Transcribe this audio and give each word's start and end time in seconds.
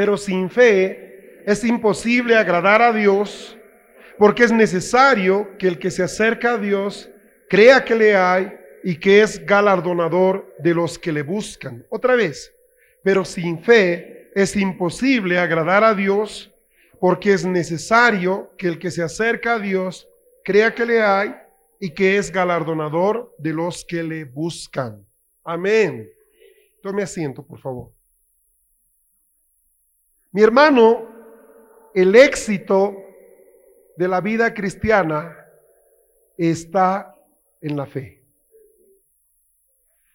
Pero 0.00 0.16
sin 0.16 0.48
fe 0.48 1.42
es 1.44 1.62
imposible 1.62 2.34
agradar 2.34 2.80
a 2.80 2.90
Dios 2.90 3.58
porque 4.16 4.44
es 4.44 4.50
necesario 4.50 5.58
que 5.58 5.68
el 5.68 5.78
que 5.78 5.90
se 5.90 6.02
acerca 6.02 6.54
a 6.54 6.56
Dios 6.56 7.10
crea 7.50 7.84
que 7.84 7.94
le 7.94 8.16
hay 8.16 8.50
y 8.82 8.96
que 8.96 9.20
es 9.20 9.44
galardonador 9.44 10.56
de 10.58 10.72
los 10.72 10.98
que 10.98 11.12
le 11.12 11.20
buscan. 11.20 11.84
Otra 11.90 12.14
vez, 12.14 12.50
pero 13.04 13.26
sin 13.26 13.62
fe 13.62 14.30
es 14.34 14.56
imposible 14.56 15.38
agradar 15.38 15.84
a 15.84 15.92
Dios 15.92 16.50
porque 16.98 17.34
es 17.34 17.44
necesario 17.44 18.54
que 18.56 18.68
el 18.68 18.78
que 18.78 18.90
se 18.90 19.02
acerca 19.02 19.56
a 19.56 19.58
Dios 19.58 20.08
crea 20.42 20.74
que 20.74 20.86
le 20.86 21.02
hay 21.02 21.34
y 21.78 21.90
que 21.90 22.16
es 22.16 22.32
galardonador 22.32 23.34
de 23.36 23.52
los 23.52 23.84
que 23.84 24.02
le 24.02 24.24
buscan. 24.24 25.06
Amén. 25.44 26.10
Tome 26.80 27.02
asiento, 27.02 27.42
por 27.42 27.60
favor. 27.60 27.99
Mi 30.32 30.42
hermano, 30.42 31.08
el 31.92 32.14
éxito 32.14 32.94
de 33.96 34.06
la 34.06 34.20
vida 34.20 34.54
cristiana 34.54 35.36
está 36.36 37.16
en 37.60 37.76
la 37.76 37.86
fe. 37.86 38.24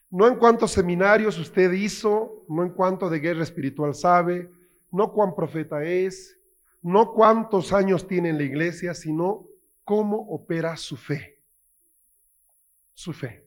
No 0.10 0.28
en 0.28 0.36
cuántos 0.36 0.72
seminarios 0.72 1.38
usted 1.38 1.72
hizo, 1.74 2.46
no 2.48 2.64
en 2.64 2.70
cuánto 2.70 3.10
de 3.10 3.20
guerra 3.20 3.44
espiritual 3.44 3.94
sabe, 3.94 4.50
no 4.90 5.12
cuán 5.12 5.36
profeta 5.36 5.84
es, 5.84 6.40
no 6.82 7.12
cuántos 7.12 7.74
años 7.74 8.08
tiene 8.08 8.30
en 8.30 8.38
la 8.38 8.44
iglesia, 8.44 8.94
sino 8.94 9.46
cómo 9.84 10.18
opera 10.30 10.78
su 10.78 10.96
fe. 10.96 11.42
Su 12.94 13.12
fe. 13.12 13.46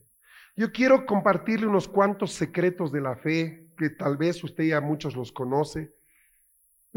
Yo 0.54 0.70
quiero 0.70 1.06
compartirle 1.06 1.66
unos 1.66 1.88
cuantos 1.88 2.32
secretos 2.32 2.92
de 2.92 3.00
la 3.00 3.16
fe, 3.16 3.70
que 3.78 3.88
tal 3.88 4.18
vez 4.18 4.44
usted 4.44 4.64
ya 4.64 4.82
muchos 4.82 5.16
los 5.16 5.32
conoce, 5.32 5.94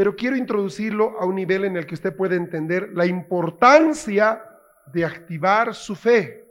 pero 0.02 0.16
quiero 0.16 0.36
introducirlo 0.36 1.16
a 1.20 1.28
un 1.28 1.36
nivel 1.36 1.64
en 1.64 1.78
el 1.78 1.86
que 1.86 1.94
usted 1.94 2.16
puede 2.16 2.36
entender 2.36 2.90
la 2.96 3.06
importancia 3.06 4.44
de 4.92 5.06
activar 5.06 5.76
su 5.76 5.96
fe. 5.96 6.44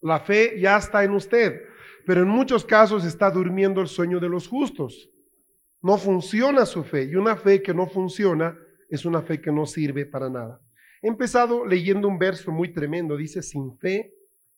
La 0.00 0.18
fe 0.18 0.58
ya 0.58 0.78
está 0.78 1.04
en 1.04 1.10
usted, 1.10 1.60
pero 2.06 2.22
en 2.22 2.28
muchos 2.28 2.64
casos 2.64 3.04
está 3.04 3.30
durmiendo 3.30 3.82
el 3.82 3.88
sueño 3.88 4.18
de 4.18 4.30
los 4.30 4.48
justos. 4.48 5.10
No 5.82 5.98
funciona 5.98 6.64
su 6.64 6.84
fe 6.84 7.04
y 7.04 7.16
una 7.16 7.36
fe 7.36 7.60
que 7.60 7.74
no 7.74 7.86
funciona 7.86 8.58
es 8.88 9.04
una 9.04 9.20
fe 9.20 9.42
que 9.42 9.52
no 9.52 9.66
sirve 9.66 10.06
para 10.06 10.30
nada. 10.30 10.62
He 11.02 11.08
empezado 11.08 11.66
leyendo 11.66 12.08
un 12.08 12.18
verso 12.18 12.50
muy 12.50 12.72
tremendo, 12.72 13.14
dice, 13.14 13.42
sin 13.42 13.76
fe 13.76 14.14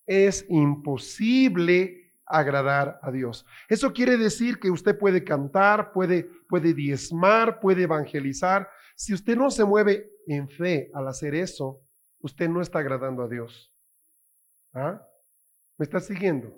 es 0.07 0.47
imposible 0.49 2.06
agradar 2.27 2.99
a 3.03 3.11
Dios. 3.11 3.47
Eso 3.69 3.93
quiere 3.93 4.17
decir 4.17 4.59
que 4.59 4.71
usted 4.71 4.99
puede 4.99 5.25
cantar, 5.25 5.93
puede, 5.93 6.25
puede 6.49 6.75
diezmar, 6.75 7.61
puede 7.61 7.85
evangelizar. 7.85 8.69
Si 8.97 9.15
usted 9.15 9.37
no 9.37 9.51
se 9.51 9.65
mueve 9.65 10.11
en 10.27 10.49
fe 10.49 10.91
al 10.93 11.07
hacer 11.09 11.35
eso, 11.35 11.81
usted 12.21 12.49
no 12.49 12.61
está 12.61 12.81
agradando 12.81 13.23
a 13.23 13.29
Dios. 13.29 13.73
¿Ah? 14.75 15.01
¿Me 15.79 15.85
está 15.85 16.01
siguiendo? 16.01 16.53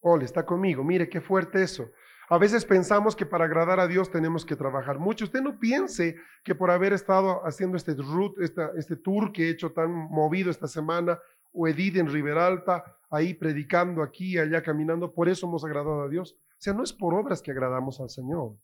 Ole, 0.00 0.24
está 0.24 0.44
conmigo. 0.44 0.82
Mire 0.82 1.08
qué 1.08 1.20
fuerte 1.20 1.62
eso. 1.62 1.90
A 2.28 2.38
veces 2.38 2.64
pensamos 2.64 3.14
que 3.14 3.26
para 3.26 3.44
agradar 3.44 3.80
a 3.80 3.86
Dios 3.86 4.10
tenemos 4.10 4.44
que 4.44 4.56
trabajar 4.56 4.98
mucho. 4.98 5.24
Usted 5.24 5.42
no 5.42 5.58
piense 5.58 6.16
que 6.42 6.54
por 6.54 6.70
haber 6.70 6.92
estado 6.92 7.46
haciendo 7.46 7.76
este, 7.76 7.94
route, 7.94 8.42
este 8.76 8.96
tour 8.96 9.32
que 9.32 9.44
he 9.46 9.50
hecho 9.50 9.72
tan 9.72 9.90
movido 9.90 10.50
esta 10.50 10.66
semana, 10.66 11.18
o 11.52 11.68
Edith 11.68 11.96
en 11.96 12.10
Riberalta, 12.10 12.84
ahí 13.14 13.34
predicando 13.34 14.02
aquí, 14.02 14.38
allá 14.38 14.62
caminando, 14.62 15.12
por 15.12 15.28
eso 15.28 15.46
hemos 15.46 15.64
agradado 15.64 16.02
a 16.02 16.08
Dios. 16.08 16.32
O 16.32 16.56
sea, 16.58 16.72
no 16.72 16.82
es 16.82 16.92
por 16.92 17.14
obras 17.14 17.42
que 17.42 17.50
agradamos 17.50 18.00
al 18.00 18.10
Señor. 18.10 18.56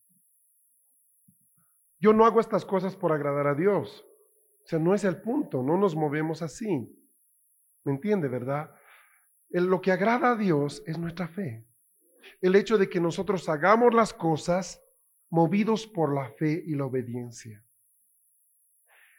Yo 1.98 2.12
no 2.12 2.24
hago 2.24 2.40
estas 2.40 2.64
cosas 2.64 2.96
por 2.96 3.12
agradar 3.12 3.46
a 3.46 3.54
Dios. 3.54 4.06
O 4.64 4.68
sea, 4.68 4.78
no 4.78 4.94
es 4.94 5.04
el 5.04 5.20
punto, 5.20 5.62
no 5.62 5.76
nos 5.76 5.94
movemos 5.94 6.42
así. 6.42 6.88
¿Me 7.84 7.92
entiende, 7.92 8.28
verdad? 8.28 8.74
lo 9.52 9.80
que 9.80 9.90
agrada 9.90 10.30
a 10.30 10.36
Dios 10.36 10.80
es 10.86 10.96
nuestra 10.96 11.26
fe. 11.26 11.66
El 12.40 12.54
hecho 12.54 12.78
de 12.78 12.88
que 12.88 13.00
nosotros 13.00 13.48
hagamos 13.48 13.92
las 13.92 14.14
cosas 14.14 14.80
movidos 15.28 15.88
por 15.88 16.14
la 16.14 16.30
fe 16.30 16.62
y 16.64 16.76
la 16.76 16.84
obediencia. 16.84 17.64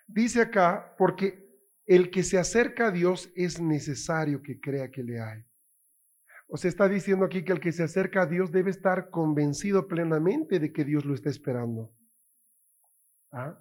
Dice 0.08 0.42
acá, 0.42 0.96
porque 0.98 1.51
el 1.86 2.12
que 2.12 2.24
se 2.24 2.38
acerca 2.38 2.88
a 2.88 2.92
Dios 2.92 3.32
es 3.36 3.60
necesario 3.60 4.42
que 4.42 4.60
crea 4.60 4.92
que 4.92 5.04
le 5.04 5.20
hay. 5.20 5.44
O 6.48 6.58
se 6.58 6.68
está 6.68 6.88
diciendo 6.88 7.26
aquí 7.26 7.44
que 7.44 7.54
el 7.54 7.60
que 7.60 7.72
se 7.72 7.84
acerca 7.84 8.24
a 8.24 8.26
Dios 8.26 8.52
debe 8.52 8.72
estar 8.72 9.10
convencido 9.10 9.88
plenamente 9.88 10.60
de 10.60 10.74
que 10.74 10.84
Dios 10.84 11.06
lo 11.06 11.14
está 11.14 11.30
esperando. 11.30 11.94
¿Ah? 13.32 13.58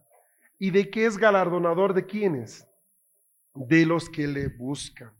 ¿Y 0.59 0.71
de 0.71 0.91
qué 0.91 1.07
es 1.07 1.17
galardonador 1.17 1.95
de 1.95 2.05
quiénes? 2.05 2.69
De 3.55 3.87
los 3.87 4.11
que 4.11 4.27
le 4.27 4.49
buscan. 4.49 5.13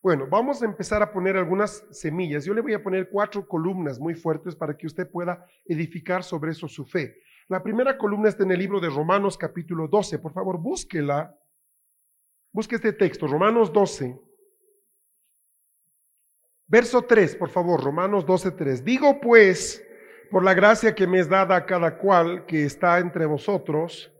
Bueno, 0.00 0.28
vamos 0.30 0.62
a 0.62 0.66
empezar 0.66 1.02
a 1.02 1.10
poner 1.10 1.36
algunas 1.36 1.84
semillas. 1.90 2.44
Yo 2.44 2.54
le 2.54 2.60
voy 2.60 2.74
a 2.74 2.82
poner 2.82 3.08
cuatro 3.10 3.48
columnas 3.48 3.98
muy 3.98 4.14
fuertes 4.14 4.54
para 4.54 4.76
que 4.76 4.86
usted 4.86 5.10
pueda 5.10 5.44
edificar 5.64 6.22
sobre 6.22 6.52
eso 6.52 6.68
su 6.68 6.84
fe. 6.84 7.20
La 7.48 7.62
primera 7.62 7.98
columna 7.98 8.28
está 8.28 8.44
en 8.44 8.52
el 8.52 8.58
libro 8.58 8.78
de 8.78 8.90
Romanos 8.90 9.36
capítulo 9.36 9.88
12. 9.88 10.18
Por 10.18 10.32
favor, 10.32 10.58
búsquela 10.58 11.34
Busque 12.52 12.76
este 12.76 12.92
texto, 12.92 13.26
Romanos 13.26 13.72
12. 13.72 14.18
Verso 16.66 17.02
3, 17.02 17.36
por 17.36 17.50
favor, 17.50 17.82
Romanos 17.82 18.26
12, 18.26 18.50
3. 18.52 18.84
Digo 18.84 19.20
pues, 19.20 19.82
por 20.30 20.44
la 20.44 20.54
gracia 20.54 20.94
que 20.94 21.06
me 21.06 21.18
es 21.18 21.28
dada 21.28 21.56
a 21.56 21.66
cada 21.66 21.98
cual 21.98 22.44
que 22.46 22.64
está 22.64 22.98
entre 22.98 23.26
vosotros, 23.26 24.12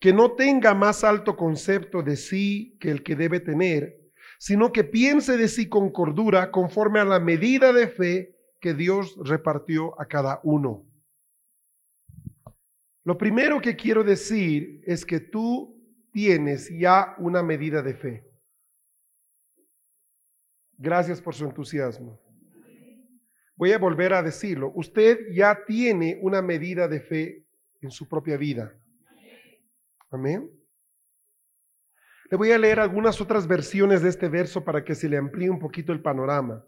que 0.00 0.12
no 0.12 0.32
tenga 0.32 0.74
más 0.74 1.04
alto 1.04 1.36
concepto 1.36 2.02
de 2.02 2.16
sí 2.16 2.76
que 2.80 2.90
el 2.90 3.02
que 3.02 3.16
debe 3.16 3.40
tener, 3.40 4.00
sino 4.38 4.72
que 4.72 4.84
piense 4.84 5.36
de 5.36 5.48
sí 5.48 5.68
con 5.68 5.90
cordura 5.90 6.50
conforme 6.50 7.00
a 7.00 7.04
la 7.04 7.20
medida 7.20 7.72
de 7.72 7.88
fe 7.88 8.36
que 8.60 8.74
Dios 8.74 9.16
repartió 9.22 9.98
a 10.00 10.06
cada 10.06 10.40
uno. 10.42 10.86
Lo 13.04 13.18
primero 13.18 13.60
que 13.60 13.76
quiero 13.76 14.02
decir 14.02 14.80
es 14.86 15.04
que 15.04 15.20
tú 15.20 15.73
tienes 16.14 16.70
ya 16.70 17.16
una 17.18 17.42
medida 17.42 17.82
de 17.82 17.92
fe. 17.92 18.24
Gracias 20.78 21.20
por 21.20 21.34
su 21.34 21.44
entusiasmo. 21.44 22.20
Voy 23.56 23.72
a 23.72 23.78
volver 23.78 24.14
a 24.14 24.22
decirlo. 24.22 24.70
Usted 24.76 25.18
ya 25.32 25.64
tiene 25.66 26.20
una 26.22 26.40
medida 26.40 26.86
de 26.86 27.00
fe 27.00 27.44
en 27.80 27.90
su 27.90 28.08
propia 28.08 28.36
vida. 28.36 28.72
Amén. 30.08 30.48
Le 32.30 32.36
voy 32.36 32.52
a 32.52 32.58
leer 32.58 32.78
algunas 32.78 33.20
otras 33.20 33.48
versiones 33.48 34.00
de 34.00 34.10
este 34.10 34.28
verso 34.28 34.64
para 34.64 34.84
que 34.84 34.94
se 34.94 35.08
le 35.08 35.16
amplíe 35.16 35.50
un 35.50 35.58
poquito 35.58 35.92
el 35.92 36.00
panorama. 36.00 36.64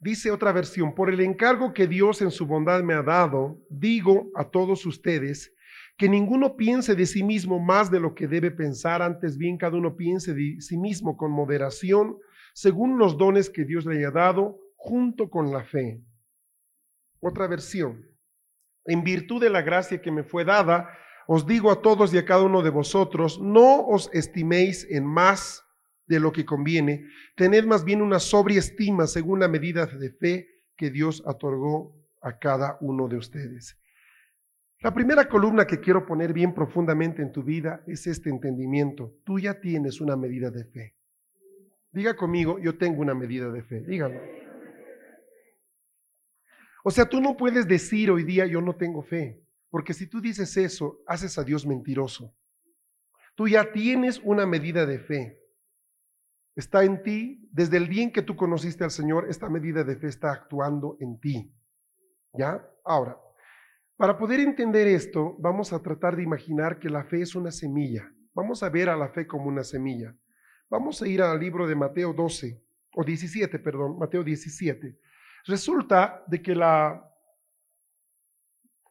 Dice 0.00 0.30
otra 0.30 0.50
versión, 0.50 0.94
por 0.94 1.10
el 1.10 1.20
encargo 1.20 1.74
que 1.74 1.86
Dios 1.86 2.22
en 2.22 2.30
su 2.30 2.46
bondad 2.46 2.82
me 2.82 2.94
ha 2.94 3.02
dado, 3.02 3.60
digo 3.68 4.30
a 4.34 4.50
todos 4.50 4.86
ustedes 4.86 5.54
que 6.02 6.08
ninguno 6.08 6.56
piense 6.56 6.96
de 6.96 7.06
sí 7.06 7.22
mismo 7.22 7.60
más 7.60 7.88
de 7.88 8.00
lo 8.00 8.12
que 8.12 8.26
debe 8.26 8.50
pensar, 8.50 9.02
antes 9.02 9.38
bien 9.38 9.56
cada 9.56 9.76
uno 9.76 9.96
piense 9.96 10.34
de 10.34 10.60
sí 10.60 10.76
mismo 10.76 11.16
con 11.16 11.30
moderación, 11.30 12.18
según 12.54 12.98
los 12.98 13.16
dones 13.16 13.48
que 13.48 13.64
Dios 13.64 13.86
le 13.86 13.98
haya 13.98 14.10
dado, 14.10 14.58
junto 14.74 15.30
con 15.30 15.52
la 15.52 15.62
fe. 15.62 16.02
Otra 17.20 17.46
versión. 17.46 18.04
En 18.84 19.04
virtud 19.04 19.40
de 19.40 19.48
la 19.48 19.62
gracia 19.62 20.02
que 20.02 20.10
me 20.10 20.24
fue 20.24 20.44
dada, 20.44 20.90
os 21.28 21.46
digo 21.46 21.70
a 21.70 21.80
todos 21.80 22.12
y 22.12 22.18
a 22.18 22.24
cada 22.24 22.42
uno 22.42 22.62
de 22.62 22.70
vosotros, 22.70 23.40
no 23.40 23.86
os 23.86 24.10
estiméis 24.12 24.84
en 24.90 25.06
más 25.06 25.62
de 26.08 26.18
lo 26.18 26.32
que 26.32 26.44
conviene, 26.44 27.04
tened 27.36 27.64
más 27.64 27.84
bien 27.84 28.02
una 28.02 28.18
sobria 28.18 28.58
estima 28.58 29.06
según 29.06 29.38
la 29.38 29.46
medida 29.46 29.86
de 29.86 30.10
fe 30.10 30.48
que 30.76 30.90
Dios 30.90 31.22
otorgó 31.24 31.94
a 32.20 32.40
cada 32.40 32.76
uno 32.80 33.06
de 33.06 33.18
ustedes. 33.18 33.78
La 34.82 34.92
primera 34.92 35.28
columna 35.28 35.64
que 35.64 35.78
quiero 35.78 36.04
poner 36.04 36.32
bien 36.32 36.52
profundamente 36.52 37.22
en 37.22 37.30
tu 37.30 37.44
vida 37.44 37.84
es 37.86 38.08
este 38.08 38.30
entendimiento. 38.30 39.14
Tú 39.24 39.38
ya 39.38 39.60
tienes 39.60 40.00
una 40.00 40.16
medida 40.16 40.50
de 40.50 40.64
fe. 40.64 40.96
Diga 41.92 42.16
conmigo, 42.16 42.58
yo 42.58 42.76
tengo 42.76 43.00
una 43.00 43.14
medida 43.14 43.48
de 43.48 43.62
fe. 43.62 43.80
Dígalo. 43.82 44.20
O 46.82 46.90
sea, 46.90 47.08
tú 47.08 47.20
no 47.20 47.36
puedes 47.36 47.68
decir 47.68 48.10
hoy 48.10 48.24
día 48.24 48.44
yo 48.46 48.60
no 48.60 48.74
tengo 48.74 49.04
fe, 49.04 49.40
porque 49.70 49.94
si 49.94 50.08
tú 50.08 50.20
dices 50.20 50.56
eso, 50.56 51.00
haces 51.06 51.38
a 51.38 51.44
Dios 51.44 51.64
mentiroso. 51.64 52.34
Tú 53.36 53.46
ya 53.46 53.70
tienes 53.70 54.20
una 54.24 54.46
medida 54.46 54.84
de 54.84 54.98
fe. 54.98 55.38
Está 56.56 56.82
en 56.82 57.04
ti, 57.04 57.48
desde 57.52 57.76
el 57.76 57.88
día 57.88 58.02
en 58.02 58.12
que 58.12 58.22
tú 58.22 58.34
conociste 58.34 58.82
al 58.82 58.90
Señor, 58.90 59.26
esta 59.28 59.48
medida 59.48 59.84
de 59.84 59.94
fe 59.94 60.08
está 60.08 60.32
actuando 60.32 60.96
en 60.98 61.20
ti. 61.20 61.54
¿Ya? 62.32 62.68
Ahora, 62.84 63.16
para 63.96 64.18
poder 64.18 64.40
entender 64.40 64.86
esto, 64.88 65.36
vamos 65.38 65.72
a 65.72 65.80
tratar 65.80 66.16
de 66.16 66.22
imaginar 66.22 66.78
que 66.78 66.88
la 66.88 67.04
fe 67.04 67.22
es 67.22 67.34
una 67.34 67.50
semilla. 67.50 68.12
Vamos 68.34 68.62
a 68.62 68.70
ver 68.70 68.88
a 68.88 68.96
la 68.96 69.08
fe 69.08 69.26
como 69.26 69.46
una 69.46 69.62
semilla. 69.62 70.16
Vamos 70.70 71.02
a 71.02 71.08
ir 71.08 71.20
al 71.22 71.38
libro 71.38 71.66
de 71.66 71.74
Mateo 71.74 72.12
12, 72.12 72.62
o 72.94 73.04
17, 73.04 73.58
perdón, 73.58 73.98
Mateo 73.98 74.24
17. 74.24 74.98
Resulta 75.46 76.24
de 76.26 76.40
que 76.40 76.54
la, 76.54 77.02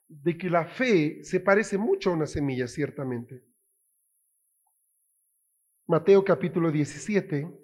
de 0.07 0.37
que 0.37 0.49
la 0.49 0.65
fe 0.65 1.23
se 1.23 1.39
parece 1.39 1.77
mucho 1.77 2.11
a 2.11 2.13
una 2.13 2.27
semilla, 2.27 2.67
ciertamente. 2.67 3.43
Mateo 5.87 6.23
capítulo 6.23 6.71
17. 6.71 7.60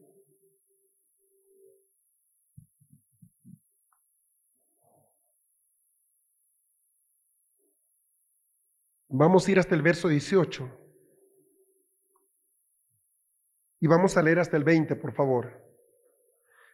Vamos 9.17 9.47
a 9.47 9.51
ir 9.51 9.59
hasta 9.59 9.73
el 9.73 9.81
verso 9.81 10.07
18. 10.07 10.69
Y 13.79 13.87
vamos 13.87 14.15
a 14.15 14.21
leer 14.21 14.39
hasta 14.39 14.57
el 14.57 14.63
20, 14.63 14.95
por 14.95 15.13
favor. 15.13 15.63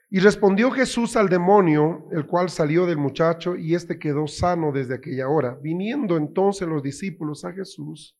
Y 0.09 0.19
respondió 0.19 0.69
Jesús 0.69 1.15
al 1.15 1.29
demonio, 1.29 2.07
el 2.11 2.27
cual 2.27 2.49
salió 2.49 2.85
del 2.85 2.97
muchacho, 2.97 3.55
y 3.55 3.75
éste 3.75 3.97
quedó 3.97 4.27
sano 4.27 4.71
desde 4.71 4.95
aquella 4.95 5.29
hora. 5.29 5.57
Viniendo 5.61 6.17
entonces 6.17 6.67
los 6.67 6.83
discípulos 6.83 7.45
a 7.45 7.53
Jesús. 7.53 8.17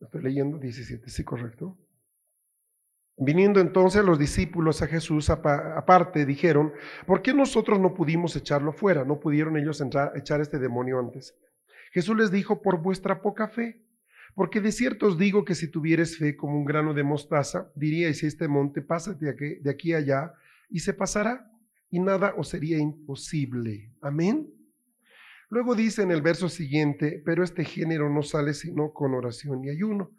Estoy 0.00 0.22
leyendo 0.22 0.58
17, 0.58 1.08
sí, 1.08 1.24
correcto. 1.24 1.78
Viniendo 3.22 3.60
entonces 3.60 4.02
los 4.02 4.18
discípulos 4.18 4.80
a 4.80 4.86
Jesús 4.86 5.28
aparte, 5.28 6.24
dijeron, 6.24 6.72
¿por 7.06 7.20
qué 7.20 7.34
nosotros 7.34 7.78
no 7.78 7.92
pudimos 7.92 8.34
echarlo 8.34 8.72
fuera? 8.72 9.04
No 9.04 9.20
pudieron 9.20 9.58
ellos 9.58 9.82
entrar, 9.82 10.12
echar 10.16 10.40
este 10.40 10.58
demonio 10.58 10.98
antes. 10.98 11.36
Jesús 11.92 12.16
les 12.16 12.30
dijo, 12.30 12.62
por 12.62 12.80
vuestra 12.80 13.20
poca 13.20 13.48
fe. 13.48 13.84
Porque 14.34 14.62
de 14.62 14.72
cierto 14.72 15.06
os 15.06 15.18
digo 15.18 15.44
que 15.44 15.54
si 15.54 15.68
tuvieres 15.68 16.16
fe 16.16 16.34
como 16.34 16.56
un 16.56 16.64
grano 16.64 16.94
de 16.94 17.02
mostaza, 17.02 17.70
diríais 17.74 18.22
este 18.22 18.48
monte, 18.48 18.80
pásate 18.80 19.26
de 19.26 19.30
aquí, 19.32 19.54
de 19.56 19.70
aquí 19.70 19.92
allá, 19.92 20.32
y 20.70 20.80
se 20.80 20.94
pasará, 20.94 21.50
y 21.90 22.00
nada 22.00 22.32
os 22.38 22.48
sería 22.48 22.78
imposible. 22.78 23.92
Amén. 24.00 24.48
Luego 25.50 25.74
dice 25.74 26.00
en 26.00 26.10
el 26.10 26.22
verso 26.22 26.48
siguiente, 26.48 27.20
pero 27.22 27.44
este 27.44 27.66
género 27.66 28.08
no 28.08 28.22
sale 28.22 28.54
sino 28.54 28.94
con 28.94 29.12
oración 29.12 29.62
y 29.62 29.68
ayuno. 29.68 30.10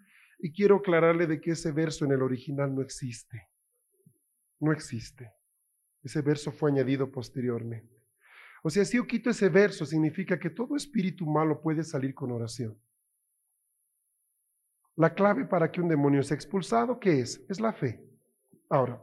Y 0.43 0.51
quiero 0.51 0.77
aclararle 0.77 1.27
de 1.27 1.39
que 1.39 1.51
ese 1.51 1.71
verso 1.71 2.03
en 2.03 2.13
el 2.13 2.21
original 2.23 2.73
no 2.73 2.81
existe. 2.81 3.47
No 4.59 4.71
existe. 4.71 5.31
Ese 6.01 6.21
verso 6.21 6.51
fue 6.51 6.71
añadido 6.71 7.11
posteriormente. 7.11 8.01
O 8.63 8.69
sea, 8.69 8.83
si 8.85 8.97
yo 8.97 9.05
quito 9.05 9.29
ese 9.29 9.49
verso, 9.49 9.85
significa 9.85 10.39
que 10.39 10.49
todo 10.49 10.75
espíritu 10.75 11.27
malo 11.27 11.61
puede 11.61 11.83
salir 11.83 12.15
con 12.15 12.31
oración. 12.31 12.75
La 14.95 15.13
clave 15.13 15.45
para 15.45 15.71
que 15.71 15.79
un 15.79 15.89
demonio 15.89 16.23
sea 16.23 16.35
expulsado, 16.35 16.99
¿qué 16.99 17.19
es? 17.19 17.44
Es 17.47 17.59
la 17.59 17.73
fe. 17.73 18.03
Ahora, 18.69 18.99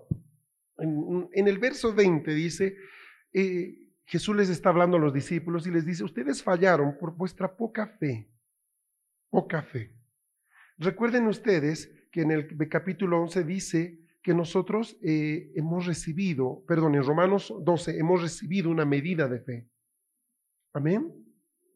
en, 0.79 1.29
el 1.33 1.59
verso 1.59 1.95
20 1.95 2.35
dice, 2.35 2.77
eh, 3.33 3.93
Jesús 4.07 4.35
les 4.35 4.49
está 4.49 4.71
hablando 4.71 4.97
a 4.97 5.01
los 5.01 5.15
discípulos 5.15 5.67
y 5.67 5.71
les 5.71 5.87
dice, 5.87 6.03
ustedes 6.03 6.43
fallaron 6.43 6.99
por 6.99 7.17
vuestra 7.17 7.57
poca 7.57 7.87
fe. 7.87 8.29
Poca 9.31 9.63
fe. 9.63 9.98
Recuerden 10.79 11.27
ustedes 11.27 11.93
que 12.13 12.23
en 12.23 12.31
el 12.31 12.69
capítulo 12.69 13.21
11 13.23 13.45
dice 13.45 13.99
que 14.23 14.33
nosotros 14.33 14.97
eh, 15.03 15.51
hemos 15.57 15.87
recibido, 15.87 16.65
perdón, 16.67 16.95
en 16.95 17.03
Romanos 17.03 17.53
12 17.65 17.99
hemos 17.99 18.23
recibido 18.23 18.71
una 18.71 18.85
medida 18.85 19.29
de 19.29 19.41
fe. 19.41 19.69
Amén. 20.73 21.13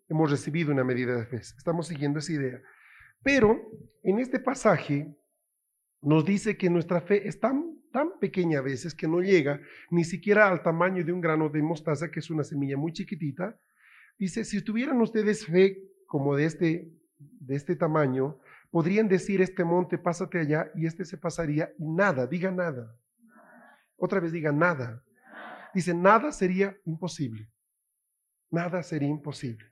Hemos 0.08 0.30
recibido 0.30 0.70
una 0.70 0.84
medida 0.84 1.16
de 1.16 1.26
fe. 1.26 1.36
Estamos 1.36 1.88
siguiendo 1.88 2.18
esa 2.18 2.32
idea. 2.32 2.60
Pero 3.22 3.60
en 4.02 4.18
este 4.18 4.38
pasaje 4.38 5.16
nos 6.00 6.24
dice 6.24 6.56
que 6.56 6.70
nuestra 6.70 7.00
fe 7.00 7.26
es 7.26 7.40
tan, 7.40 7.80
tan 7.92 8.18
pequeña 8.20 8.58
a 8.58 8.62
veces 8.62 8.94
que 8.94 9.08
no 9.08 9.20
llega 9.20 9.60
ni 9.90 10.04
siquiera 10.04 10.48
al 10.48 10.62
tamaño 10.62 11.04
de 11.04 11.12
un 11.12 11.20
grano 11.20 11.48
de 11.48 11.62
mostaza, 11.62 12.10
que 12.10 12.20
es 12.20 12.30
una 12.30 12.44
semilla 12.44 12.76
muy 12.76 12.92
chiquitita. 12.92 13.58
Dice, 14.18 14.44
si 14.44 14.62
tuvieran 14.62 15.00
ustedes 15.00 15.46
fe 15.46 15.78
como 16.06 16.36
de 16.36 16.44
este, 16.44 16.92
de 17.18 17.54
este 17.54 17.76
tamaño, 17.76 18.38
podrían 18.72 19.06
decir 19.06 19.40
este 19.40 19.62
monte, 19.62 19.96
pásate 19.98 20.40
allá, 20.40 20.72
y 20.74 20.86
este 20.86 21.04
se 21.04 21.16
pasaría, 21.16 21.72
y 21.78 21.86
nada, 21.86 22.26
diga 22.26 22.50
nada. 22.50 22.98
Otra 23.96 24.18
vez 24.18 24.32
diga 24.32 24.50
nada. 24.50 25.04
Dice, 25.72 25.94
nada 25.94 26.32
sería 26.32 26.76
imposible. 26.84 27.48
Nada 28.50 28.82
sería 28.82 29.08
imposible. 29.08 29.64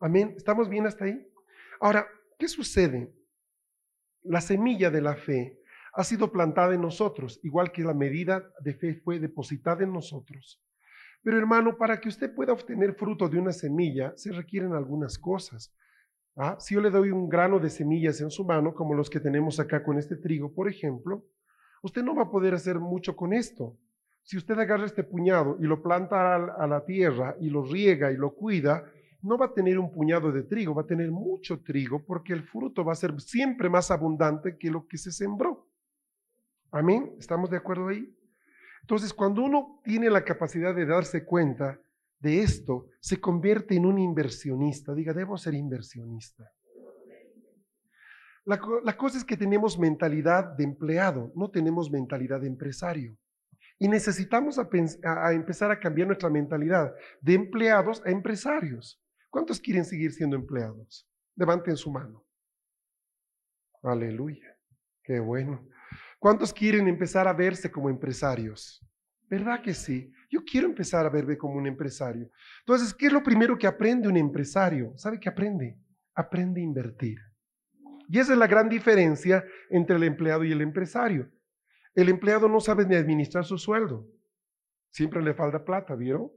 Amén. 0.00 0.32
¿Estamos 0.38 0.70
bien 0.70 0.86
hasta 0.86 1.04
ahí? 1.04 1.30
Ahora, 1.78 2.06
¿Qué 2.38 2.48
sucede? 2.48 3.14
La 4.22 4.40
semilla 4.40 4.90
de 4.90 5.00
la 5.00 5.14
fe 5.14 5.60
ha 5.92 6.02
sido 6.02 6.32
plantada 6.32 6.74
en 6.74 6.80
nosotros, 6.80 7.38
igual 7.44 7.70
que 7.70 7.82
la 7.82 7.94
medida 7.94 8.50
de 8.60 8.74
fe 8.74 8.94
fue 8.94 9.20
depositada 9.20 9.84
en 9.84 9.92
nosotros. 9.92 10.62
Pero 11.22 11.38
hermano, 11.38 11.76
para 11.78 12.00
que 12.00 12.08
usted 12.08 12.34
pueda 12.34 12.52
obtener 12.52 12.94
fruto 12.94 13.28
de 13.28 13.38
una 13.38 13.52
semilla, 13.52 14.12
se 14.16 14.32
requieren 14.32 14.72
algunas 14.72 15.18
cosas. 15.18 15.74
¿Ah? 16.36 16.56
Si 16.58 16.74
yo 16.74 16.80
le 16.80 16.90
doy 16.90 17.10
un 17.10 17.28
grano 17.28 17.58
de 17.58 17.70
semillas 17.70 18.20
en 18.20 18.30
su 18.30 18.44
mano, 18.44 18.74
como 18.74 18.94
los 18.94 19.08
que 19.08 19.20
tenemos 19.20 19.60
acá 19.60 19.84
con 19.84 19.98
este 19.98 20.16
trigo, 20.16 20.52
por 20.52 20.68
ejemplo, 20.68 21.24
usted 21.82 22.02
no 22.02 22.14
va 22.14 22.22
a 22.22 22.30
poder 22.30 22.54
hacer 22.54 22.80
mucho 22.80 23.14
con 23.14 23.32
esto. 23.32 23.76
Si 24.22 24.36
usted 24.36 24.58
agarra 24.58 24.86
este 24.86 25.04
puñado 25.04 25.56
y 25.60 25.64
lo 25.64 25.82
planta 25.82 26.34
a 26.34 26.66
la 26.66 26.84
tierra 26.84 27.36
y 27.40 27.50
lo 27.50 27.62
riega 27.62 28.10
y 28.10 28.16
lo 28.16 28.34
cuida, 28.34 28.84
no 29.24 29.38
va 29.38 29.46
a 29.46 29.52
tener 29.54 29.78
un 29.78 29.92
puñado 29.92 30.32
de 30.32 30.42
trigo, 30.42 30.74
va 30.74 30.82
a 30.82 30.86
tener 30.86 31.10
mucho 31.10 31.62
trigo 31.62 32.04
porque 32.04 32.32
el 32.32 32.42
fruto 32.42 32.84
va 32.84 32.92
a 32.92 32.96
ser 32.96 33.18
siempre 33.20 33.70
más 33.70 33.90
abundante 33.90 34.58
que 34.58 34.70
lo 34.70 34.86
que 34.86 34.98
se 34.98 35.12
sembró. 35.12 35.68
Amén, 36.70 37.14
¿estamos 37.18 37.50
de 37.50 37.56
acuerdo 37.56 37.88
ahí? 37.88 38.12
Entonces, 38.80 39.14
cuando 39.14 39.42
uno 39.42 39.80
tiene 39.82 40.10
la 40.10 40.24
capacidad 40.24 40.74
de 40.74 40.84
darse 40.84 41.24
cuenta 41.24 41.80
de 42.24 42.40
esto, 42.40 42.88
se 43.00 43.20
convierte 43.20 43.76
en 43.76 43.84
un 43.84 43.98
inversionista. 43.98 44.94
Diga, 44.94 45.12
debo 45.12 45.36
ser 45.36 45.54
inversionista. 45.54 46.50
La, 48.46 48.96
cosa 48.96 49.18
es 49.18 49.24
que 49.24 49.36
tenemos 49.36 49.78
mentalidad 49.78 50.56
de 50.56 50.64
empleado, 50.64 51.32
no 51.34 51.50
tenemos 51.50 51.90
mentalidad 51.90 52.40
de 52.40 52.48
empresario. 52.48 53.16
Y 53.78 53.88
necesitamos 53.88 54.58
a 54.58 54.68
empezar 55.32 55.70
a 55.70 55.78
cambiar 55.78 56.08
nuestra 56.08 56.30
mentalidad 56.30 56.92
de 57.20 57.34
empleados 57.34 58.02
a 58.04 58.10
empresarios. 58.10 59.00
¿Cuántos 59.30 59.60
quieren 59.60 59.84
seguir 59.84 60.12
siendo 60.12 60.36
empleados? 60.36 61.08
Levanten 61.36 61.76
su 61.76 61.90
mano. 61.90 62.24
Aleluya. 63.82 64.56
Qué 65.02 65.20
bueno. 65.20 65.66
¿Cuántos 66.18 66.52
quieren 66.52 66.88
empezar 66.88 67.28
a 67.28 67.34
verse 67.34 67.70
como 67.70 67.90
empresarios? 67.90 68.80
¿Verdad 69.28 69.62
que 69.62 69.74
sí? 69.74 70.12
Yo 70.34 70.42
quiero 70.44 70.66
empezar 70.66 71.06
a 71.06 71.10
verme 71.10 71.38
como 71.38 71.54
un 71.54 71.68
empresario. 71.68 72.28
Entonces, 72.66 72.92
¿qué 72.92 73.06
es 73.06 73.12
lo 73.12 73.22
primero 73.22 73.56
que 73.56 73.68
aprende 73.68 74.08
un 74.08 74.16
empresario? 74.16 74.92
¿Sabe 74.96 75.20
qué 75.20 75.28
aprende? 75.28 75.78
Aprende 76.12 76.60
a 76.60 76.64
invertir. 76.64 77.18
Y 78.08 78.18
esa 78.18 78.32
es 78.32 78.38
la 78.40 78.48
gran 78.48 78.68
diferencia 78.68 79.44
entre 79.70 79.94
el 79.94 80.02
empleado 80.02 80.42
y 80.42 80.50
el 80.50 80.60
empresario. 80.60 81.30
El 81.94 82.08
empleado 82.08 82.48
no 82.48 82.58
sabe 82.58 82.84
ni 82.84 82.96
administrar 82.96 83.44
su 83.44 83.58
sueldo. 83.58 84.08
Siempre 84.90 85.22
le 85.22 85.34
falta 85.34 85.64
plata, 85.64 85.94
¿vieron? 85.94 86.32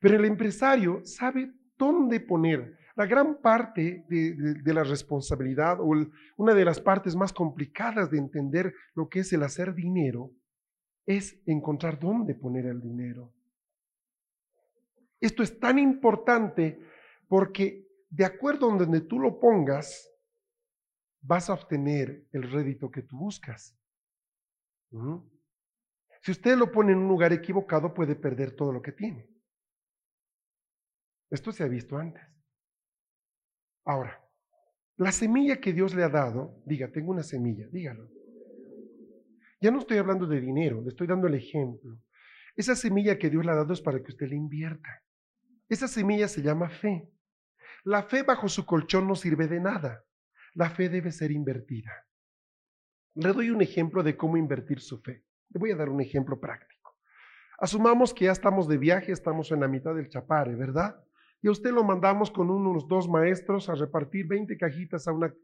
Pero 0.00 0.14
el 0.14 0.24
empresario 0.24 1.00
sabe 1.02 1.52
dónde 1.76 2.20
poner. 2.20 2.78
La 2.94 3.06
gran 3.06 3.40
parte 3.40 4.04
de, 4.08 4.72
la 4.72 4.84
responsabilidad 4.84 5.80
o 5.80 5.96
una 6.36 6.54
de 6.54 6.64
las 6.64 6.80
partes 6.80 7.16
más 7.16 7.32
complicadas 7.32 8.08
de 8.08 8.18
entender 8.18 8.72
lo 8.94 9.08
que 9.08 9.20
es 9.20 9.32
el 9.32 9.42
hacer 9.42 9.74
dinero 9.74 10.30
es 11.16 11.42
encontrar 11.44 11.98
dónde 11.98 12.36
poner 12.36 12.66
el 12.66 12.80
dinero. 12.80 13.34
Esto 15.20 15.42
es 15.42 15.58
tan 15.58 15.78
importante 15.78 16.80
porque 17.26 17.88
de 18.08 18.24
acuerdo 18.24 18.70
a 18.70 18.76
donde 18.76 19.00
tú 19.00 19.18
lo 19.18 19.40
pongas, 19.40 20.08
vas 21.20 21.50
a 21.50 21.54
obtener 21.54 22.28
el 22.32 22.50
rédito 22.50 22.90
que 22.90 23.02
tú 23.02 23.18
buscas. 23.18 23.76
Si 26.22 26.30
usted 26.30 26.56
lo 26.56 26.70
pone 26.70 26.92
en 26.92 26.98
un 26.98 27.08
lugar 27.08 27.32
equivocado, 27.32 27.92
puede 27.92 28.14
perder 28.14 28.54
todo 28.54 28.72
lo 28.72 28.80
que 28.80 28.92
tiene. 28.92 29.28
Esto 31.28 31.50
se 31.50 31.64
ha 31.64 31.68
visto 31.68 31.96
antes. 31.96 32.22
Ahora, 33.84 34.24
la 34.96 35.10
semilla 35.10 35.60
que 35.60 35.72
Dios 35.72 35.94
le 35.94 36.04
ha 36.04 36.08
dado, 36.08 36.62
diga, 36.66 36.90
tengo 36.92 37.10
una 37.10 37.22
semilla, 37.24 37.66
dígalo. 37.68 38.08
Ya 39.60 39.70
no 39.70 39.80
estoy 39.80 39.98
hablando 39.98 40.26
de 40.26 40.40
dinero, 40.40 40.80
le 40.80 40.88
estoy 40.88 41.06
dando 41.06 41.26
el 41.26 41.34
ejemplo. 41.34 41.98
Esa 42.56 42.74
semilla 42.74 43.18
que 43.18 43.28
Dios 43.28 43.44
le 43.44 43.52
ha 43.52 43.56
dado 43.56 43.72
es 43.74 43.82
para 43.82 44.02
que 44.02 44.10
usted 44.10 44.28
le 44.28 44.36
invierta. 44.36 45.02
Esa 45.68 45.86
semilla 45.86 46.28
se 46.28 46.42
llama 46.42 46.70
fe. 46.70 47.10
La 47.84 48.02
fe 48.02 48.22
bajo 48.22 48.48
su 48.48 48.64
colchón 48.64 49.06
no 49.06 49.14
sirve 49.14 49.48
de 49.48 49.60
nada. 49.60 50.04
La 50.54 50.70
fe 50.70 50.88
debe 50.88 51.12
ser 51.12 51.30
invertida. 51.30 51.92
Le 53.14 53.32
doy 53.32 53.50
un 53.50 53.60
ejemplo 53.60 54.02
de 54.02 54.16
cómo 54.16 54.36
invertir 54.36 54.80
su 54.80 55.00
fe. 55.00 55.24
Le 55.50 55.60
voy 55.60 55.72
a 55.72 55.76
dar 55.76 55.90
un 55.90 56.00
ejemplo 56.00 56.40
práctico. 56.40 56.96
Asumamos 57.58 58.14
que 58.14 58.24
ya 58.24 58.32
estamos 58.32 58.66
de 58.66 58.78
viaje, 58.78 59.12
estamos 59.12 59.52
en 59.52 59.60
la 59.60 59.68
mitad 59.68 59.94
del 59.94 60.08
Chapare, 60.08 60.56
¿verdad? 60.56 60.96
Y 61.42 61.48
a 61.48 61.50
usted 61.50 61.70
lo 61.70 61.84
mandamos 61.84 62.30
con 62.30 62.50
unos 62.50 62.88
dos 62.88 63.08
maestros 63.08 63.68
a 63.68 63.74
repartir 63.74 64.26
20 64.26 64.56
cajitas 64.56 65.06
a 65.06 65.12
una 65.12 65.34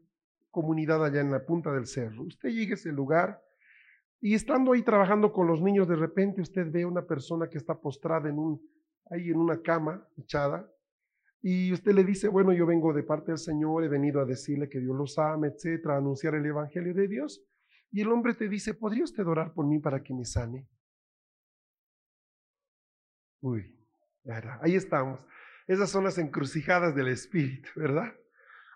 comunidad 0.49 1.05
allá 1.05 1.21
en 1.21 1.31
la 1.31 1.45
punta 1.45 1.71
del 1.71 1.85
cerro. 1.85 2.23
Usted 2.23 2.49
llega 2.49 2.71
a 2.71 2.73
ese 2.73 2.91
lugar 2.91 3.39
y 4.19 4.33
estando 4.33 4.73
ahí 4.73 4.81
trabajando 4.81 5.31
con 5.31 5.47
los 5.47 5.61
niños, 5.61 5.87
de 5.87 5.95
repente 5.95 6.41
usted 6.41 6.71
ve 6.71 6.83
a 6.83 6.87
una 6.87 7.05
persona 7.05 7.49
que 7.49 7.57
está 7.57 7.79
postrada 7.79 8.29
en 8.29 8.39
un, 8.39 8.61
ahí 9.09 9.29
en 9.29 9.37
una 9.37 9.61
cama 9.61 10.07
echada 10.17 10.69
y 11.41 11.71
usted 11.71 11.93
le 11.93 12.03
dice, 12.03 12.27
bueno, 12.27 12.51
yo 12.51 12.65
vengo 12.65 12.93
de 12.93 13.03
parte 13.03 13.31
del 13.31 13.37
Señor, 13.37 13.83
he 13.83 13.87
venido 13.87 14.19
a 14.19 14.25
decirle 14.25 14.69
que 14.69 14.79
Dios 14.79 14.95
los 14.95 15.17
ama, 15.19 15.47
etcétera, 15.47 15.95
a 15.95 15.97
anunciar 15.97 16.35
el 16.35 16.45
Evangelio 16.45 16.93
de 16.93 17.07
Dios. 17.07 17.43
Y 17.91 18.01
el 18.01 18.11
hombre 18.11 18.33
te 18.33 18.49
dice, 18.49 18.73
¿podría 18.73 19.03
usted 19.03 19.25
orar 19.25 19.53
por 19.53 19.65
mí 19.65 19.79
para 19.79 20.03
que 20.03 20.13
me 20.13 20.25
sane? 20.25 20.67
Uy, 23.39 23.79
ahí 24.61 24.75
estamos. 24.75 25.19
Esas 25.67 25.89
son 25.89 26.03
las 26.03 26.17
encrucijadas 26.17 26.95
del 26.95 27.07
Espíritu, 27.09 27.69
¿verdad? 27.75 28.13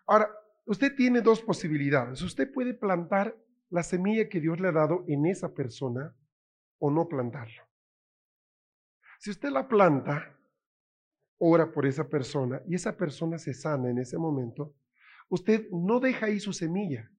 Ahora, 0.05 0.29
usted 0.65 0.95
tiene 0.95 1.21
dos 1.21 1.41
posibilidades. 1.41 2.21
Usted 2.21 2.51
puede 2.51 2.73
plantar 2.73 3.35
la 3.71 3.83
semilla 3.83 4.29
que 4.29 4.41
Dios 4.41 4.59
le 4.59 4.67
ha 4.67 4.73
dado 4.73 5.03
en 5.07 5.25
esa 5.25 5.53
persona 5.53 6.13
o 6.77 6.91
no 6.91 7.07
plantarla. 7.07 7.67
Si 9.17 9.31
usted 9.31 9.49
la 9.49 9.67
planta, 9.67 10.37
ora 11.37 11.71
por 11.71 11.85
esa 11.85 12.07
persona 12.07 12.61
y 12.67 12.75
esa 12.75 12.95
persona 12.95 13.37
se 13.37 13.53
sana 13.53 13.89
en 13.89 13.97
ese 13.97 14.17
momento, 14.17 14.75
usted 15.29 15.69
no 15.71 15.99
deja 15.99 16.25
ahí 16.25 16.39
su 16.39 16.51
semilla, 16.51 17.09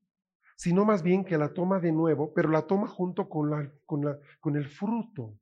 sino 0.55 0.85
más 0.85 1.03
bien 1.03 1.25
que 1.25 1.39
la 1.39 1.53
toma 1.55 1.81
de 1.81 1.91
nuevo, 1.91 2.33
pero 2.35 2.51
la 2.51 2.63
toma 2.63 2.87
junto 2.87 3.29
con, 3.29 3.51
la, 3.51 3.73
con, 3.87 4.05
la, 4.05 4.19
con 4.39 4.57
el 4.57 4.69
fruto. 4.69 5.39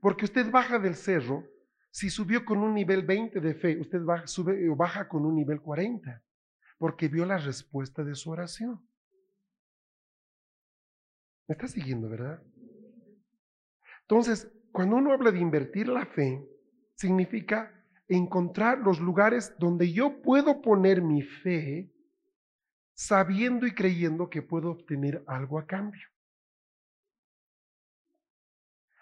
Porque 0.00 0.24
usted 0.24 0.50
baja 0.50 0.78
del 0.78 0.96
cerro, 0.96 1.44
si 1.90 2.08
subió 2.08 2.44
con 2.46 2.58
un 2.58 2.72
nivel 2.72 3.04
20 3.04 3.40
de 3.40 3.54
fe, 3.54 3.78
usted 3.78 4.00
baja, 4.02 4.26
sube 4.26 4.68
baja 4.70 5.06
con 5.06 5.26
un 5.26 5.34
nivel 5.34 5.60
40, 5.60 6.22
porque 6.78 7.08
vio 7.08 7.26
la 7.26 7.36
respuesta 7.36 8.02
de 8.02 8.14
su 8.14 8.30
oración. 8.30 8.80
¿Me 11.52 11.54
está 11.54 11.68
siguiendo, 11.68 12.08
verdad? 12.08 12.42
Entonces, 14.00 14.50
cuando 14.72 14.96
uno 14.96 15.12
habla 15.12 15.30
de 15.30 15.38
invertir 15.38 15.86
la 15.86 16.06
fe, 16.06 16.42
significa 16.94 17.70
encontrar 18.08 18.78
los 18.78 19.00
lugares 19.00 19.54
donde 19.58 19.92
yo 19.92 20.22
puedo 20.22 20.62
poner 20.62 21.02
mi 21.02 21.20
fe 21.20 21.92
sabiendo 22.94 23.66
y 23.66 23.74
creyendo 23.74 24.30
que 24.30 24.40
puedo 24.40 24.70
obtener 24.70 25.22
algo 25.26 25.58
a 25.58 25.66
cambio. 25.66 26.08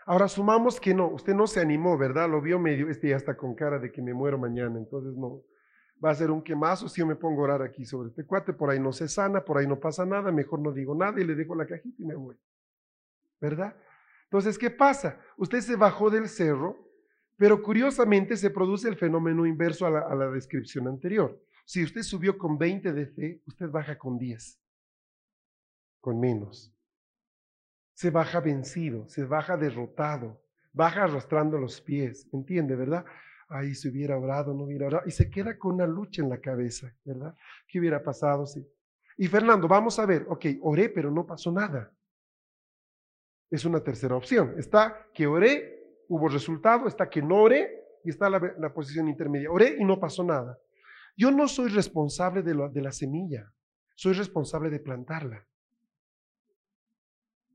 Ahora 0.04 0.26
sumamos 0.26 0.80
que 0.80 0.92
no, 0.92 1.06
usted 1.06 1.34
no 1.34 1.46
se 1.46 1.60
animó, 1.60 1.96
¿verdad? 1.96 2.28
Lo 2.28 2.42
vio 2.42 2.58
medio, 2.58 2.90
este 2.90 3.10
ya 3.10 3.16
está 3.16 3.36
con 3.36 3.54
cara 3.54 3.78
de 3.78 3.92
que 3.92 4.02
me 4.02 4.12
muero 4.12 4.38
mañana, 4.38 4.76
entonces 4.76 5.14
no, 5.16 5.44
va 6.02 6.10
a 6.10 6.14
ser 6.14 6.30
un 6.30 6.42
quemazo 6.42 6.88
si 6.88 7.00
yo 7.00 7.06
me 7.06 7.16
pongo 7.16 7.42
a 7.42 7.44
orar 7.44 7.62
aquí 7.62 7.84
sobre 7.84 8.08
este 8.08 8.24
cuate, 8.24 8.52
por 8.52 8.70
ahí 8.70 8.80
no 8.80 8.92
se 8.92 9.08
sana, 9.08 9.44
por 9.44 9.58
ahí 9.58 9.66
no 9.66 9.78
pasa 9.78 10.06
nada, 10.06 10.32
mejor 10.32 10.60
no 10.60 10.72
digo 10.72 10.94
nada 10.94 11.20
y 11.20 11.24
le 11.24 11.34
dejo 11.34 11.54
la 11.54 11.66
cajita 11.66 12.02
y 12.02 12.06
me 12.06 12.14
voy, 12.14 12.36
¿verdad? 13.40 13.76
Entonces, 14.24 14.56
¿qué 14.58 14.70
pasa? 14.70 15.20
Usted 15.36 15.60
se 15.60 15.76
bajó 15.76 16.08
del 16.08 16.28
cerro, 16.28 16.88
pero 17.36 17.62
curiosamente 17.62 18.36
se 18.36 18.50
produce 18.50 18.88
el 18.88 18.96
fenómeno 18.96 19.44
inverso 19.44 19.86
a 19.86 19.90
la, 19.90 20.00
a 20.00 20.14
la 20.14 20.30
descripción 20.30 20.86
anterior. 20.88 21.42
Si 21.64 21.82
usted 21.82 22.02
subió 22.02 22.38
con 22.38 22.56
20 22.56 22.92
de 22.92 23.06
fe, 23.06 23.42
usted 23.46 23.68
baja 23.70 23.98
con 23.98 24.18
10, 24.18 24.60
con 26.00 26.18
menos. 26.18 26.72
Se 27.94 28.10
baja 28.10 28.40
vencido, 28.40 29.08
se 29.08 29.24
baja 29.24 29.56
derrotado, 29.56 30.42
baja 30.72 31.04
arrastrando 31.04 31.58
los 31.58 31.80
pies, 31.80 32.28
¿entiende, 32.32 32.76
verdad? 32.76 33.04
Ahí 33.50 33.74
se 33.74 33.88
hubiera 33.88 34.16
orado, 34.16 34.54
no 34.54 34.64
hubiera 34.64 34.86
orado, 34.86 35.02
y 35.06 35.10
se 35.10 35.28
queda 35.28 35.58
con 35.58 35.74
una 35.74 35.86
lucha 35.86 36.22
en 36.22 36.28
la 36.30 36.40
cabeza, 36.40 36.94
¿verdad? 37.04 37.34
¿Qué 37.66 37.80
hubiera 37.80 38.02
pasado 38.02 38.46
si? 38.46 38.64
Y 39.18 39.26
Fernando, 39.26 39.68
vamos 39.68 39.98
a 39.98 40.06
ver, 40.06 40.24
ok, 40.28 40.46
oré, 40.62 40.88
pero 40.88 41.10
no 41.10 41.26
pasó 41.26 41.52
nada. 41.52 41.92
Es 43.50 43.64
una 43.64 43.80
tercera 43.80 44.14
opción. 44.14 44.54
Está 44.56 45.08
que 45.12 45.26
oré, 45.26 46.04
hubo 46.08 46.28
resultado, 46.28 46.86
está 46.86 47.10
que 47.10 47.20
no 47.20 47.42
oré, 47.42 47.80
y 48.04 48.10
está 48.10 48.30
la, 48.30 48.54
la 48.58 48.72
posición 48.72 49.08
intermedia. 49.08 49.50
Oré 49.50 49.76
y 49.78 49.84
no 49.84 50.00
pasó 50.00 50.24
nada. 50.24 50.58
Yo 51.16 51.30
no 51.30 51.48
soy 51.48 51.68
responsable 51.70 52.42
de, 52.42 52.54
de 52.72 52.80
la 52.80 52.92
semilla, 52.92 53.52
soy 53.94 54.14
responsable 54.14 54.70
de 54.70 54.80
plantarla. 54.80 55.46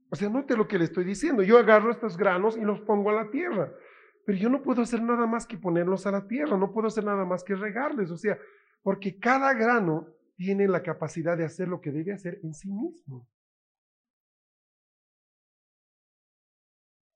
O 0.08 0.14
sea, 0.14 0.28
note 0.28 0.56
lo 0.56 0.68
que 0.68 0.78
le 0.78 0.84
estoy 0.84 1.04
diciendo. 1.04 1.42
Yo 1.42 1.58
agarro 1.58 1.90
estos 1.90 2.16
granos 2.16 2.56
y 2.56 2.60
los 2.60 2.80
pongo 2.82 3.10
a 3.10 3.24
la 3.24 3.30
tierra, 3.30 3.72
pero 4.26 4.38
yo 4.38 4.48
no 4.48 4.60
puedo 4.60 4.82
hacer 4.82 5.00
nada 5.00 5.24
más 5.24 5.46
que 5.46 5.56
ponerlos 5.56 6.04
a 6.04 6.10
la 6.10 6.26
tierra, 6.26 6.58
no 6.58 6.72
puedo 6.72 6.88
hacer 6.88 7.04
nada 7.04 7.24
más 7.24 7.44
que 7.44 7.54
regarles. 7.54 8.10
O 8.10 8.16
sea, 8.16 8.36
porque 8.82 9.20
cada 9.20 9.54
grano 9.54 10.08
tiene 10.34 10.66
la 10.66 10.82
capacidad 10.82 11.36
de 11.36 11.44
hacer 11.44 11.68
lo 11.68 11.80
que 11.80 11.92
debe 11.92 12.12
hacer 12.12 12.40
en 12.42 12.52
sí 12.52 12.68
mismo. 12.68 13.28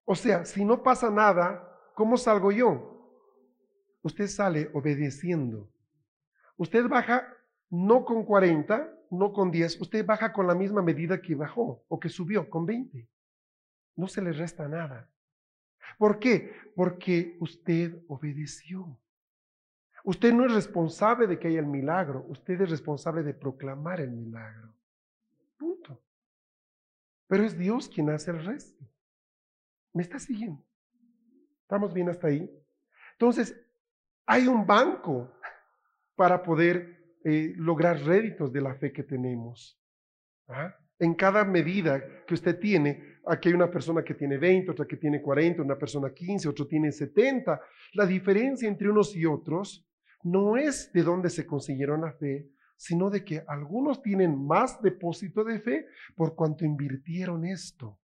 O 0.05 0.15
sea, 0.15 0.45
si 0.45 0.65
no 0.65 0.85
pasa 0.85 1.11
nada, 1.11 1.69
¿cómo 1.95 2.17
salgo 2.17 2.53
yo? 2.53 2.97
Usted 4.03 4.29
sale 4.29 4.71
obedeciendo. 4.73 5.69
Usted 6.57 6.87
baja 6.87 7.27
no 7.71 8.05
con 8.05 8.25
40, 8.25 8.89
no 9.11 9.33
con 9.33 9.51
10, 9.51 9.81
usted 9.81 10.07
baja 10.07 10.33
con 10.33 10.47
la 10.47 10.55
misma 10.55 10.81
medida 10.81 11.21
que 11.21 11.35
bajó 11.35 11.85
o 11.89 11.99
que 11.99 12.09
subió, 12.09 12.49
con 12.49 12.67
20. 12.67 13.09
No 13.97 14.07
se 14.07 14.23
le 14.23 14.33
resta 14.33 14.69
nada. 14.69 15.11
¿Por 15.99 16.19
qué? 16.19 16.55
Porque 16.75 17.37
usted 17.41 18.03
obedeció. 18.09 18.99
Usted 20.05 20.33
no 20.33 20.47
es 20.47 20.53
responsable 20.53 21.27
de 21.27 21.39
que 21.39 21.49
haya 21.49 21.61
el 21.61 21.67
milagro, 21.67 22.25
usted 22.29 22.61
es 22.61 22.71
responsable 22.71 23.23
de 23.23 23.35
proclamar 23.35 24.01
el 24.01 24.11
milagro. 24.11 24.73
Punto. 25.59 26.01
Pero 27.27 27.45
es 27.45 27.57
Dios 27.57 27.89
quien 27.89 28.11
hace 28.11 28.31
el 28.31 28.45
resto. 28.45 28.85
¿Me 29.93 30.03
está 30.03 30.19
siguiendo? 30.19 30.65
¿Estamos 31.63 31.93
bien 31.93 32.09
hasta 32.09 32.29
ahí? 32.29 32.51
Entonces, 33.13 33.55
hay 34.27 34.47
un 34.47 34.67
banco 34.67 35.31
para 36.15 36.43
poder 36.43 37.17
eh, 37.25 37.53
lograr 37.57 37.99
réditos 38.01 38.53
de 38.53 38.61
la 38.61 38.75
fe 38.75 38.93
que 38.93 39.03
tenemos. 39.03 39.79
¿Ah? 40.49 40.75
En 41.01 41.15
cada 41.15 41.47
medida 41.47 42.05
que 42.27 42.35
usted 42.35 42.59
tiene, 42.59 43.21
aquí 43.27 43.49
hay 43.49 43.55
una 43.55 43.71
persona 43.71 44.05
que 44.05 44.13
tiene 44.13 44.37
20, 44.37 44.71
otra 44.71 44.87
que 44.87 44.99
tiene 44.99 45.23
40, 45.23 45.63
una 45.63 45.79
persona 45.79 46.13
15, 46.13 46.47
otro 46.47 46.67
tiene 46.67 46.93
70. 46.93 47.59
La 47.95 48.05
diferencia 48.05 48.69
entre 48.69 48.91
unos 48.91 49.17
y 49.17 49.25
otros 49.25 49.89
no 50.25 50.59
es 50.59 50.93
de 50.93 51.03
dónde 51.03 51.31
se 51.31 51.47
consiguieron 51.47 52.03
la 52.03 52.13
fe, 52.13 52.51
sino 52.77 53.09
de 53.09 53.25
que 53.25 53.43
algunos 53.49 54.03
tienen 54.03 54.47
más 54.47 54.83
depósito 54.83 55.43
de 55.43 55.61
fe 55.61 55.87
por 56.15 56.35
cuanto 56.35 56.67
invirtieron 56.67 57.47
esto. 57.47 57.99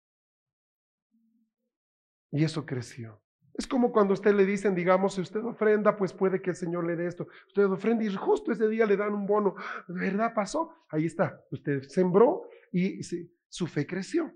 Y 2.32 2.44
eso 2.44 2.64
creció. 2.64 3.23
Es 3.56 3.68
como 3.68 3.92
cuando 3.92 4.14
a 4.14 4.16
usted 4.16 4.34
le 4.34 4.46
dicen, 4.46 4.74
digamos, 4.74 5.14
si 5.14 5.22
usted 5.22 5.44
ofrenda, 5.44 5.96
pues 5.96 6.12
puede 6.12 6.42
que 6.42 6.52
el 6.52 6.56
Señor 6.56 6.86
le 6.86 6.96
dé 6.96 7.06
esto. 7.06 7.28
Usted 7.48 7.66
ofrenda 7.66 8.04
y 8.04 8.14
justo 8.16 8.52
ese 8.52 8.68
día 8.68 8.86
le 8.86 8.98
dan 8.98 9.14
un 9.14 9.28
bono. 9.28 9.56
¿De 9.88 10.00
verdad 10.00 10.34
pasó? 10.34 10.74
Ahí 10.90 11.06
está. 11.06 11.40
Usted 11.52 11.84
sembró 11.84 12.50
y 12.72 13.02
su 13.50 13.68
fe 13.68 13.86
creció. 13.86 14.34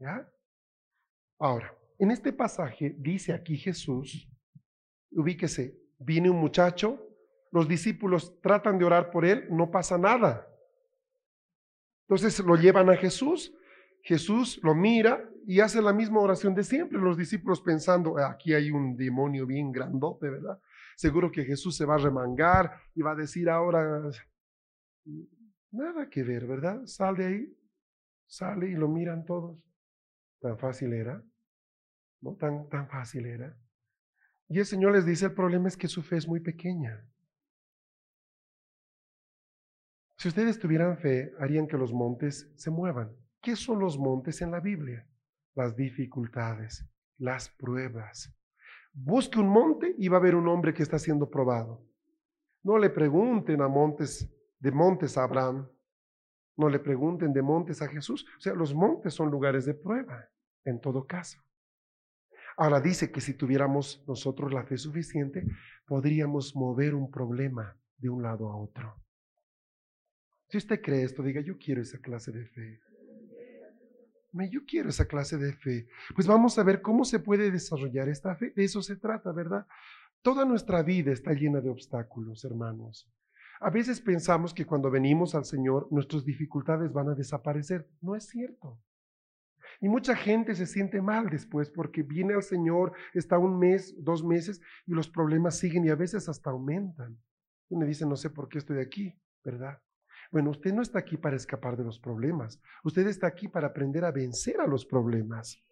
¿Ya? 0.00 0.28
Ahora, 1.38 1.76
en 1.98 2.10
este 2.10 2.32
pasaje 2.32 2.96
dice 2.98 3.32
aquí 3.32 3.56
Jesús, 3.56 4.28
ubíquese, 5.12 5.78
viene 5.98 6.30
un 6.30 6.38
muchacho, 6.38 7.04
los 7.52 7.68
discípulos 7.68 8.40
tratan 8.40 8.78
de 8.78 8.84
orar 8.84 9.10
por 9.10 9.24
él, 9.24 9.46
no 9.50 9.70
pasa 9.70 9.96
nada. 9.98 10.46
Entonces 12.08 12.40
lo 12.40 12.56
llevan 12.56 12.90
a 12.90 12.96
Jesús, 12.96 13.54
Jesús 14.02 14.60
lo 14.62 14.74
mira 14.74 15.28
y 15.48 15.60
hace 15.60 15.80
la 15.80 15.94
misma 15.94 16.20
oración 16.20 16.54
de 16.54 16.62
siempre. 16.62 16.98
Los 16.98 17.16
discípulos 17.16 17.62
pensando, 17.62 18.18
ah, 18.18 18.32
aquí 18.32 18.52
hay 18.52 18.70
un 18.70 18.94
demonio 18.94 19.46
bien 19.46 19.72
grandote, 19.72 20.28
¿verdad? 20.28 20.60
Seguro 20.94 21.32
que 21.32 21.42
Jesús 21.42 21.74
se 21.74 21.86
va 21.86 21.94
a 21.94 21.98
remangar 21.98 22.78
y 22.94 23.00
va 23.00 23.12
a 23.12 23.14
decir 23.14 23.48
ahora, 23.48 24.10
nada 25.70 26.10
que 26.10 26.22
ver, 26.22 26.46
¿verdad? 26.46 26.84
Sal 26.84 27.16
de 27.16 27.24
ahí, 27.24 27.58
sale 28.26 28.68
y 28.68 28.74
lo 28.74 28.88
miran 28.88 29.24
todos. 29.24 29.58
Tan 30.38 30.58
fácil 30.58 30.92
era, 30.92 31.24
¿no? 32.20 32.34
Tan, 32.34 32.68
tan 32.68 32.86
fácil 32.86 33.24
era. 33.24 33.58
Y 34.50 34.58
el 34.58 34.66
Señor 34.66 34.92
les 34.92 35.06
dice, 35.06 35.24
el 35.24 35.32
problema 35.32 35.68
es 35.68 35.78
que 35.78 35.88
su 35.88 36.02
fe 36.02 36.18
es 36.18 36.28
muy 36.28 36.40
pequeña. 36.40 37.08
Si 40.18 40.28
ustedes 40.28 40.58
tuvieran 40.58 40.98
fe, 40.98 41.32
harían 41.38 41.66
que 41.66 41.78
los 41.78 41.90
montes 41.90 42.52
se 42.54 42.70
muevan. 42.70 43.16
¿Qué 43.40 43.56
son 43.56 43.78
los 43.78 43.98
montes 43.98 44.42
en 44.42 44.50
la 44.50 44.60
Biblia? 44.60 45.08
Las 45.58 45.74
dificultades, 45.74 46.88
las 47.18 47.50
pruebas. 47.50 48.32
Busque 48.92 49.40
un 49.40 49.48
monte 49.48 49.92
y 49.98 50.06
va 50.06 50.18
a 50.18 50.20
haber 50.20 50.36
un 50.36 50.46
hombre 50.46 50.72
que 50.72 50.84
está 50.84 51.00
siendo 51.00 51.28
probado. 51.28 51.84
No 52.62 52.78
le 52.78 52.90
pregunten 52.90 53.60
a 53.60 53.66
montes, 53.66 54.32
de 54.60 54.70
montes 54.70 55.18
a 55.18 55.24
Abraham. 55.24 55.68
No 56.56 56.68
le 56.68 56.78
pregunten 56.78 57.32
de 57.32 57.42
montes 57.42 57.82
a 57.82 57.88
Jesús. 57.88 58.24
O 58.38 58.40
sea, 58.40 58.54
los 58.54 58.72
montes 58.72 59.14
son 59.14 59.32
lugares 59.32 59.66
de 59.66 59.74
prueba, 59.74 60.28
en 60.64 60.80
todo 60.80 61.04
caso. 61.08 61.42
Ahora 62.56 62.80
dice 62.80 63.10
que 63.10 63.20
si 63.20 63.34
tuviéramos 63.34 64.04
nosotros 64.06 64.52
la 64.52 64.62
fe 64.62 64.78
suficiente, 64.78 65.44
podríamos 65.86 66.54
mover 66.54 66.94
un 66.94 67.10
problema 67.10 67.76
de 67.96 68.10
un 68.10 68.22
lado 68.22 68.48
a 68.48 68.56
otro. 68.56 68.94
Si 70.50 70.58
usted 70.58 70.80
cree 70.80 71.02
esto, 71.02 71.24
diga, 71.24 71.40
yo 71.40 71.58
quiero 71.58 71.82
esa 71.82 71.98
clase 71.98 72.30
de 72.30 72.46
fe. 72.46 72.80
Yo 74.32 74.60
quiero 74.66 74.90
esa 74.90 75.06
clase 75.06 75.36
de 75.38 75.52
fe. 75.52 75.88
Pues 76.14 76.26
vamos 76.26 76.58
a 76.58 76.62
ver 76.62 76.82
cómo 76.82 77.04
se 77.04 77.18
puede 77.18 77.50
desarrollar 77.50 78.08
esta 78.08 78.36
fe. 78.36 78.52
De 78.54 78.64
eso 78.64 78.82
se 78.82 78.96
trata, 78.96 79.32
¿verdad? 79.32 79.66
Toda 80.22 80.44
nuestra 80.44 80.82
vida 80.82 81.12
está 81.12 81.32
llena 81.32 81.60
de 81.60 81.70
obstáculos, 81.70 82.44
hermanos. 82.44 83.10
A 83.60 83.70
veces 83.70 84.00
pensamos 84.00 84.54
que 84.54 84.66
cuando 84.66 84.90
venimos 84.90 85.34
al 85.34 85.44
Señor 85.44 85.88
nuestras 85.90 86.24
dificultades 86.24 86.92
van 86.92 87.08
a 87.08 87.14
desaparecer. 87.14 87.88
No 88.00 88.14
es 88.14 88.28
cierto. 88.28 88.80
Y 89.80 89.88
mucha 89.88 90.16
gente 90.16 90.54
se 90.54 90.66
siente 90.66 91.00
mal 91.00 91.28
después 91.30 91.70
porque 91.70 92.02
viene 92.02 92.34
al 92.34 92.42
Señor, 92.42 92.92
está 93.14 93.38
un 93.38 93.58
mes, 93.58 93.94
dos 94.02 94.24
meses 94.24 94.60
y 94.86 94.92
los 94.92 95.08
problemas 95.08 95.58
siguen 95.58 95.84
y 95.84 95.90
a 95.90 95.94
veces 95.94 96.28
hasta 96.28 96.50
aumentan. 96.50 97.18
Y 97.68 97.76
me 97.76 97.86
dice, 97.86 98.06
no 98.06 98.16
sé 98.16 98.30
por 98.30 98.48
qué 98.48 98.58
estoy 98.58 98.80
aquí, 98.80 99.20
¿verdad? 99.44 99.80
Bueno, 100.30 100.50
usted 100.50 100.74
no 100.74 100.82
está 100.82 100.98
aquí 100.98 101.16
para 101.16 101.36
escapar 101.36 101.76
de 101.76 101.84
los 101.84 101.98
problemas. 101.98 102.60
Usted 102.84 103.06
está 103.06 103.26
aquí 103.26 103.48
para 103.48 103.68
aprender 103.68 104.04
a 104.04 104.12
vencer 104.12 104.60
a 104.60 104.66
los 104.66 104.84
problemas. 104.84 105.62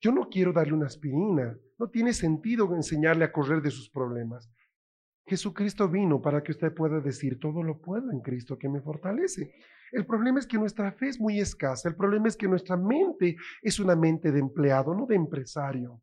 Yo 0.00 0.12
no 0.12 0.28
quiero 0.28 0.52
darle 0.52 0.74
una 0.74 0.86
aspirina. 0.86 1.56
No 1.78 1.88
tiene 1.88 2.12
sentido 2.12 2.74
enseñarle 2.74 3.24
a 3.24 3.32
correr 3.32 3.60
de 3.60 3.70
sus 3.70 3.90
problemas. 3.90 4.50
Jesucristo 5.26 5.88
vino 5.88 6.20
para 6.20 6.42
que 6.42 6.52
usted 6.52 6.74
pueda 6.74 7.00
decir, 7.00 7.38
todo 7.38 7.62
lo 7.62 7.80
puedo 7.80 8.10
en 8.10 8.20
Cristo 8.20 8.58
que 8.58 8.68
me 8.68 8.80
fortalece. 8.80 9.52
El 9.92 10.06
problema 10.06 10.38
es 10.38 10.46
que 10.46 10.58
nuestra 10.58 10.90
fe 10.92 11.08
es 11.08 11.20
muy 11.20 11.40
escasa. 11.40 11.88
El 11.88 11.96
problema 11.96 12.28
es 12.28 12.36
que 12.36 12.48
nuestra 12.48 12.76
mente 12.76 13.36
es 13.62 13.78
una 13.78 13.94
mente 13.94 14.32
de 14.32 14.40
empleado, 14.40 14.94
no 14.94 15.06
de 15.06 15.16
empresario. 15.16 16.00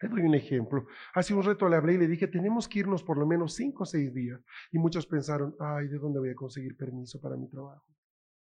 Le 0.00 0.08
doy 0.08 0.22
un 0.22 0.34
ejemplo. 0.34 0.86
Hace 1.14 1.34
un 1.34 1.42
reto 1.42 1.68
le 1.68 1.76
hablé 1.76 1.94
y 1.94 1.98
le 1.98 2.06
dije, 2.06 2.28
tenemos 2.28 2.68
que 2.68 2.80
irnos 2.80 3.02
por 3.02 3.18
lo 3.18 3.26
menos 3.26 3.54
cinco 3.54 3.82
o 3.82 3.86
seis 3.86 4.14
días. 4.14 4.40
Y 4.70 4.78
muchos 4.78 5.06
pensaron, 5.06 5.56
ay, 5.58 5.88
¿de 5.88 5.98
dónde 5.98 6.20
voy 6.20 6.30
a 6.30 6.34
conseguir 6.34 6.76
permiso 6.76 7.20
para 7.20 7.36
mi 7.36 7.48
trabajo? 7.48 7.84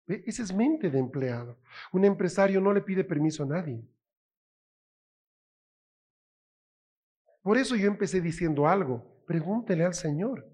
Esa 0.07 0.43
es 0.43 0.53
mente 0.53 0.89
de 0.89 0.99
empleado. 0.99 1.59
Un 1.91 2.05
empresario 2.05 2.59
no 2.61 2.73
le 2.73 2.81
pide 2.81 3.03
permiso 3.03 3.43
a 3.43 3.47
nadie. 3.47 3.85
Por 7.41 7.57
eso 7.57 7.75
yo 7.75 7.87
empecé 7.87 8.21
diciendo 8.21 8.67
algo, 8.67 9.23
pregúntele 9.25 9.83
al 9.83 9.93
Señor. 9.93 10.49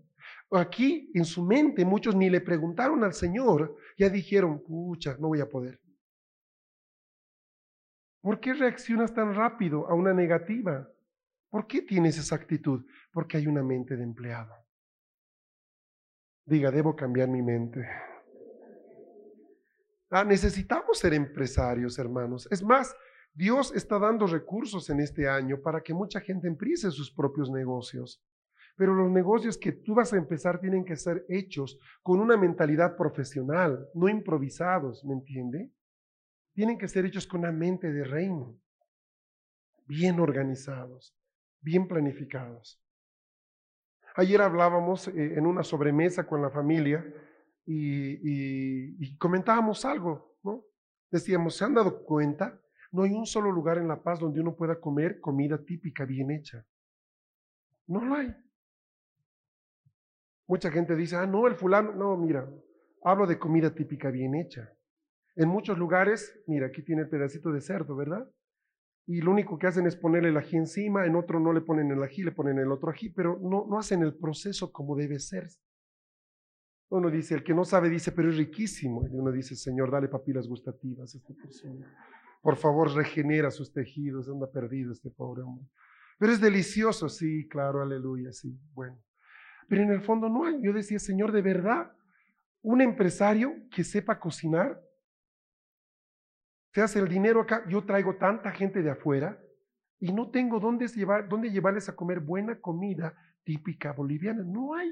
Aquí 0.51 1.11
en 1.13 1.25
su 1.25 1.43
mente 1.43 1.85
muchos 1.85 2.15
ni 2.15 2.29
le 2.29 2.41
preguntaron 2.41 3.03
al 3.03 3.13
Señor, 3.13 3.77
ya 3.97 4.09
dijeron, 4.09 4.63
pucha, 4.63 5.15
no 5.19 5.27
voy 5.27 5.39
a 5.39 5.49
poder. 5.49 5.79
¿Por 8.21 8.39
qué 8.39 8.53
reaccionas 8.53 9.13
tan 9.13 9.33
rápido 9.33 9.87
a 9.87 9.93
una 9.93 10.13
negativa? 10.13 10.89
¿Por 11.49 11.67
qué 11.67 11.81
tienes 11.81 12.17
esa 12.17 12.35
actitud? 12.35 12.85
Porque 13.11 13.37
hay 13.37 13.47
una 13.47 13.63
mente 13.63 13.95
de 13.95 14.03
empleado. 14.03 14.53
Diga, 16.45 16.71
debo 16.71 16.95
cambiar 16.95 17.29
mi 17.29 17.41
mente. 17.41 17.87
Ah, 20.09 20.23
necesitamos 20.23 20.97
ser 20.97 21.13
empresarios, 21.13 21.97
hermanos. 21.99 22.47
Es 22.51 22.63
más, 22.63 22.95
Dios 23.33 23.71
está 23.75 23.99
dando 23.99 24.25
recursos 24.27 24.89
en 24.89 24.99
este 24.99 25.29
año 25.29 25.61
para 25.61 25.81
que 25.81 25.93
mucha 25.93 26.19
gente 26.19 26.47
empiece 26.47 26.89
sus 26.91 27.11
propios 27.13 27.49
negocios. 27.49 28.21
Pero 28.75 28.95
los 28.95 29.11
negocios 29.11 29.57
que 29.57 29.71
tú 29.71 29.93
vas 29.93 30.11
a 30.13 30.17
empezar 30.17 30.59
tienen 30.59 30.83
que 30.83 30.95
ser 30.95 31.25
hechos 31.29 31.77
con 32.01 32.19
una 32.19 32.37
mentalidad 32.37 32.95
profesional, 32.95 33.87
no 33.93 34.09
improvisados, 34.09 35.05
¿me 35.05 35.13
entiende? 35.13 35.71
Tienen 36.59 36.77
que 36.77 36.89
ser 36.89 37.05
hechos 37.05 37.25
con 37.25 37.39
una 37.39 37.53
mente 37.53 37.89
de 37.89 38.03
reino, 38.03 38.59
bien 39.85 40.19
organizados, 40.19 41.17
bien 41.61 41.87
planificados. 41.87 42.83
Ayer 44.17 44.41
hablábamos 44.41 45.07
eh, 45.07 45.35
en 45.37 45.45
una 45.45 45.63
sobremesa 45.63 46.27
con 46.27 46.41
la 46.41 46.49
familia 46.49 47.01
y, 47.65 48.99
y 48.99 49.17
comentábamos 49.17 49.85
algo, 49.85 50.37
¿no? 50.43 50.65
Decíamos, 51.09 51.55
¿se 51.55 51.63
han 51.63 51.75
dado 51.75 52.03
cuenta? 52.03 52.61
No 52.91 53.03
hay 53.03 53.13
un 53.13 53.25
solo 53.25 53.53
lugar 53.53 53.77
en 53.77 53.87
La 53.87 54.03
Paz 54.03 54.19
donde 54.19 54.41
uno 54.41 54.53
pueda 54.53 54.81
comer 54.81 55.21
comida 55.21 55.63
típica 55.63 56.03
bien 56.03 56.29
hecha. 56.29 56.65
No 57.87 58.03
lo 58.03 58.15
hay. 58.15 58.35
Mucha 60.45 60.69
gente 60.69 60.93
dice, 60.97 61.15
ah, 61.15 61.25
no, 61.25 61.47
el 61.47 61.55
fulano, 61.55 61.93
no, 61.93 62.17
mira, 62.17 62.51
hablo 63.01 63.25
de 63.27 63.39
comida 63.39 63.73
típica 63.73 64.11
bien 64.11 64.35
hecha. 64.35 64.69
En 65.39 65.49
muchos 65.49 65.77
lugares, 65.77 66.39
mira, 66.47 66.67
aquí 66.67 66.83
tiene 66.83 67.03
el 67.03 67.09
pedacito 67.09 67.51
de 67.51 67.61
cerdo, 67.61 67.95
¿verdad? 67.95 68.29
Y 69.07 69.21
lo 69.21 69.31
único 69.31 69.57
que 69.57 69.67
hacen 69.67 69.87
es 69.87 69.95
ponerle 69.95 70.29
el 70.29 70.37
ají 70.37 70.57
encima, 70.57 71.05
en 71.05 71.15
otro 71.15 71.39
no 71.39 71.51
le 71.51 71.61
ponen 71.61 71.89
el 71.89 72.03
ají, 72.03 72.23
le 72.23 72.31
ponen 72.31 72.59
el 72.59 72.71
otro 72.71 72.91
ají, 72.91 73.09
pero 73.09 73.39
no, 73.41 73.65
no 73.67 73.79
hacen 73.79 74.03
el 74.03 74.15
proceso 74.15 74.71
como 74.71 74.95
debe 74.95 75.17
ser. 75.19 75.47
Uno 76.89 77.09
dice, 77.09 77.35
el 77.35 77.43
que 77.43 77.53
no 77.53 77.65
sabe 77.65 77.89
dice, 77.89 78.11
pero 78.11 78.29
es 78.29 78.37
riquísimo. 78.37 79.07
Y 79.07 79.15
uno 79.15 79.31
dice, 79.31 79.55
Señor, 79.55 79.91
dale 79.91 80.07
papilas 80.09 80.47
gustativas 80.47 81.15
a 81.15 81.17
esta 81.17 81.33
persona. 81.33 81.85
Por 82.41 82.55
favor, 82.55 82.93
regenera 82.93 83.49
sus 83.49 83.71
tejidos, 83.73 84.29
anda 84.29 84.51
perdido 84.51 84.91
este 84.91 85.09
pobre 85.09 85.41
hombre. 85.41 85.65
Pero 86.19 86.33
es 86.33 86.41
delicioso, 86.41 87.09
sí, 87.09 87.47
claro, 87.47 87.81
aleluya, 87.81 88.31
sí, 88.31 88.59
bueno 88.73 88.99
pero 89.69 89.83
en 89.83 89.91
el 89.91 90.01
fondo 90.01 90.27
no 90.27 90.45
hay. 90.45 90.61
Yo 90.61 90.73
decía, 90.73 90.99
Señor, 90.99 91.31
de 91.31 91.43
verdad, 91.43 91.93
un 92.61 92.81
empresario 92.81 93.53
que 93.73 93.83
sepa 93.83 94.19
cocinar, 94.19 94.81
se 96.73 96.81
hace 96.81 96.99
el 96.99 97.07
dinero 97.07 97.41
acá, 97.41 97.63
yo 97.67 97.83
traigo 97.85 98.15
tanta 98.17 98.51
gente 98.51 98.81
de 98.81 98.91
afuera 98.91 99.41
y 99.99 100.13
no 100.13 100.29
tengo 100.29 100.59
dónde, 100.59 100.87
llevar, 100.87 101.27
dónde 101.27 101.49
llevarles 101.49 101.89
a 101.89 101.95
comer 101.95 102.19
buena 102.19 102.59
comida 102.59 103.15
típica 103.43 103.91
boliviana. 103.93 104.43
No 104.43 104.75
hay. 104.75 104.91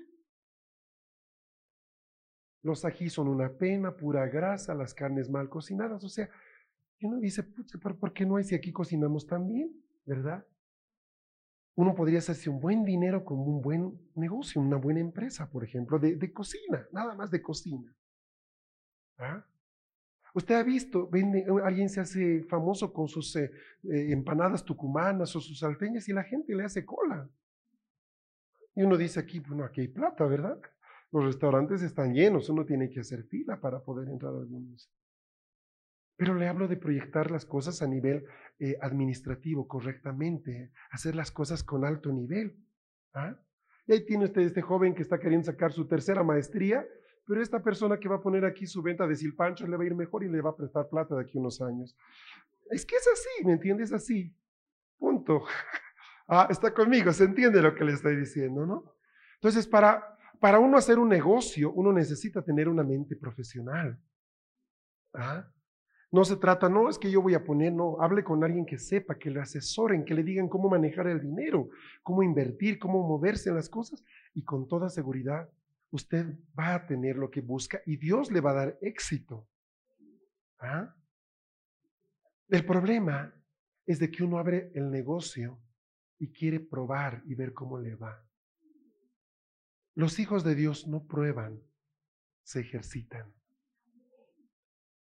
Los 2.63 2.83
ají 2.83 3.09
son 3.09 3.27
una 3.27 3.49
pena, 3.49 3.95
pura 3.95 4.27
grasa, 4.27 4.73
las 4.73 4.93
carnes 4.93 5.29
mal 5.29 5.49
cocinadas. 5.49 6.03
O 6.03 6.09
sea, 6.09 6.29
uno 7.01 7.19
dice, 7.19 7.43
pero 7.81 7.97
¿por 7.97 8.11
qué 8.11 8.25
no 8.25 8.35
hay 8.35 8.43
si 8.43 8.55
aquí 8.55 8.71
cocinamos 8.71 9.25
tan 9.27 9.47
bien? 9.47 9.71
¿Verdad? 10.05 10.45
uno 11.77 11.93
podría 11.93 12.17
hacerse 12.17 12.49
un 12.49 12.59
buen 12.59 12.83
dinero 12.83 13.23
con 13.23 13.39
un 13.39 13.61
buen 13.61 14.11
negocio, 14.15 14.59
una 14.59 14.77
buena 14.77 14.99
empresa, 14.99 15.47
por 15.47 15.63
ejemplo, 15.63 15.99
de, 15.99 16.33
cocina, 16.33 16.87
nada 16.91 17.13
más 17.13 17.29
de 17.29 17.39
cocina. 17.39 17.95
¿Ah? 19.19 19.45
Usted 20.33 20.55
ha 20.55 20.63
visto, 20.63 21.09
vende, 21.09 21.45
alguien 21.63 21.89
se 21.89 21.99
hace 21.99 22.43
famoso 22.43 22.93
con 22.93 23.07
sus 23.07 23.35
eh, 23.35 23.51
eh, 23.83 24.11
empanadas 24.11 24.63
tucumanas 24.63 25.35
o 25.35 25.41
sus 25.41 25.59
salteñas 25.59 26.07
y 26.09 26.13
la 26.13 26.23
gente 26.23 26.55
le 26.55 26.63
hace 26.63 26.85
cola. 26.85 27.29
Y 28.75 28.83
uno 28.83 28.97
dice 28.97 29.19
aquí, 29.19 29.39
bueno, 29.39 29.63
aquí 29.63 29.81
hay 29.81 29.87
plata, 29.87 30.25
¿verdad? 30.25 30.59
Los 31.11 31.25
restaurantes 31.25 31.81
están 31.81 32.13
llenos, 32.13 32.49
uno 32.49 32.65
tiene 32.65 32.89
que 32.89 32.99
hacer 32.99 33.23
fila 33.23 33.59
para 33.59 33.83
poder 33.83 34.09
entrar 34.09 34.33
a 34.33 34.37
algunos. 34.37 34.91
Pero 36.17 36.35
le 36.35 36.47
hablo 36.47 36.67
de 36.67 36.77
proyectar 36.77 37.31
las 37.31 37.45
cosas 37.45 37.81
a 37.81 37.87
nivel 37.87 38.25
eh, 38.59 38.77
administrativo 38.81 39.67
correctamente, 39.67 40.71
hacer 40.91 41.15
las 41.15 41.31
cosas 41.31 41.63
con 41.63 41.85
alto 41.85 42.11
nivel. 42.11 42.57
¿ah? 43.13 43.39
Y 43.87 43.93
ahí 43.93 44.05
tiene 44.05 44.25
usted 44.25 44.41
este 44.41 44.61
joven 44.61 44.93
que 44.93 45.01
está 45.01 45.19
queriendo 45.19 45.45
sacar 45.45 45.71
su 45.71 45.87
tercera 45.87 46.23
maestría, 46.23 46.85
pero 47.27 47.41
esta 47.41 47.61
persona 47.61 47.99
que 47.99 48.07
va 48.07 48.15
a 48.15 48.21
poner 48.21 48.45
aquí 48.45 48.65
su 48.65 48.81
venta 48.81 49.05
de 49.05 49.15
silpancho 49.15 49.67
le 49.67 49.75
va 49.75 49.83
a 49.83 49.87
ir 49.87 49.95
mejor 49.95 50.23
y 50.23 50.29
le 50.29 50.41
va 50.41 50.51
a 50.51 50.55
prestar 50.55 50.87
plata 50.87 51.15
de 51.15 51.23
aquí 51.23 51.37
unos 51.37 51.61
años. 51.61 51.95
Es 52.69 52.85
que 52.85 52.95
es 52.95 53.07
así, 53.07 53.45
¿me 53.45 53.53
entiendes? 53.53 53.91
Así. 53.91 54.33
Punto. 54.97 55.43
Ah, 56.29 56.45
está 56.49 56.73
conmigo, 56.73 57.13
se 57.13 57.23
entiende 57.23 57.61
lo 57.61 57.73
que 57.73 57.85
le 57.85 57.93
estoy 57.93 58.17
diciendo, 58.17 58.65
¿no? 58.65 58.83
Entonces, 59.35 59.65
para, 59.65 60.03
para 60.41 60.59
uno 60.59 60.77
hacer 60.77 60.99
un 60.99 61.07
negocio, 61.07 61.71
uno 61.71 61.93
necesita 61.93 62.41
tener 62.41 62.67
una 62.67 62.83
mente 62.83 63.15
profesional. 63.15 63.97
¿Ah? 65.13 65.49
No 66.11 66.25
se 66.25 66.35
trata, 66.35 66.67
no, 66.67 66.89
es 66.89 66.99
que 66.99 67.09
yo 67.09 67.21
voy 67.21 67.33
a 67.33 67.45
poner, 67.45 67.71
no, 67.71 68.01
hable 68.01 68.25
con 68.25 68.43
alguien 68.43 68.65
que 68.65 68.77
sepa, 68.77 69.17
que 69.17 69.31
le 69.31 69.39
asesoren, 69.39 70.03
que 70.03 70.13
le 70.13 70.21
digan 70.21 70.49
cómo 70.49 70.67
manejar 70.67 71.07
el 71.07 71.21
dinero, 71.21 71.69
cómo 72.03 72.21
invertir, 72.21 72.77
cómo 72.77 73.07
moverse 73.07 73.47
en 73.47 73.55
las 73.55 73.69
cosas 73.69 74.03
y 74.33 74.43
con 74.43 74.67
toda 74.67 74.89
seguridad 74.89 75.49
usted 75.91 76.37
va 76.57 76.75
a 76.75 76.85
tener 76.85 77.15
lo 77.15 77.29
que 77.29 77.41
busca 77.41 77.81
y 77.85 77.97
Dios 77.97 78.31
le 78.31 78.41
va 78.41 78.51
a 78.51 78.65
dar 78.65 78.77
éxito. 78.81 79.47
¿Ah? 80.59 80.93
El 82.49 82.65
problema 82.65 83.33
es 83.85 83.99
de 83.99 84.09
que 84.11 84.23
uno 84.23 84.37
abre 84.37 84.71
el 84.73 84.89
negocio 84.89 85.61
y 86.19 86.31
quiere 86.31 86.59
probar 86.59 87.21
y 87.25 87.35
ver 87.35 87.53
cómo 87.53 87.77
le 87.79 87.95
va. 87.95 88.25
Los 89.95 90.19
hijos 90.19 90.43
de 90.43 90.55
Dios 90.55 90.87
no 90.87 91.07
prueban, 91.07 91.61
se 92.43 92.61
ejercitan. 92.61 93.33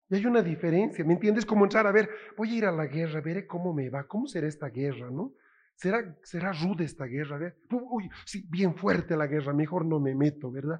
Y 0.08 0.16
hay 0.16 0.26
una 0.26 0.42
diferencia, 0.42 1.04
¿me 1.04 1.14
entiendes? 1.14 1.46
Como 1.46 1.64
entrar 1.64 1.86
a 1.86 1.92
ver, 1.92 2.10
voy 2.36 2.50
a 2.50 2.54
ir 2.58 2.66
a 2.66 2.72
la 2.72 2.86
guerra, 2.86 3.20
veré 3.20 3.46
cómo 3.46 3.72
me 3.72 3.88
va, 3.88 4.06
cómo 4.06 4.26
será 4.26 4.46
esta 4.46 4.68
guerra, 4.68 5.10
¿no? 5.10 5.34
¿Será, 5.82 6.16
será 6.22 6.52
ruda 6.52 6.84
esta 6.84 7.06
guerra? 7.06 7.52
Uy, 7.72 8.08
sí, 8.24 8.46
bien 8.48 8.76
fuerte 8.76 9.16
la 9.16 9.26
guerra, 9.26 9.52
mejor 9.52 9.84
no 9.84 9.98
me 9.98 10.14
meto, 10.14 10.52
¿verdad? 10.52 10.78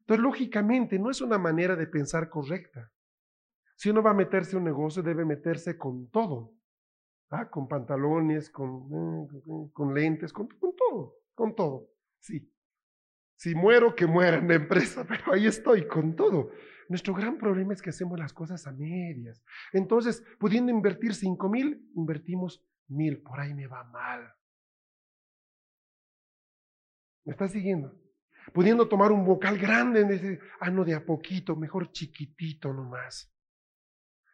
Entonces, 0.00 0.24
lógicamente, 0.24 0.98
no 0.98 1.08
es 1.08 1.20
una 1.20 1.38
manera 1.38 1.76
de 1.76 1.86
pensar 1.86 2.28
correcta. 2.28 2.90
Si 3.76 3.90
uno 3.90 4.02
va 4.02 4.10
a 4.10 4.14
meterse 4.14 4.56
en 4.56 4.58
un 4.58 4.64
negocio, 4.64 5.04
debe 5.04 5.24
meterse 5.24 5.78
con 5.78 6.10
todo. 6.10 6.52
¿ah? 7.30 7.48
Con 7.48 7.68
pantalones, 7.68 8.50
con, 8.50 9.28
eh, 9.30 9.70
con 9.72 9.94
lentes, 9.94 10.32
con, 10.32 10.48
con 10.48 10.74
todo, 10.74 11.14
con 11.32 11.54
todo. 11.54 11.86
Sí. 12.18 12.52
Si 13.36 13.54
muero, 13.54 13.94
que 13.94 14.06
muera 14.06 14.38
en 14.38 14.48
la 14.48 14.54
empresa, 14.54 15.04
pero 15.08 15.32
ahí 15.32 15.46
estoy 15.46 15.86
con 15.86 16.16
todo. 16.16 16.50
Nuestro 16.88 17.14
gran 17.14 17.38
problema 17.38 17.72
es 17.72 17.82
que 17.82 17.90
hacemos 17.90 18.18
las 18.18 18.32
cosas 18.32 18.66
a 18.66 18.72
medias. 18.72 19.44
Entonces, 19.72 20.24
pudiendo 20.40 20.72
invertir 20.72 21.14
cinco 21.14 21.48
mil, 21.48 21.88
invertimos 21.94 22.66
mil. 22.88 23.22
Por 23.22 23.38
ahí 23.38 23.54
me 23.54 23.68
va 23.68 23.84
mal. 23.84 24.28
¿Me 27.30 27.34
está 27.34 27.46
siguiendo? 27.46 27.94
Pudiendo 28.52 28.88
tomar 28.88 29.12
un 29.12 29.24
vocal 29.24 29.56
grande, 29.56 30.00
en 30.00 30.10
ese, 30.10 30.40
ah, 30.58 30.68
no, 30.68 30.84
de 30.84 30.94
a 30.94 31.06
poquito, 31.06 31.54
mejor 31.54 31.92
chiquitito 31.92 32.72
nomás. 32.72 33.32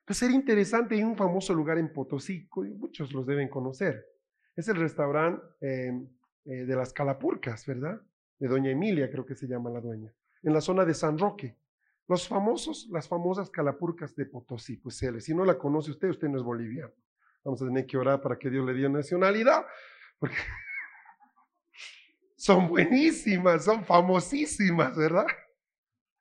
Entonces 0.01 0.23
era 0.23 0.35
interesante, 0.35 0.95
hay 0.95 1.03
un 1.03 1.15
famoso 1.15 1.53
lugar 1.53 1.77
en 1.77 1.93
Potosí, 1.93 2.49
muchos 2.79 3.13
los 3.13 3.27
deben 3.27 3.51
conocer. 3.51 4.03
Es 4.55 4.69
el 4.69 4.77
restaurante 4.77 5.45
eh, 5.61 5.93
eh, 6.47 6.65
de 6.65 6.75
las 6.75 6.95
Calapurcas, 6.95 7.67
¿verdad? 7.67 8.01
De 8.39 8.49
Doña 8.49 8.71
Emilia, 8.71 9.11
creo 9.11 9.27
que 9.27 9.35
se 9.35 9.47
llama 9.47 9.69
la 9.69 9.83
dueña, 9.83 10.11
en 10.43 10.55
la 10.55 10.63
zona 10.63 10.87
de 10.87 10.95
San 10.95 11.19
Roque. 11.19 11.55
Los 12.09 12.27
famosos, 12.27 12.89
las 12.91 13.07
famosas 13.09 13.51
Calapurcas 13.51 14.17
de 14.17 14.25
Potosí, 14.25 14.79
pues 14.79 14.97
si 15.19 15.35
no 15.35 15.45
la 15.45 15.59
conoce 15.59 15.91
usted, 15.91 16.09
usted 16.09 16.29
no 16.29 16.39
es 16.39 16.43
boliviano. 16.43 16.95
Vamos 17.45 17.61
a 17.61 17.67
tener 17.67 17.85
que 17.85 17.99
orar 17.99 18.23
para 18.23 18.39
que 18.39 18.49
Dios 18.49 18.65
le 18.65 18.73
dé 18.73 18.89
nacionalidad, 18.89 19.67
porque 20.19 20.37
son 22.37 22.68
buenísimas, 22.68 23.64
son 23.64 23.85
famosísimas, 23.85 24.96
¿verdad? 24.96 25.27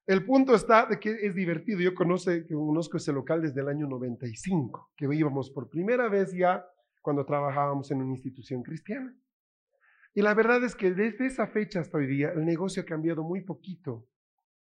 El 0.08 0.25
punto 0.25 0.54
está 0.56 0.86
de 0.86 0.99
que 0.99 1.12
es 1.12 1.36
divertido. 1.36 1.80
Yo 1.82 1.93
conozco, 1.93 2.32
conozco 2.49 2.97
ese 2.97 3.12
local 3.12 3.41
desde 3.41 3.62
el 3.62 3.67
año 3.67 3.88
95, 3.88 4.91
que 4.95 5.06
íbamos 5.13 5.49
por 5.49 5.69
primera 5.69 6.08
vez 6.08 6.32
ya 6.32 6.65
cuando 7.01 7.25
trabajábamos 7.25 7.91
en 7.91 8.01
una 8.01 8.13
institución 8.13 8.63
cristiana. 8.63 9.15
Y 10.13 10.21
la 10.21 10.34
verdad 10.34 10.63
es 10.63 10.75
que 10.75 10.91
desde 10.91 11.25
esa 11.25 11.47
fecha 11.47 11.82
hasta 11.82 11.97
hoy 11.97 12.08
día 12.08 12.32
el 12.32 12.45
negocio 12.45 12.84
ha 12.84 12.86
cambiado 12.86 13.23
muy 13.23 13.41
poquito. 13.41 14.08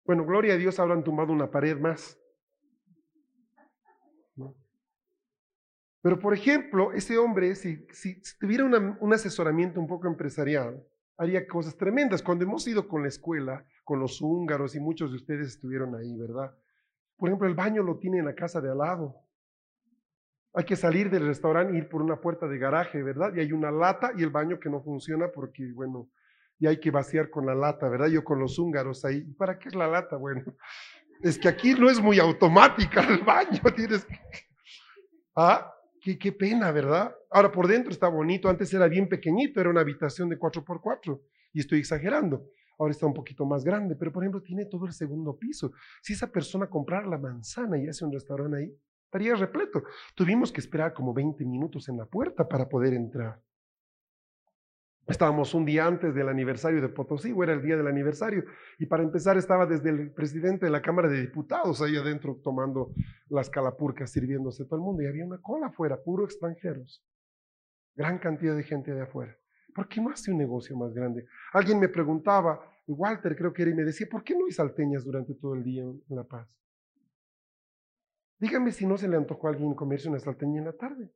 Bueno, 0.05 0.27
gloria 0.27 0.55
a 0.55 0.57
Dios, 0.57 0.79
ahora 0.79 0.95
han 0.95 1.05
tumbado 1.05 1.33
una 1.33 1.51
pared 1.51 1.79
más. 1.79 2.19
Pero, 6.03 6.19
por 6.19 6.35
ejemplo, 6.35 6.93
ese 6.93 7.17
hombre, 7.17 7.55
si, 7.55 7.87
tuviera 8.39 8.65
un 8.65 9.15
asesoramiento 9.15 9.81
un 9.81 9.87
poco 9.87 10.07
empresarial, 10.07 10.85
haría 11.17 11.47
cosas 11.47 11.77
tremendas. 11.77 12.23
Cuando 12.23 12.45
hemos 12.45 12.67
ido 12.67 12.87
con 12.89 13.03
la 13.03 13.09
escuela, 13.09 13.65
con 13.85 14.01
los 14.01 14.21
húngaros 14.21 14.75
y 14.75 14.81
muchos 14.81 15.11
de 15.11 15.17
ustedes 15.17 15.49
estuvieron 15.49 15.95
ahí, 15.95 16.17
¿verdad? 16.17 16.55
Por 17.17 17.29
ejemplo, 17.29 17.49
el 17.49 17.55
baño 17.55 17.83
lo 17.83 17.99
tiene 17.99 18.19
en 18.19 18.27
la 18.27 18.35
casa 18.35 18.61
de 18.61 18.71
al 18.71 18.79
lado. 18.79 19.17
Hay 20.55 20.65
que 20.65 20.77
salir 20.77 21.11
del 21.11 21.27
restaurante 21.27 21.75
e 21.75 21.79
ir 21.79 21.89
por 21.89 22.03
una 22.03 22.21
puerta 22.21 22.47
de 22.47 22.59
garaje, 22.59 23.03
¿verdad? 23.03 23.33
Y 23.35 23.41
hay 23.41 23.53
una 23.53 23.71
lata 23.71 24.13
y 24.17 24.23
el 24.23 24.31
baño 24.31 24.59
que 24.59 24.71
no 24.71 24.81
funciona 24.83 25.29
porque, 25.29 25.73
bueno, 25.73 26.11
y 26.59 26.67
hay 26.67 26.79
que 26.79 26.91
vaciar 26.91 27.31
con 27.31 27.47
la 27.47 27.55
lata, 27.55 27.89
¿verdad? 27.89 28.07
Yo 28.07 28.23
con 28.23 28.39
los 28.39 28.59
húngaros 28.59 29.05
ahí. 29.05 29.23
¿Para 29.23 29.59
qué 29.59 29.69
es 29.69 29.75
la 29.75 29.89
lata? 29.89 30.17
Bueno, 30.17 30.43
es 31.23 31.39
que 31.39 31.49
aquí 31.49 31.75
no 31.75 31.91
es 31.91 32.01
muy 32.01 32.19
automática 32.19 33.01
el 33.03 33.23
baño, 33.25 33.61
tienes 33.77 34.07
Ah, 35.37 35.74
qué, 36.05 36.33
pena, 36.33 36.71
¿verdad? 36.71 37.15
Ahora 37.31 37.51
por 37.51 37.67
dentro 37.67 37.91
está 37.91 38.09
bonito, 38.09 38.49
antes 38.49 38.73
era 38.75 38.89
bien 38.89 39.09
pequeñito, 39.09 39.61
era 39.61 39.71
una 39.71 39.81
habitación 39.81 40.29
de 40.29 40.39
4x4 40.39 41.21
y 41.55 41.61
estoy 41.61 41.79
exagerando. 41.79 42.47
Ahora 42.79 42.91
está 42.91 43.07
un 43.07 43.15
poquito 43.15 43.47
más 43.47 43.65
grande, 43.65 43.97
pero 43.97 44.13
por 44.13 44.23
ejemplo 44.23 44.43
tiene 44.43 44.67
todo 44.67 44.85
el 44.87 44.93
segundo 44.93 45.39
piso. 45.39 45.73
Si 46.03 46.13
esa 46.13 46.31
persona 46.31 46.69
comprara 46.69 47.07
la 47.07 47.19
manzana 47.19 47.79
y 47.79 47.89
hace 47.89 48.05
un 48.05 48.13
restaurante 48.13 48.59
ahí, 48.59 48.77
estaría 49.05 49.35
repleto. 49.35 49.85
Tuvimos 50.15 50.53
que 50.53 50.61
esperar 50.61 50.93
como 50.93 51.15
20 51.15 51.45
minutos 51.45 51.89
en 51.89 51.97
la 51.97 52.05
puerta 52.05 52.47
para 52.47 52.69
poder 52.69 52.93
entrar. 52.95 53.41
Estábamos 55.07 55.53
un 55.53 55.67
día 55.67 55.87
antes 55.87 56.15
del 56.15 56.31
aniversario 56.31 56.81
de 56.81 56.89
Potosí, 56.89 57.31
o 57.31 57.43
era 57.43 57.53
el 57.53 57.61
día 57.61 57.77
del 57.77 57.87
aniversario, 57.87 58.45
y 58.79 58.87
para 58.87 59.03
empezar 59.03 59.37
estaba 59.37 59.67
desde 59.67 59.91
el 59.91 60.11
presidente 60.13 60.65
de 60.65 60.73
la 60.73 60.81
Cámara 60.81 61.09
de 61.09 61.21
Diputados 61.21 61.83
ahí 61.83 61.95
adentro 61.97 62.41
tomando 62.43 62.95
las 63.29 63.51
calapurcas, 63.51 64.11
sirviéndose 64.11 64.65
todo 64.65 64.77
el 64.77 64.83
mundo, 64.83 65.03
y 65.03 65.07
había 65.07 65.27
una 65.27 65.39
cola 65.43 65.67
afuera, 65.67 65.99
puro 66.03 66.25
extranjeros. 66.25 67.05
Gran 67.95 68.19
cantidad 68.19 68.57
de 68.57 68.63
gente 68.63 68.95
de 68.95 69.03
afuera. 69.03 69.37
¿Por 69.75 69.89
qué 69.89 70.01
no 70.01 70.09
hace 70.09 70.31
un 70.31 70.39
negocio 70.39 70.75
más 70.75 70.95
grande? 70.95 71.27
Alguien 71.53 71.79
me 71.81 71.91
preguntaba, 71.91 72.61
Walter 72.87 73.37
creo 73.37 73.53
que 73.53 73.63
era, 73.63 73.73
y 73.73 73.75
me 73.75 73.85
decía, 73.85 74.07
¿por 74.11 74.25
qué 74.25 74.35
no 74.35 74.47
hay 74.47 74.53
salteñas 74.53 75.05
durante 75.05 75.35
todo 75.35 75.55
el 75.55 75.65
día 75.65 75.83
en 75.83 76.03
La 76.09 76.25
Paz? 76.25 76.49
Dígame 78.39 78.73
si 78.73 78.87
no 78.87 78.97
se 78.97 79.09
le 79.09 79.17
antojó 79.19 79.49
a 79.49 79.51
alguien 79.51 79.75
comerse 79.75 80.09
una 80.09 80.19
salteña 80.19 80.61
en 80.61 80.65
la 80.65 80.73
tarde. 80.73 81.11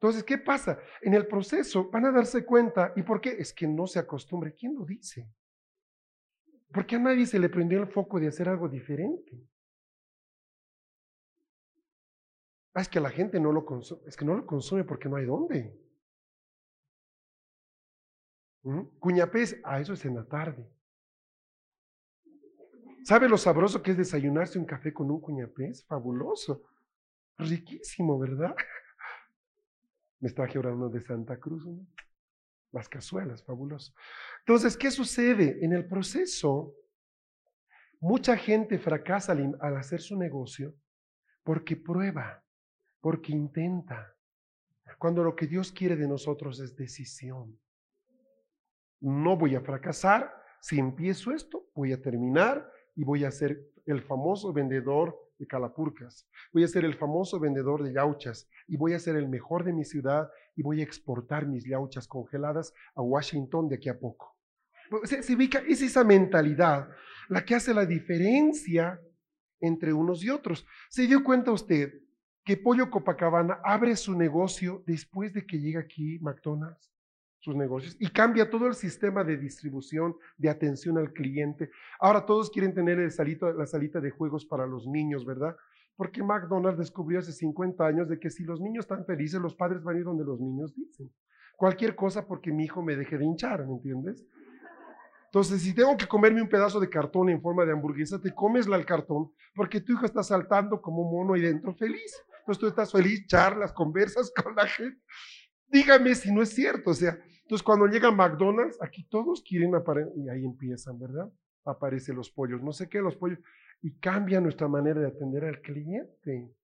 Entonces, 0.00 0.24
¿qué 0.24 0.38
pasa? 0.38 0.78
En 1.02 1.12
el 1.12 1.26
proceso 1.26 1.90
van 1.90 2.06
a 2.06 2.10
darse 2.10 2.46
cuenta, 2.46 2.94
¿y 2.96 3.02
por 3.02 3.20
qué? 3.20 3.32
Es 3.38 3.52
que 3.52 3.66
no 3.66 3.86
se 3.86 3.98
acostumbre. 3.98 4.54
¿Quién 4.54 4.74
lo 4.74 4.86
dice? 4.86 5.28
Porque 6.72 6.96
a 6.96 6.98
nadie 6.98 7.26
se 7.26 7.38
le 7.38 7.50
prendió 7.50 7.78
el 7.82 7.86
foco 7.86 8.18
de 8.18 8.28
hacer 8.28 8.48
algo 8.48 8.66
diferente. 8.66 9.46
Ah, 12.72 12.80
es 12.80 12.88
que 12.88 12.98
la 12.98 13.10
gente 13.10 13.38
no 13.38 13.52
lo 13.52 13.66
consume, 13.66 14.00
es 14.06 14.16
que 14.16 14.24
no 14.24 14.34
lo 14.34 14.46
consume 14.46 14.84
porque 14.84 15.06
no 15.06 15.16
hay 15.16 15.26
dónde. 15.26 15.78
Cuñapés, 19.00 19.60
ah, 19.64 19.80
eso 19.80 19.92
es 19.92 20.02
en 20.06 20.14
la 20.14 20.24
tarde. 20.24 20.66
¿Sabe 23.04 23.28
lo 23.28 23.36
sabroso 23.36 23.82
que 23.82 23.90
es 23.90 23.98
desayunarse 23.98 24.58
un 24.58 24.64
café 24.64 24.94
con 24.94 25.10
un 25.10 25.20
cuñapés? 25.20 25.84
Fabuloso. 25.84 26.62
Riquísimo, 27.36 28.18
¿verdad? 28.18 28.56
Me 30.20 30.30
traje 30.30 30.58
ahora 30.58 30.72
uno 30.72 30.88
de 30.88 31.00
Santa 31.00 31.38
Cruz, 31.38 31.66
las 32.72 32.88
cazuelas, 32.88 33.42
fabuloso. 33.42 33.92
Entonces, 34.40 34.76
¿qué 34.76 34.90
sucede? 34.90 35.64
En 35.64 35.72
el 35.72 35.86
proceso, 35.86 36.74
mucha 38.00 38.36
gente 38.36 38.78
fracasa 38.78 39.32
al 39.32 39.76
hacer 39.76 40.00
su 40.00 40.16
negocio 40.16 40.74
porque 41.42 41.76
prueba, 41.76 42.44
porque 43.00 43.32
intenta, 43.32 44.14
cuando 44.98 45.24
lo 45.24 45.34
que 45.34 45.46
Dios 45.46 45.72
quiere 45.72 45.96
de 45.96 46.06
nosotros 46.06 46.60
es 46.60 46.76
decisión 46.76 47.58
no 49.00 49.36
voy 49.36 49.54
a 49.54 49.60
fracasar, 49.60 50.32
si 50.60 50.78
empiezo 50.78 51.32
esto, 51.32 51.66
voy 51.74 51.92
a 51.92 52.00
terminar 52.00 52.70
y 52.94 53.04
voy 53.04 53.24
a 53.24 53.30
ser 53.30 53.66
el 53.86 54.02
famoso 54.02 54.52
vendedor 54.52 55.18
de 55.40 55.46
calapurcas, 55.46 56.28
voy 56.52 56.62
a 56.62 56.68
ser 56.68 56.84
el 56.84 56.94
famoso 56.94 57.40
vendedor 57.40 57.82
de 57.82 57.94
yauchas 57.94 58.48
y 58.68 58.76
voy 58.76 58.92
a 58.92 58.98
ser 58.98 59.16
el 59.16 59.28
mejor 59.28 59.64
de 59.64 59.72
mi 59.72 59.84
ciudad 59.84 60.28
y 60.54 60.62
voy 60.62 60.80
a 60.80 60.84
exportar 60.84 61.46
mis 61.46 61.64
yauchas 61.64 62.06
congeladas 62.06 62.72
a 62.94 63.02
Washington 63.02 63.68
de 63.68 63.76
aquí 63.76 63.88
a 63.88 63.98
poco. 63.98 64.36
Se, 65.04 65.22
se 65.22 65.34
ubica, 65.34 65.62
es 65.66 65.82
esa 65.82 66.04
mentalidad 66.04 66.88
la 67.28 67.44
que 67.44 67.54
hace 67.54 67.72
la 67.72 67.86
diferencia 67.86 69.00
entre 69.60 69.92
unos 69.92 70.22
y 70.22 70.30
otros. 70.30 70.66
¿Se 70.90 71.06
dio 71.06 71.24
cuenta 71.24 71.52
usted 71.52 71.92
que 72.44 72.56
Pollo 72.56 72.90
Copacabana 72.90 73.60
abre 73.64 73.96
su 73.96 74.16
negocio 74.16 74.82
después 74.86 75.32
de 75.32 75.46
que 75.46 75.58
llega 75.58 75.80
aquí 75.80 76.18
McDonald's? 76.20 76.89
Sus 77.40 77.56
negocios 77.56 77.96
y 77.98 78.08
cambia 78.10 78.48
todo 78.48 78.66
el 78.66 78.74
sistema 78.74 79.24
de 79.24 79.36
distribución, 79.36 80.14
de 80.36 80.50
atención 80.50 80.98
al 80.98 81.12
cliente. 81.12 81.70
Ahora 81.98 82.24
todos 82.24 82.50
quieren 82.50 82.74
tener 82.74 82.98
el 83.00 83.10
salito, 83.10 83.52
la 83.52 83.66
salita 83.66 84.00
de 84.00 84.10
juegos 84.10 84.44
para 84.44 84.66
los 84.66 84.86
niños, 84.86 85.24
¿verdad? 85.24 85.56
Porque 85.96 86.22
McDonald's 86.22 86.78
descubrió 86.78 87.18
hace 87.18 87.32
50 87.32 87.84
años 87.84 88.08
de 88.08 88.18
que 88.18 88.30
si 88.30 88.44
los 88.44 88.60
niños 88.60 88.84
están 88.84 89.04
felices, 89.04 89.40
los 89.40 89.54
padres 89.54 89.82
van 89.82 89.96
a 89.96 89.98
ir 89.98 90.04
donde 90.04 90.24
los 90.24 90.40
niños 90.40 90.74
dicen. 90.74 91.10
Cualquier 91.56 91.94
cosa 91.94 92.26
porque 92.26 92.52
mi 92.52 92.64
hijo 92.64 92.82
me 92.82 92.96
deje 92.96 93.18
de 93.18 93.24
hinchar, 93.24 93.66
¿me 93.66 93.72
entiendes? 93.74 94.26
Entonces, 95.26 95.62
si 95.62 95.74
tengo 95.74 95.96
que 95.96 96.08
comerme 96.08 96.42
un 96.42 96.48
pedazo 96.48 96.80
de 96.80 96.90
cartón 96.90 97.28
en 97.28 97.40
forma 97.40 97.64
de 97.64 97.72
hamburguesa, 97.72 98.20
te 98.20 98.34
comesla 98.34 98.76
el 98.76 98.84
cartón 98.84 99.30
porque 99.54 99.80
tu 99.80 99.92
hijo 99.92 100.04
está 100.04 100.22
saltando 100.22 100.80
como 100.82 101.10
mono 101.10 101.34
ahí 101.34 101.42
dentro 101.42 101.74
feliz. 101.74 102.12
Entonces 102.40 102.60
tú 102.60 102.66
estás 102.66 102.90
feliz, 102.90 103.26
charlas, 103.26 103.72
conversas 103.72 104.32
con 104.42 104.56
la 104.56 104.66
gente. 104.66 105.00
Dígame 105.68 106.14
si 106.14 106.32
no 106.32 106.42
es 106.42 106.48
cierto. 106.48 106.90
O 106.90 106.94
sea, 106.94 107.16
entonces 107.50 107.64
cuando 107.64 107.88
llega 107.88 108.12
McDonald's, 108.12 108.80
aquí 108.80 109.02
todos 109.08 109.42
quieren 109.42 109.74
aparecer, 109.74 110.12
y 110.16 110.28
ahí 110.28 110.44
empiezan, 110.44 111.00
¿verdad? 111.00 111.32
Aparecen 111.64 112.14
los 112.14 112.30
pollos, 112.30 112.62
no 112.62 112.70
sé 112.70 112.88
qué, 112.88 113.00
los 113.00 113.16
pollos, 113.16 113.40
y 113.82 113.98
cambia 113.98 114.40
nuestra 114.40 114.68
manera 114.68 115.00
de 115.00 115.08
atender 115.08 115.44
al 115.44 115.60
cliente. 115.60 116.54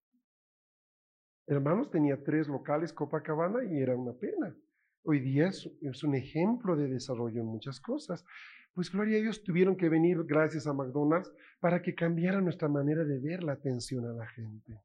Hermanos, 1.49 1.91
tenía 1.91 2.23
tres 2.23 2.47
locales 2.47 2.93
Copacabana 2.93 3.65
y 3.65 3.81
era 3.81 3.97
una 3.97 4.13
pena. 4.13 4.57
Hoy 5.03 5.19
día 5.19 5.49
es, 5.49 6.05
un 6.05 6.15
ejemplo 6.15 6.77
de 6.77 6.87
desarrollo 6.87 7.41
en 7.41 7.49
muchas 7.49 7.81
cosas. 7.81 8.25
Pues 8.73 8.93
gloria 8.93 9.19
a 9.19 9.23
Dios, 9.23 9.43
tuvieron 9.43 9.77
que 9.77 9.89
venir 9.89 10.23
gracias 10.23 10.69
a 10.69 10.73
McDonald's 10.73 11.33
para 11.59 11.83
que 11.83 11.97
cambiara 11.97 12.41
nuestra 12.41 12.69
manera 12.69 13.03
de 13.03 13.19
ver 13.19 13.43
la 13.43 13.55
atención 13.55 14.07
a 14.07 14.13
la 14.13 14.29
gente. 14.29 14.81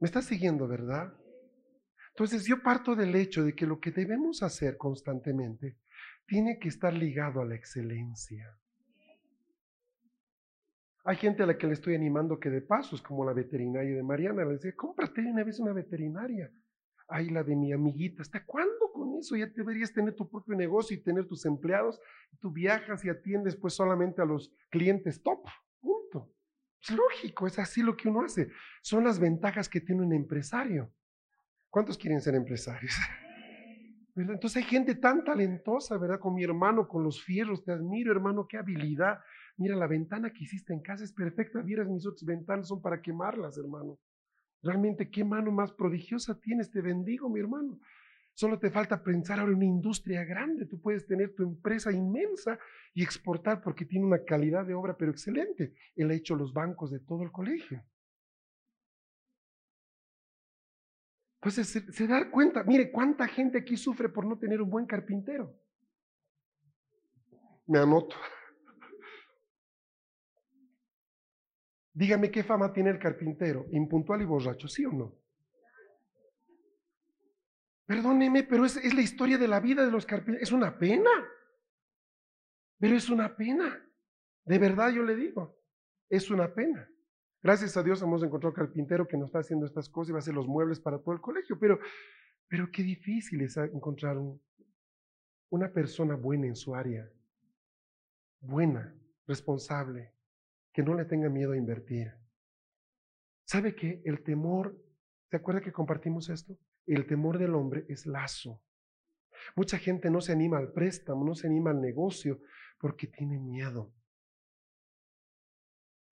¿Me 0.00 0.06
estás 0.06 0.24
siguiendo, 0.24 0.66
verdad? 0.66 1.12
Entonces 2.14 2.46
yo 2.46 2.62
parto 2.62 2.94
del 2.94 3.16
hecho 3.16 3.42
de 3.42 3.56
que 3.56 3.66
lo 3.66 3.80
que 3.80 3.90
debemos 3.90 4.44
hacer 4.44 4.76
constantemente 4.76 5.78
tiene 6.26 6.60
que 6.60 6.68
estar 6.68 6.94
ligado 6.94 7.40
a 7.40 7.44
la 7.44 7.56
excelencia. 7.56 8.56
Hay 11.04 11.16
gente 11.16 11.42
a 11.42 11.46
la 11.46 11.58
que 11.58 11.66
le 11.66 11.72
estoy 11.72 11.96
animando 11.96 12.38
que 12.38 12.50
de 12.50 12.62
paso 12.62 12.94
es 12.94 13.02
como 13.02 13.24
la 13.24 13.32
veterinaria 13.32 13.96
de 13.96 14.02
Mariana, 14.04 14.44
le 14.44 14.52
dice, 14.52 14.76
cómprate 14.76 15.22
una 15.22 15.42
vez 15.42 15.58
una 15.58 15.72
veterinaria. 15.72 16.52
Ay, 17.08 17.30
la 17.30 17.42
de 17.42 17.56
mi 17.56 17.72
amiguita, 17.72 18.22
¿hasta 18.22 18.46
cuándo 18.46 18.92
con 18.92 19.16
eso? 19.16 19.34
Ya 19.34 19.46
deberías 19.46 19.92
tener 19.92 20.14
tu 20.14 20.30
propio 20.30 20.54
negocio 20.54 20.96
y 20.96 21.02
tener 21.02 21.26
tus 21.26 21.44
empleados. 21.44 22.00
Tú 22.40 22.52
viajas 22.52 23.04
y 23.04 23.10
atiendes 23.10 23.56
pues 23.56 23.74
solamente 23.74 24.22
a 24.22 24.24
los 24.24 24.54
clientes 24.70 25.20
top. 25.20 25.44
Punto. 25.80 26.32
Es 26.80 26.90
lógico, 26.90 27.48
es 27.48 27.58
así 27.58 27.82
lo 27.82 27.96
que 27.96 28.08
uno 28.08 28.22
hace. 28.22 28.50
Son 28.82 29.02
las 29.02 29.18
ventajas 29.18 29.68
que 29.68 29.80
tiene 29.80 30.02
un 30.02 30.12
empresario. 30.12 30.92
¿Cuántos 31.74 31.98
quieren 31.98 32.20
ser 32.20 32.36
empresarios? 32.36 32.94
Entonces 34.14 34.58
hay 34.58 34.62
gente 34.62 34.94
tan 34.94 35.24
talentosa, 35.24 35.98
¿verdad? 35.98 36.20
Con 36.20 36.34
mi 36.34 36.44
hermano, 36.44 36.86
con 36.86 37.02
los 37.02 37.20
fierros, 37.20 37.64
te 37.64 37.72
admiro, 37.72 38.12
hermano, 38.12 38.46
qué 38.46 38.58
habilidad. 38.58 39.18
Mira, 39.56 39.74
la 39.74 39.88
ventana 39.88 40.32
que 40.32 40.44
hiciste 40.44 40.72
en 40.72 40.82
casa 40.82 41.02
es 41.02 41.12
perfecta. 41.12 41.62
Vieras, 41.62 41.88
mis 41.88 42.06
otras 42.06 42.24
ventanas 42.24 42.68
son 42.68 42.80
para 42.80 43.02
quemarlas, 43.02 43.58
hermano. 43.58 43.98
Realmente, 44.62 45.10
qué 45.10 45.24
mano 45.24 45.50
más 45.50 45.72
prodigiosa 45.72 46.38
tienes, 46.40 46.70
te 46.70 46.80
bendigo, 46.80 47.28
mi 47.28 47.40
hermano. 47.40 47.80
Solo 48.34 48.60
te 48.60 48.70
falta 48.70 49.02
pensar 49.02 49.40
ahora 49.40 49.50
en 49.50 49.56
una 49.56 49.64
industria 49.64 50.24
grande. 50.24 50.66
Tú 50.66 50.80
puedes 50.80 51.04
tener 51.08 51.34
tu 51.34 51.42
empresa 51.42 51.90
inmensa 51.90 52.56
y 52.92 53.02
exportar 53.02 53.60
porque 53.60 53.84
tiene 53.84 54.06
una 54.06 54.22
calidad 54.22 54.64
de 54.64 54.74
obra, 54.74 54.96
pero 54.96 55.10
excelente. 55.10 55.74
Él 55.96 56.08
ha 56.12 56.14
hecho 56.14 56.36
los 56.36 56.52
bancos 56.52 56.92
de 56.92 57.00
todo 57.00 57.24
el 57.24 57.32
colegio. 57.32 57.82
Entonces 61.44 61.84
se, 61.94 62.06
da 62.06 62.30
cuenta, 62.30 62.62
mire 62.62 62.90
cuánta 62.90 63.28
gente 63.28 63.58
aquí 63.58 63.76
sufre 63.76 64.08
por 64.08 64.24
no 64.24 64.38
tener 64.38 64.62
un 64.62 64.70
buen 64.70 64.86
carpintero. 64.86 65.54
Me 67.66 67.80
anoto. 67.80 68.16
Dígame 71.92 72.30
qué 72.30 72.42
fama 72.42 72.72
tiene 72.72 72.88
el 72.88 72.98
carpintero, 72.98 73.66
impuntual 73.72 74.22
y 74.22 74.24
borracho, 74.24 74.68
¿sí 74.68 74.86
o 74.86 74.92
no? 74.92 75.14
Perdóneme, 77.84 78.44
pero 78.44 78.64
es 78.64 78.94
la 78.94 79.02
historia 79.02 79.36
de 79.36 79.46
la 79.46 79.60
vida 79.60 79.84
de 79.84 79.90
los 79.90 80.06
carpinteros. 80.06 80.48
Es 80.48 80.52
una 80.52 80.78
pena. 80.78 81.10
Pero 82.78 82.96
es 82.96 83.10
una 83.10 83.36
pena. 83.36 83.86
De 84.46 84.58
verdad 84.58 84.88
yo 84.88 85.02
le 85.02 85.14
digo, 85.14 85.62
es 86.08 86.30
una 86.30 86.54
pena. 86.54 86.88
Gracias 87.44 87.76
a 87.76 87.82
Dios 87.82 88.00
hemos 88.00 88.22
encontrado 88.22 88.54
carpintero 88.54 89.06
que 89.06 89.18
nos 89.18 89.26
está 89.26 89.40
haciendo 89.40 89.66
estas 89.66 89.90
cosas 89.90 90.08
y 90.08 90.12
va 90.12 90.18
a 90.18 90.20
hacer 90.20 90.32
los 90.32 90.48
muebles 90.48 90.80
para 90.80 90.98
todo 90.98 91.14
el 91.14 91.20
colegio, 91.20 91.58
pero, 91.58 91.78
pero 92.48 92.70
qué 92.72 92.82
difícil 92.82 93.42
es 93.42 93.58
encontrar 93.58 94.16
una 95.50 95.70
persona 95.70 96.16
buena 96.16 96.46
en 96.46 96.56
su 96.56 96.74
área, 96.74 97.06
buena, 98.40 98.96
responsable, 99.26 100.14
que 100.72 100.82
no 100.82 100.94
le 100.94 101.04
tenga 101.04 101.28
miedo 101.28 101.52
a 101.52 101.58
invertir. 101.58 102.14
¿Sabe 103.44 103.74
qué? 103.74 104.00
El 104.06 104.24
temor, 104.24 104.82
¿se 105.30 105.36
acuerda 105.36 105.60
que 105.60 105.70
compartimos 105.70 106.30
esto? 106.30 106.56
El 106.86 107.06
temor 107.06 107.36
del 107.36 107.54
hombre 107.56 107.84
es 107.90 108.06
lazo. 108.06 108.62
Mucha 109.54 109.76
gente 109.76 110.08
no 110.08 110.22
se 110.22 110.32
anima 110.32 110.56
al 110.56 110.72
préstamo, 110.72 111.26
no 111.26 111.34
se 111.34 111.46
anima 111.46 111.72
al 111.72 111.82
negocio 111.82 112.40
porque 112.78 113.06
tiene 113.06 113.38
miedo. 113.38 113.92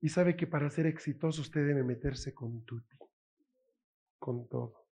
Y 0.02 0.08
sabe 0.08 0.36
que 0.36 0.48
para 0.48 0.68
ser 0.68 0.86
exitoso 0.86 1.40
usted 1.40 1.64
debe 1.64 1.84
meterse 1.84 2.34
con 2.34 2.64
tutti, 2.64 2.98
con 4.18 4.48
todo. 4.48 4.88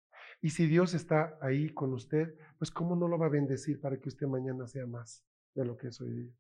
Y 0.41 0.49
si 0.49 0.67
Dios 0.67 0.95
está 0.95 1.39
ahí 1.43 1.75
con 1.75 1.93
usted, 1.93 2.35
pues 2.57 2.71
¿cómo 2.71 2.97
no 2.97 3.07
lo 3.07 3.19
va 3.19 3.27
a 3.27 3.31
bendecir 3.31 3.81
para 3.81 4.01
que 4.01 4.09
usted 4.09 4.27
mañana 4.27 4.67
sea 4.67 4.87
más 4.87 5.23
de 5.55 5.67
lo 5.67 5.77
que 5.77 5.89
es 5.89 6.01
hoy 6.01 6.11
día? 6.11 6.35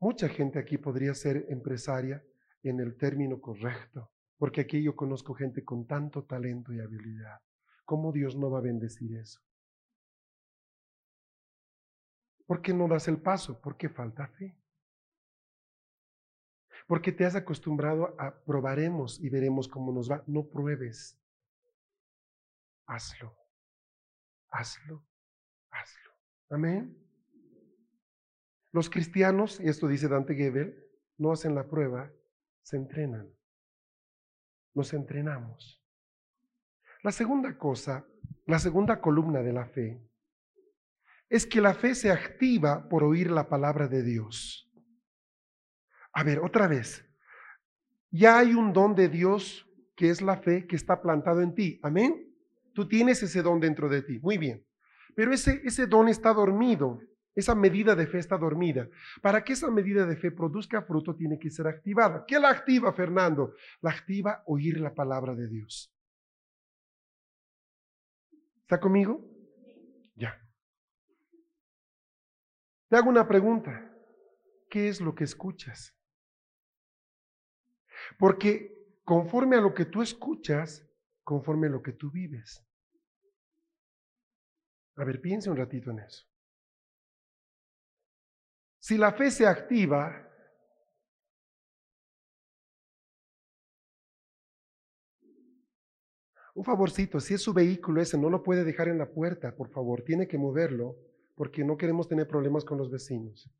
Mucha 0.00 0.28
gente 0.28 0.58
aquí 0.58 0.76
podría 0.76 1.14
ser 1.14 1.46
empresaria 1.48 2.22
en 2.62 2.78
el 2.78 2.98
término 2.98 3.40
correcto, 3.40 4.12
porque 4.36 4.60
aquí 4.60 4.82
yo 4.82 4.94
conozco 4.94 5.32
gente 5.32 5.64
con 5.64 5.86
tanto 5.86 6.24
talento 6.24 6.74
y 6.74 6.80
habilidad. 6.80 7.40
¿Cómo 7.86 8.12
Dios 8.12 8.36
no 8.36 8.50
va 8.50 8.58
a 8.58 8.62
bendecir 8.62 9.16
eso? 9.16 9.40
¿Por 12.46 12.60
qué 12.60 12.74
no 12.74 12.86
das 12.86 13.08
el 13.08 13.22
paso? 13.22 13.58
Porque 13.62 13.88
falta 13.88 14.26
fe 14.26 14.59
porque 16.90 17.12
te 17.12 17.24
has 17.24 17.36
acostumbrado 17.36 18.16
a 18.18 18.34
probaremos 18.42 19.20
y 19.20 19.30
veremos 19.30 19.68
cómo 19.68 19.92
nos 19.92 20.10
va. 20.10 20.24
No 20.26 20.48
pruebes. 20.48 21.16
Hazlo. 22.84 23.32
Hazlo. 24.50 25.06
Hazlo. 25.70 26.10
Amén. 26.50 26.98
Los 28.72 28.90
cristianos, 28.90 29.60
y 29.60 29.68
esto 29.68 29.86
dice 29.86 30.08
Dante 30.08 30.34
Gebel, 30.34 30.84
no 31.16 31.30
hacen 31.30 31.54
la 31.54 31.68
prueba, 31.68 32.10
se 32.62 32.76
entrenan. 32.76 33.32
Nos 34.74 34.92
entrenamos. 34.92 35.80
La 37.04 37.12
segunda 37.12 37.56
cosa, 37.56 38.04
la 38.46 38.58
segunda 38.58 39.00
columna 39.00 39.42
de 39.42 39.52
la 39.52 39.66
fe, 39.66 40.04
es 41.28 41.46
que 41.46 41.60
la 41.60 41.74
fe 41.74 41.94
se 41.94 42.10
activa 42.10 42.88
por 42.88 43.04
oír 43.04 43.30
la 43.30 43.48
palabra 43.48 43.86
de 43.86 44.02
Dios. 44.02 44.69
A 46.12 46.22
ver, 46.22 46.40
otra 46.40 46.66
vez. 46.66 47.04
Ya 48.10 48.38
hay 48.38 48.54
un 48.54 48.72
don 48.72 48.94
de 48.94 49.08
Dios 49.08 49.66
que 49.96 50.10
es 50.10 50.22
la 50.22 50.38
fe 50.38 50.66
que 50.66 50.76
está 50.76 51.00
plantado 51.00 51.40
en 51.42 51.54
ti. 51.54 51.78
Amén. 51.82 52.26
Tú 52.72 52.88
tienes 52.88 53.22
ese 53.22 53.42
don 53.42 53.60
dentro 53.60 53.88
de 53.88 54.02
ti. 54.02 54.18
Muy 54.20 54.38
bien. 54.38 54.64
Pero 55.14 55.32
ese, 55.32 55.60
ese 55.64 55.86
don 55.86 56.08
está 56.08 56.32
dormido. 56.32 57.00
Esa 57.34 57.54
medida 57.54 57.94
de 57.94 58.06
fe 58.06 58.18
está 58.18 58.36
dormida. 58.36 58.88
Para 59.22 59.44
que 59.44 59.52
esa 59.52 59.70
medida 59.70 60.06
de 60.06 60.16
fe 60.16 60.30
produzca 60.30 60.82
fruto 60.82 61.14
tiene 61.14 61.38
que 61.38 61.50
ser 61.50 61.66
activada. 61.66 62.24
¿Qué 62.26 62.40
la 62.40 62.50
activa, 62.50 62.92
Fernando? 62.92 63.54
La 63.80 63.90
activa 63.90 64.42
oír 64.46 64.80
la 64.80 64.94
palabra 64.94 65.34
de 65.34 65.48
Dios. 65.48 65.94
¿Está 68.62 68.80
conmigo? 68.80 69.24
Ya. 70.16 70.40
Te 72.88 72.96
hago 72.96 73.10
una 73.10 73.26
pregunta. 73.26 73.92
¿Qué 74.68 74.88
es 74.88 75.00
lo 75.00 75.14
que 75.14 75.24
escuchas? 75.24 75.96
Porque 78.18 79.00
conforme 79.04 79.56
a 79.56 79.60
lo 79.60 79.74
que 79.74 79.86
tú 79.86 80.02
escuchas, 80.02 80.86
conforme 81.24 81.68
a 81.68 81.70
lo 81.70 81.82
que 81.82 81.92
tú 81.92 82.10
vives. 82.10 82.64
A 84.96 85.04
ver, 85.04 85.20
piense 85.20 85.50
un 85.50 85.56
ratito 85.56 85.90
en 85.90 86.00
eso. 86.00 86.26
Si 88.78 88.96
la 88.96 89.12
fe 89.12 89.30
se 89.30 89.46
activa, 89.46 90.26
un 96.54 96.64
favorcito, 96.64 97.20
si 97.20 97.34
es 97.34 97.42
su 97.42 97.52
vehículo 97.52 98.00
ese, 98.00 98.18
no 98.18 98.30
lo 98.30 98.42
puede 98.42 98.64
dejar 98.64 98.88
en 98.88 98.98
la 98.98 99.10
puerta, 99.10 99.54
por 99.54 99.68
favor, 99.70 100.02
tiene 100.02 100.26
que 100.26 100.38
moverlo 100.38 100.96
porque 101.34 101.64
no 101.64 101.76
queremos 101.76 102.08
tener 102.08 102.26
problemas 102.26 102.64
con 102.64 102.78
los 102.78 102.90
vecinos. 102.90 103.50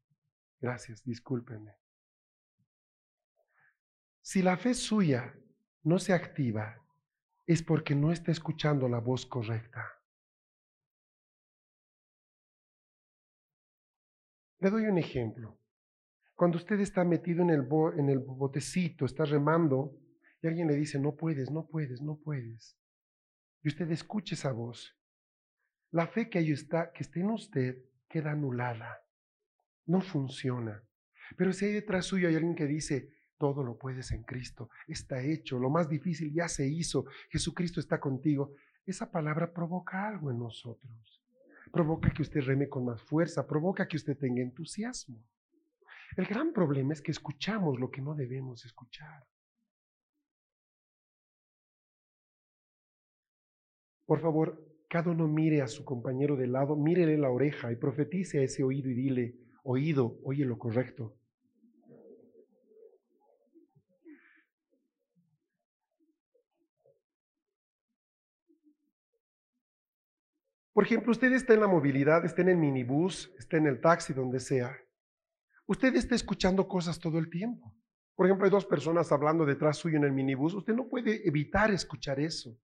Gracias, 0.61 1.03
discúlpenme. 1.05 1.77
Si 4.31 4.43
la 4.43 4.57
fe 4.57 4.75
suya 4.75 5.35
no 5.83 5.99
se 5.99 6.13
activa, 6.13 6.81
es 7.49 7.65
porque 7.65 7.97
no 7.97 8.13
está 8.13 8.31
escuchando 8.31 8.89
la 8.89 9.01
voz 9.01 9.27
correcta. 9.27 9.85
Le 14.61 14.71
doy 14.71 14.85
un 14.85 14.99
ejemplo. 14.99 15.59
Cuando 16.37 16.59
usted 16.59 16.79
está 16.79 17.03
metido 17.03 17.43
en 17.43 17.51
el, 17.51 18.19
botecito, 18.21 19.05
está 19.05 19.25
remando, 19.25 19.99
y 20.41 20.47
alguien 20.47 20.69
le 20.69 20.77
dice, 20.77 21.01
no 21.01 21.17
puedes, 21.17 21.51
no 21.51 21.67
puedes, 21.67 22.01
no 22.01 22.17
puedes. 22.17 22.79
Y 23.65 23.69
usted 23.69 23.91
escucha 23.91 24.37
esa 24.37 24.53
voz. 24.53 24.97
La 25.91 26.07
fe 26.07 26.31
que 26.31 26.39
ahí 26.39 26.53
está, 26.53 26.93
que 26.93 27.03
está 27.03 27.19
en 27.19 27.31
usted, 27.31 27.83
queda 28.09 28.31
anulada. 28.31 29.05
No 29.87 30.01
funciona. 30.01 30.85
Pero 31.37 31.53
si 31.53 31.65
hay 31.65 31.73
detrás 31.73 32.07
suyo 32.07 32.29
hay 32.29 32.37
alguien 32.37 32.55
que 32.55 32.69
dice, 32.69 33.20
todo 33.41 33.65
lo 33.65 33.79
puedes 33.79 34.13
en 34.13 34.23
Cristo. 34.23 34.69
Está 34.87 35.23
hecho. 35.23 35.59
Lo 35.59 35.71
más 35.71 35.89
difícil 35.89 36.31
ya 36.31 36.47
se 36.47 36.69
hizo. 36.69 37.07
Jesucristo 37.31 37.81
está 37.81 37.99
contigo. 37.99 38.53
Esa 38.85 39.11
palabra 39.11 39.51
provoca 39.51 40.07
algo 40.07 40.31
en 40.31 40.39
nosotros. 40.39 41.23
Provoca 41.73 42.11
que 42.11 42.21
usted 42.21 42.43
reme 42.43 42.69
con 42.69 42.85
más 42.85 43.01
fuerza. 43.03 43.47
Provoca 43.47 43.89
que 43.89 43.97
usted 43.97 44.19
tenga 44.19 44.43
entusiasmo. 44.43 45.25
El 46.19 46.27
gran 46.27 46.53
problema 46.53 46.93
es 46.93 47.01
que 47.01 47.13
escuchamos 47.13 47.81
lo 47.81 47.91
que 47.91 48.03
no 48.03 48.15
debemos 48.15 48.67
escuchar. 48.67 49.27
Por 54.05 54.21
favor, 54.21 54.63
cada 54.87 55.13
uno 55.13 55.27
mire 55.29 55.63
a 55.63 55.69
su 55.69 55.83
compañero 55.85 56.37
de 56.37 56.47
lado, 56.47 56.77
mírele 56.77 57.17
la 57.17 57.31
oreja 57.31 57.73
y 57.73 57.77
profetice 57.77 58.41
a 58.41 58.43
ese 58.43 58.65
oído 58.65 58.91
y 58.91 58.95
dile, 58.95 59.37
oído 59.63 60.19
oye 60.25 60.45
lo 60.45 60.59
correcto. 60.59 61.20
Por 70.81 70.87
ejemplo, 70.87 71.13
usted 71.13 71.31
está 71.35 71.53
en 71.53 71.61
la 71.61 71.69
movilidad, 71.69 72.25
está 72.25 72.41
en 72.41 72.49
el 72.49 72.57
minibús, 72.57 73.31
está 73.39 73.59
en 73.59 73.67
el 73.67 73.83
taxi, 73.83 74.15
donde 74.15 74.41
sea. 74.41 74.75
Usted 75.67 75.95
está 75.95 76.15
escuchando 76.15 76.67
cosas 76.67 76.99
todo 76.99 77.19
el 77.19 77.29
tiempo. 77.29 77.77
Por 78.15 78.25
ejemplo, 78.25 78.47
hay 78.47 78.51
dos 78.51 78.65
personas 78.65 79.13
hablando 79.13 79.45
detrás 79.45 79.77
suyo 79.77 79.99
en 79.99 80.05
el 80.05 80.13
minibús. 80.13 80.55
Usted 80.55 80.73
no 80.73 80.89
puede 80.89 81.29
evitar 81.29 81.71
escuchar 81.71 82.19
eso. 82.19 82.59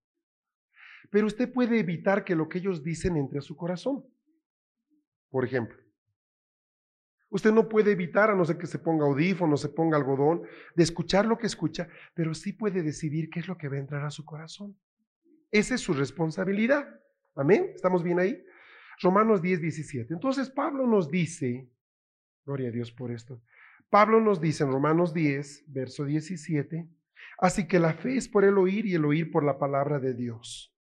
Pero 1.11 1.27
usted 1.27 1.53
puede 1.53 1.77
evitar 1.77 2.25
que 2.25 2.35
lo 2.35 2.49
que 2.49 2.57
ellos 2.57 2.83
dicen 2.83 3.17
entre 3.17 3.37
a 3.37 3.43
su 3.43 3.55
corazón. 3.55 4.03
Por 5.29 5.45
ejemplo, 5.45 5.77
usted 7.29 7.51
no 7.51 7.69
puede 7.69 7.91
evitar, 7.91 8.31
a 8.31 8.35
no 8.35 8.45
ser 8.45 8.57
que 8.57 8.65
se 8.65 8.79
ponga 8.79 9.05
audífono, 9.05 9.57
se 9.57 9.69
ponga 9.69 9.95
algodón, 9.95 10.41
de 10.75 10.81
escuchar 10.81 11.27
lo 11.27 11.37
que 11.37 11.45
escucha, 11.45 11.87
pero 12.15 12.33
sí 12.33 12.51
puede 12.51 12.81
decidir 12.81 13.29
qué 13.29 13.41
es 13.41 13.47
lo 13.47 13.59
que 13.59 13.69
va 13.69 13.75
a 13.75 13.81
entrar 13.81 14.03
a 14.03 14.09
su 14.09 14.25
corazón. 14.25 14.75
Esa 15.51 15.75
es 15.75 15.81
su 15.81 15.93
responsabilidad. 15.93 16.99
Amén. 17.37 17.71
¿Estamos 17.75 18.03
bien 18.03 18.19
ahí? 18.19 18.43
Romanos 19.01 19.41
10, 19.41 19.61
17. 19.61 20.13
Entonces 20.13 20.49
Pablo 20.49 20.87
nos 20.87 21.09
dice, 21.09 21.69
gloria 22.45 22.69
a 22.69 22.71
Dios 22.71 22.91
por 22.91 23.11
esto, 23.11 23.41
Pablo 23.89 24.19
nos 24.19 24.41
dice 24.41 24.63
en 24.63 24.71
Romanos 24.71 25.13
10, 25.13 25.65
verso 25.67 26.03
17, 26.03 26.89
así 27.37 27.67
que 27.67 27.79
la 27.79 27.93
fe 27.93 28.17
es 28.17 28.27
por 28.27 28.43
el 28.43 28.57
oír 28.57 28.85
y 28.85 28.95
el 28.95 29.05
oír 29.05 29.31
por 29.31 29.43
la 29.43 29.57
palabra 29.59 29.99
de 29.99 30.13
Dios. 30.13 30.75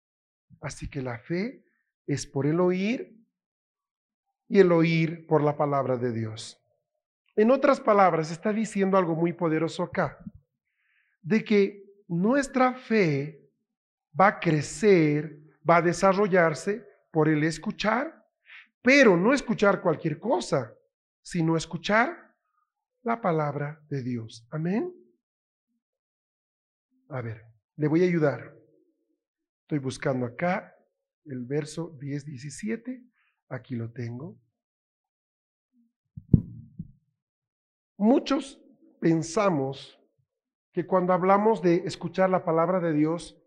Así 0.60 0.88
que 0.88 1.02
la 1.02 1.18
fe 1.18 1.64
es 2.06 2.26
por 2.26 2.46
el 2.46 2.58
oír 2.58 3.16
y 4.48 4.58
el 4.58 4.72
oír 4.72 5.26
por 5.26 5.42
la 5.42 5.56
palabra 5.56 5.96
de 5.96 6.12
Dios. 6.12 6.60
En 7.36 7.50
otras 7.50 7.80
palabras, 7.80 8.30
está 8.30 8.52
diciendo 8.52 8.96
algo 8.96 9.14
muy 9.14 9.34
poderoso 9.34 9.82
acá, 9.82 10.18
de 11.20 11.44
que 11.44 11.84
nuestra 12.08 12.72
fe 12.74 13.50
va 14.18 14.28
a 14.28 14.40
crecer 14.40 15.45
va 15.68 15.76
a 15.76 15.82
desarrollarse 15.82 16.86
por 17.10 17.28
el 17.28 17.42
escuchar, 17.44 18.24
pero 18.82 19.16
no 19.16 19.32
escuchar 19.32 19.80
cualquier 19.80 20.18
cosa, 20.18 20.74
sino 21.22 21.56
escuchar 21.56 22.34
la 23.02 23.20
palabra 23.20 23.80
de 23.88 24.02
Dios. 24.02 24.46
Amén. 24.50 24.92
A 27.08 27.20
ver, 27.20 27.44
le 27.76 27.88
voy 27.88 28.02
a 28.02 28.06
ayudar. 28.06 28.56
Estoy 29.62 29.78
buscando 29.78 30.26
acá 30.26 30.76
el 31.24 31.44
verso 31.44 31.96
10, 32.00 32.24
17. 32.24 33.02
Aquí 33.48 33.74
lo 33.74 33.90
tengo. 33.92 34.38
Muchos 37.96 38.60
pensamos 39.00 39.98
que 40.72 40.86
cuando 40.86 41.12
hablamos 41.12 41.62
de 41.62 41.76
escuchar 41.86 42.28
la 42.28 42.44
palabra 42.44 42.80
de 42.80 42.92
Dios, 42.92 43.40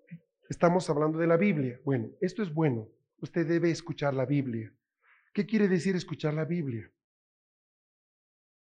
Estamos 0.49 0.89
hablando 0.89 1.19
de 1.19 1.27
la 1.27 1.37
Biblia. 1.37 1.79
Bueno, 1.85 2.09
esto 2.21 2.41
es 2.41 2.51
bueno. 2.51 2.89
Usted 3.19 3.47
debe 3.47 3.69
escuchar 3.69 4.15
la 4.15 4.25
Biblia. 4.25 4.73
¿Qué 5.31 5.45
quiere 5.45 5.67
decir 5.67 5.95
escuchar 5.95 6.33
la 6.33 6.43
Biblia? 6.43 6.91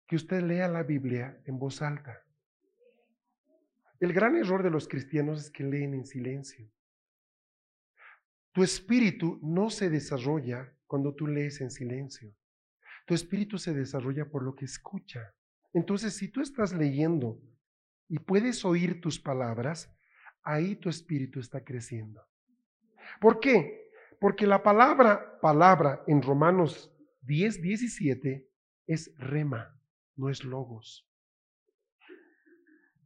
Que 0.06 0.16
usted 0.16 0.42
lea 0.42 0.68
la 0.68 0.82
Biblia 0.82 1.40
en 1.46 1.58
voz 1.58 1.80
alta. 1.80 2.22
El 3.98 4.12
gran 4.12 4.36
error 4.36 4.62
de 4.62 4.68
los 4.68 4.88
cristianos 4.88 5.40
es 5.40 5.50
que 5.50 5.64
leen 5.64 5.94
en 5.94 6.04
silencio. 6.04 6.70
Tu 8.52 8.62
espíritu 8.62 9.38
no 9.42 9.70
se 9.70 9.88
desarrolla 9.88 10.76
cuando 10.86 11.14
tú 11.14 11.26
lees 11.26 11.62
en 11.62 11.70
silencio. 11.70 12.34
Tu 13.06 13.14
espíritu 13.14 13.56
se 13.56 13.72
desarrolla 13.72 14.28
por 14.28 14.42
lo 14.42 14.54
que 14.54 14.66
escucha. 14.66 15.34
Entonces, 15.72 16.14
si 16.14 16.28
tú 16.28 16.42
estás 16.42 16.74
leyendo 16.74 17.40
y 18.06 18.18
puedes 18.18 18.66
oír 18.66 19.00
tus 19.00 19.18
palabras, 19.18 19.90
ahí 20.42 20.76
tu 20.76 20.88
espíritu 20.88 21.40
está 21.40 21.62
creciendo. 21.64 22.24
¿Por 23.20 23.40
qué? 23.40 23.90
Porque 24.20 24.46
la 24.46 24.62
palabra, 24.62 25.38
palabra 25.40 26.02
en 26.06 26.22
Romanos 26.22 26.92
10, 27.22 27.62
17 27.62 28.48
es 28.86 29.14
rema, 29.18 29.78
no 30.16 30.28
es 30.28 30.44
logos. 30.44 31.06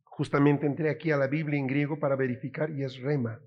Justamente 0.04 0.66
entré 0.66 0.90
aquí 0.90 1.10
a 1.10 1.16
la 1.16 1.26
Biblia 1.26 1.58
en 1.58 1.66
griego 1.66 1.98
para 1.98 2.16
verificar 2.16 2.70
y 2.70 2.84
es 2.84 2.98
rema. 3.00 3.40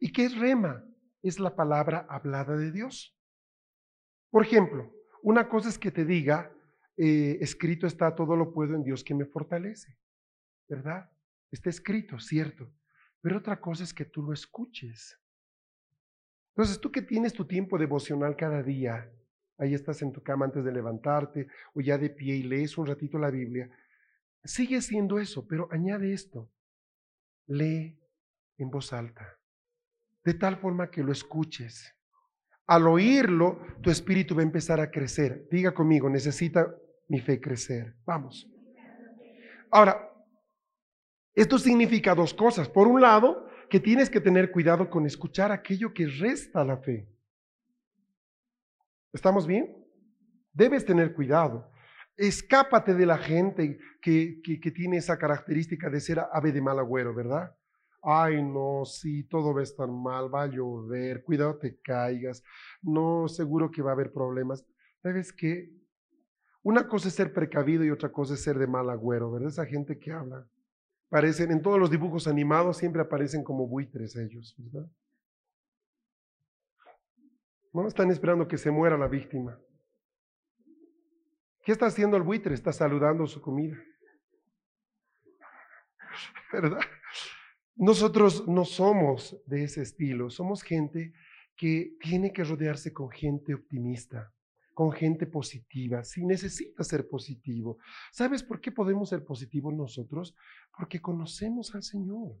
¿Y 0.00 0.12
qué 0.12 0.24
es 0.24 0.36
rema? 0.38 0.84
Es 1.22 1.40
la 1.40 1.54
palabra 1.54 2.06
hablada 2.08 2.56
de 2.56 2.70
Dios. 2.70 3.16
Por 4.30 4.44
ejemplo, 4.44 4.92
una 5.22 5.48
cosa 5.48 5.68
es 5.68 5.78
que 5.78 5.90
te 5.90 6.04
diga, 6.04 6.52
eh, 6.96 7.38
escrito 7.40 7.86
está, 7.86 8.14
todo 8.14 8.36
lo 8.36 8.52
puedo 8.52 8.74
en 8.74 8.82
Dios 8.82 9.02
que 9.02 9.14
me 9.14 9.24
fortalece, 9.24 9.96
¿verdad? 10.68 11.10
Está 11.50 11.70
escrito, 11.70 12.18
cierto. 12.18 12.70
Pero 13.20 13.38
otra 13.38 13.60
cosa 13.60 13.84
es 13.84 13.92
que 13.92 14.04
tú 14.04 14.22
lo 14.22 14.32
escuches. 14.32 15.18
Entonces, 16.50 16.80
tú 16.80 16.90
que 16.90 17.02
tienes 17.02 17.32
tu 17.32 17.46
tiempo 17.46 17.78
devocional 17.78 18.36
cada 18.36 18.62
día, 18.62 19.10
ahí 19.58 19.74
estás 19.74 20.02
en 20.02 20.12
tu 20.12 20.22
cama 20.22 20.46
antes 20.46 20.64
de 20.64 20.72
levantarte 20.72 21.48
o 21.74 21.80
ya 21.80 21.98
de 21.98 22.10
pie 22.10 22.36
y 22.36 22.42
lees 22.42 22.76
un 22.78 22.86
ratito 22.86 23.18
la 23.18 23.30
Biblia, 23.30 23.70
sigue 24.44 24.80
siendo 24.80 25.18
eso, 25.18 25.46
pero 25.46 25.68
añade 25.70 26.12
esto. 26.12 26.50
Lee 27.46 27.98
en 28.58 28.70
voz 28.70 28.92
alta, 28.92 29.38
de 30.24 30.34
tal 30.34 30.56
forma 30.56 30.90
que 30.90 31.02
lo 31.02 31.12
escuches. 31.12 31.94
Al 32.66 32.86
oírlo, 32.86 33.60
tu 33.80 33.90
espíritu 33.90 34.34
va 34.34 34.42
a 34.42 34.44
empezar 34.44 34.80
a 34.80 34.90
crecer. 34.90 35.48
Diga 35.50 35.72
conmigo, 35.72 36.10
necesita 36.10 36.74
mi 37.08 37.20
fe 37.20 37.40
crecer. 37.40 37.96
Vamos. 38.04 38.46
Ahora, 39.70 40.07
esto 41.40 41.56
significa 41.56 42.16
dos 42.16 42.34
cosas. 42.34 42.68
Por 42.68 42.88
un 42.88 43.00
lado, 43.00 43.46
que 43.70 43.78
tienes 43.78 44.10
que 44.10 44.20
tener 44.20 44.50
cuidado 44.50 44.90
con 44.90 45.06
escuchar 45.06 45.52
aquello 45.52 45.94
que 45.94 46.06
resta 46.06 46.64
la 46.64 46.78
fe. 46.78 47.08
¿Estamos 49.12 49.46
bien? 49.46 49.72
Debes 50.52 50.84
tener 50.84 51.14
cuidado. 51.14 51.70
Escápate 52.16 52.92
de 52.92 53.06
la 53.06 53.18
gente 53.18 53.78
que, 54.02 54.40
que, 54.42 54.70
tiene 54.72 54.96
esa 54.96 55.16
característica 55.16 55.88
de 55.88 56.00
ser 56.00 56.20
ave 56.32 56.50
de 56.50 56.60
mal 56.60 56.80
agüero, 56.80 57.14
¿verdad? 57.14 57.54
Ay, 58.02 58.42
no, 58.42 58.84
sí, 58.84 59.22
todo 59.22 59.54
va 59.54 59.60
a 59.60 59.62
estar 59.62 59.86
mal, 59.86 60.34
va 60.34 60.42
a 60.42 60.46
llover, 60.48 61.22
cuidado 61.22 61.56
te 61.58 61.78
caigas, 61.80 62.42
no, 62.82 63.28
seguro 63.28 63.70
que 63.70 63.82
va 63.82 63.90
a 63.90 63.94
haber 63.94 64.12
problemas. 64.12 64.66
¿Sabes 65.02 65.32
qué? 65.32 65.70
Una 66.64 66.88
cosa 66.88 67.06
es 67.06 67.14
ser 67.14 67.32
precavido 67.32 67.84
y 67.84 67.90
otra 67.90 68.10
cosa 68.10 68.34
es 68.34 68.42
ser 68.42 68.58
de 68.58 68.66
mal 68.66 68.90
agüero, 68.90 69.30
¿verdad? 69.30 69.50
Esa 69.50 69.66
gente 69.66 69.98
que 70.00 70.10
habla. 70.10 70.44
Parecen, 71.08 71.50
en 71.52 71.62
todos 71.62 71.78
los 71.78 71.90
dibujos 71.90 72.26
animados 72.26 72.76
siempre 72.76 73.00
aparecen 73.00 73.42
como 73.42 73.66
buitres 73.66 74.14
ellos, 74.16 74.54
¿verdad? 74.58 74.90
No 77.72 77.86
están 77.86 78.10
esperando 78.10 78.46
que 78.48 78.58
se 78.58 78.70
muera 78.70 78.98
la 78.98 79.08
víctima. 79.08 79.58
¿Qué 81.62 81.72
está 81.72 81.86
haciendo 81.86 82.16
el 82.16 82.22
buitre? 82.22 82.54
Está 82.54 82.72
saludando 82.72 83.26
su 83.26 83.40
comida. 83.40 83.76
¿Verdad? 86.52 86.80
Nosotros 87.76 88.48
no 88.48 88.64
somos 88.64 89.40
de 89.46 89.64
ese 89.64 89.82
estilo, 89.82 90.30
somos 90.30 90.62
gente 90.62 91.12
que 91.56 91.96
tiene 92.00 92.32
que 92.32 92.42
rodearse 92.42 92.92
con 92.92 93.10
gente 93.10 93.54
optimista, 93.54 94.34
con 94.78 94.92
gente 94.92 95.26
positiva, 95.26 96.04
si 96.04 96.24
necesita 96.24 96.84
ser 96.84 97.08
positivo. 97.08 97.78
¿Sabes 98.12 98.44
por 98.44 98.60
qué 98.60 98.70
podemos 98.70 99.08
ser 99.08 99.24
positivos 99.24 99.74
nosotros? 99.74 100.36
Porque 100.76 101.00
conocemos 101.00 101.74
al 101.74 101.82
Señor. 101.82 102.36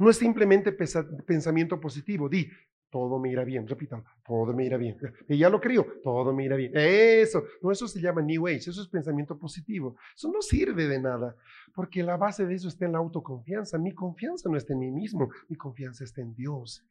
No 0.00 0.10
es 0.10 0.16
simplemente 0.16 0.72
pensamiento 0.72 1.78
positivo, 1.78 2.28
di, 2.28 2.48
todo 2.90 3.20
me 3.20 3.30
irá 3.30 3.44
bien, 3.44 3.68
repítalo, 3.68 4.02
todo 4.26 4.52
me 4.52 4.64
irá 4.64 4.76
bien. 4.76 4.96
Y 5.28 5.38
ya 5.38 5.48
lo 5.48 5.60
creo, 5.60 5.86
todo 6.02 6.34
me 6.34 6.46
irá 6.46 6.56
bien. 6.56 6.72
Eso, 6.74 7.44
no, 7.62 7.70
eso 7.70 7.86
se 7.86 8.00
llama 8.00 8.20
New 8.20 8.48
Age, 8.48 8.68
eso 8.68 8.82
es 8.82 8.88
pensamiento 8.88 9.38
positivo. 9.38 9.94
Eso 10.16 10.32
no 10.32 10.42
sirve 10.42 10.88
de 10.88 11.00
nada, 11.00 11.36
porque 11.76 12.02
la 12.02 12.16
base 12.16 12.44
de 12.44 12.56
eso 12.56 12.66
está 12.66 12.86
en 12.86 12.92
la 12.94 12.98
autoconfianza. 12.98 13.78
Mi 13.78 13.92
confianza 13.92 14.48
no 14.48 14.56
está 14.56 14.72
en 14.72 14.80
mí 14.80 14.90
mismo, 14.90 15.28
mi 15.48 15.54
confianza 15.54 16.02
está 16.02 16.22
en 16.22 16.34
Dios. 16.34 16.84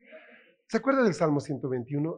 ¿Se 0.69 0.77
acuerda 0.77 1.03
del 1.03 1.13
Salmo 1.13 1.41
121? 1.41 2.17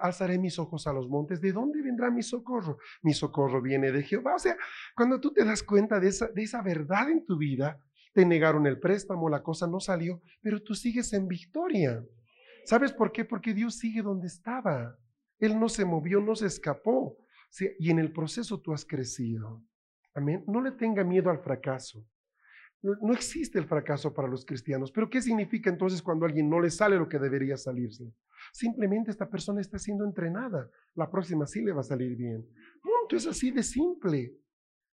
Alzaré 0.00 0.38
mis 0.38 0.58
ojos 0.58 0.86
a 0.86 0.92
los 0.92 1.08
montes. 1.08 1.40
¿De 1.40 1.52
dónde 1.52 1.82
vendrá 1.82 2.10
mi 2.10 2.22
socorro? 2.22 2.78
Mi 3.02 3.14
socorro 3.14 3.62
viene 3.62 3.92
de 3.92 4.02
Jehová. 4.02 4.34
O 4.34 4.38
sea, 4.38 4.56
cuando 4.94 5.20
tú 5.20 5.32
te 5.32 5.44
das 5.44 5.62
cuenta 5.62 6.00
de 6.00 6.08
esa, 6.08 6.28
de 6.28 6.42
esa 6.42 6.62
verdad 6.62 7.10
en 7.10 7.24
tu 7.24 7.38
vida, 7.38 7.80
te 8.12 8.26
negaron 8.26 8.66
el 8.66 8.78
préstamo, 8.78 9.28
la 9.28 9.42
cosa 9.42 9.66
no 9.66 9.80
salió, 9.80 10.20
pero 10.42 10.62
tú 10.62 10.74
sigues 10.74 11.12
en 11.12 11.28
victoria. 11.28 12.04
¿Sabes 12.64 12.92
por 12.92 13.12
qué? 13.12 13.24
Porque 13.24 13.54
Dios 13.54 13.78
sigue 13.78 14.02
donde 14.02 14.26
estaba. 14.26 14.98
Él 15.38 15.58
no 15.58 15.68
se 15.68 15.84
movió, 15.84 16.20
no 16.20 16.34
se 16.34 16.46
escapó. 16.46 17.16
Y 17.78 17.90
en 17.90 17.98
el 17.98 18.12
proceso 18.12 18.60
tú 18.60 18.72
has 18.72 18.84
crecido. 18.84 19.62
Amén. 20.14 20.44
No 20.46 20.60
le 20.60 20.72
tenga 20.72 21.04
miedo 21.04 21.30
al 21.30 21.38
fracaso. 21.38 22.04
No 22.82 23.12
existe 23.12 23.58
el 23.58 23.66
fracaso 23.66 24.12
para 24.14 24.28
los 24.28 24.44
cristianos. 24.44 24.90
Pero 24.90 25.10
¿qué 25.10 25.20
significa 25.20 25.70
entonces 25.70 26.02
cuando 26.02 26.24
a 26.24 26.28
alguien 26.28 26.48
no 26.48 26.60
le 26.60 26.70
sale 26.70 26.96
lo 26.96 27.08
que 27.08 27.18
debería 27.18 27.56
salirse? 27.56 28.12
Simplemente 28.52 29.10
esta 29.10 29.28
persona 29.28 29.60
está 29.60 29.78
siendo 29.78 30.04
entrenada. 30.04 30.68
La 30.94 31.10
próxima 31.10 31.46
sí 31.46 31.62
le 31.62 31.72
va 31.72 31.80
a 31.80 31.84
salir 31.84 32.16
bien. 32.16 32.46
punto, 32.82 33.16
es 33.16 33.26
así 33.26 33.50
de 33.50 33.62
simple. 33.62 34.36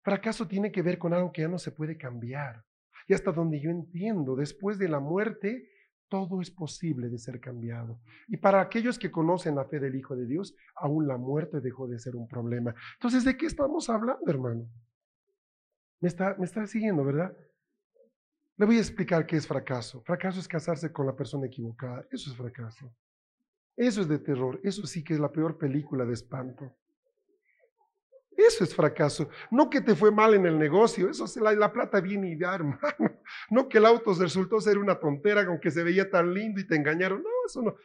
Fracaso 0.03 0.47
tiene 0.47 0.71
que 0.71 0.81
ver 0.81 0.97
con 0.97 1.13
algo 1.13 1.31
que 1.31 1.41
ya 1.41 1.47
no 1.47 1.57
se 1.57 1.71
puede 1.71 1.97
cambiar. 1.97 2.63
Y 3.07 3.13
hasta 3.13 3.31
donde 3.31 3.61
yo 3.61 3.69
entiendo, 3.69 4.35
después 4.35 4.77
de 4.77 4.89
la 4.89 4.99
muerte, 4.99 5.69
todo 6.09 6.41
es 6.41 6.51
posible 6.51 7.09
de 7.09 7.17
ser 7.17 7.39
cambiado. 7.39 7.99
Y 8.27 8.37
para 8.37 8.61
aquellos 8.61 8.99
que 8.99 9.11
conocen 9.11 9.55
la 9.55 9.65
fe 9.65 9.79
del 9.79 9.95
Hijo 9.95 10.15
de 10.15 10.25
Dios, 10.25 10.55
aún 10.75 11.07
la 11.07 11.17
muerte 11.17 11.59
dejó 11.59 11.87
de 11.87 11.99
ser 11.99 12.15
un 12.15 12.27
problema. 12.27 12.75
Entonces, 12.95 13.23
¿de 13.25 13.35
qué 13.35 13.47
estamos 13.47 13.89
hablando, 13.89 14.23
hermano? 14.27 14.69
Me 15.99 16.09
está, 16.09 16.35
me 16.37 16.45
está 16.45 16.67
siguiendo, 16.67 17.03
¿verdad? 17.03 17.35
Le 18.57 18.65
voy 18.65 18.77
a 18.77 18.81
explicar 18.81 19.25
qué 19.25 19.37
es 19.37 19.47
fracaso. 19.47 20.03
Fracaso 20.03 20.39
es 20.39 20.47
casarse 20.47 20.91
con 20.91 21.07
la 21.07 21.15
persona 21.15 21.47
equivocada. 21.47 22.05
Eso 22.11 22.29
es 22.29 22.37
fracaso. 22.37 22.93
Eso 23.75 24.01
es 24.01 24.07
de 24.07 24.19
terror. 24.19 24.59
Eso 24.63 24.85
sí 24.85 25.03
que 25.03 25.13
es 25.13 25.19
la 25.19 25.31
peor 25.31 25.57
película 25.57 26.05
de 26.05 26.13
espanto. 26.13 26.75
Eso 28.35 28.63
es 28.63 28.75
fracaso. 28.75 29.29
No 29.51 29.69
que 29.69 29.81
te 29.81 29.95
fue 29.95 30.11
mal 30.11 30.33
en 30.33 30.45
el 30.45 30.57
negocio, 30.57 31.09
eso 31.09 31.25
es 31.25 31.35
la, 31.37 31.53
la 31.53 31.71
plata 31.71 32.01
viene 32.01 32.31
y 32.31 32.35
da, 32.35 32.55
hermano. 32.55 33.21
No 33.49 33.69
que 33.69 33.77
el 33.77 33.85
auto 33.85 34.13
resultó 34.13 34.59
ser 34.59 34.77
una 34.77 34.99
tontera, 34.99 35.43
aunque 35.43 35.71
se 35.71 35.83
veía 35.83 36.09
tan 36.09 36.33
lindo 36.33 36.59
y 36.59 36.67
te 36.67 36.75
engañaron. 36.75 37.21
No, 37.21 37.29
eso 37.45 37.61
no. 37.61 37.75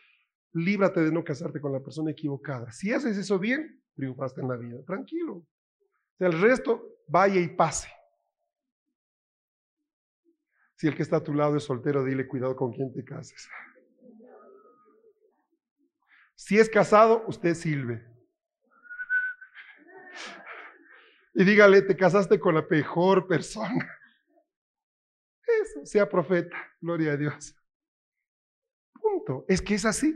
Líbrate 0.52 1.00
de 1.00 1.12
no 1.12 1.22
casarte 1.22 1.60
con 1.60 1.72
la 1.72 1.80
persona 1.80 2.10
equivocada. 2.10 2.72
Si 2.72 2.92
haces 2.92 3.16
eso 3.18 3.38
bien, 3.38 3.82
triunfaste 3.94 4.40
en 4.40 4.48
la 4.48 4.56
vida. 4.56 4.82
Tranquilo. 4.86 5.46
El 6.18 6.40
resto 6.40 6.82
vaya 7.06 7.40
y 7.40 7.48
pase. 7.48 7.88
Si 10.74 10.86
el 10.86 10.94
que 10.94 11.02
está 11.02 11.16
a 11.16 11.22
tu 11.22 11.34
lado 11.34 11.56
es 11.56 11.64
soltero, 11.64 12.04
dile 12.04 12.26
cuidado 12.26 12.56
con 12.56 12.72
quién 12.72 12.92
te 12.92 13.04
cases. 13.04 13.48
Si 16.38 16.56
es 16.56 16.70
casado, 16.70 17.24
usted 17.26 17.54
sirve. 17.54 18.06
Y 21.34 21.42
dígale, 21.42 21.82
te 21.82 21.96
casaste 21.96 22.38
con 22.38 22.54
la 22.54 22.64
mejor 22.70 23.26
persona. 23.26 23.90
Eso, 25.62 25.84
sea 25.84 26.08
profeta, 26.08 26.56
gloria 26.80 27.12
a 27.12 27.16
Dios. 27.16 27.56
Punto. 28.92 29.44
Es 29.48 29.60
que 29.60 29.74
es 29.74 29.84
así. 29.84 30.14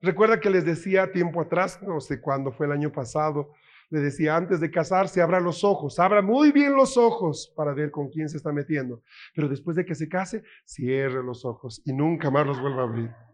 Recuerda 0.00 0.40
que 0.40 0.48
les 0.48 0.64
decía 0.64 1.12
tiempo 1.12 1.42
atrás, 1.42 1.82
no 1.82 2.00
sé 2.00 2.18
cuándo 2.18 2.50
fue 2.50 2.64
el 2.64 2.72
año 2.72 2.90
pasado, 2.90 3.52
le 3.90 4.00
decía 4.00 4.36
antes 4.36 4.60
de 4.60 4.70
casarse, 4.70 5.20
abra 5.20 5.38
los 5.38 5.64
ojos, 5.64 5.98
abra 5.98 6.22
muy 6.22 6.50
bien 6.50 6.76
los 6.76 6.96
ojos 6.96 7.52
para 7.54 7.74
ver 7.74 7.90
con 7.90 8.08
quién 8.08 8.30
se 8.30 8.38
está 8.38 8.52
metiendo. 8.52 9.02
Pero 9.34 9.48
después 9.48 9.76
de 9.76 9.84
que 9.84 9.94
se 9.94 10.08
case, 10.08 10.42
cierre 10.64 11.22
los 11.22 11.44
ojos 11.44 11.82
y 11.84 11.92
nunca 11.92 12.30
más 12.30 12.46
los 12.46 12.58
vuelva 12.58 12.82
a 12.82 12.86
abrir. 12.86 13.27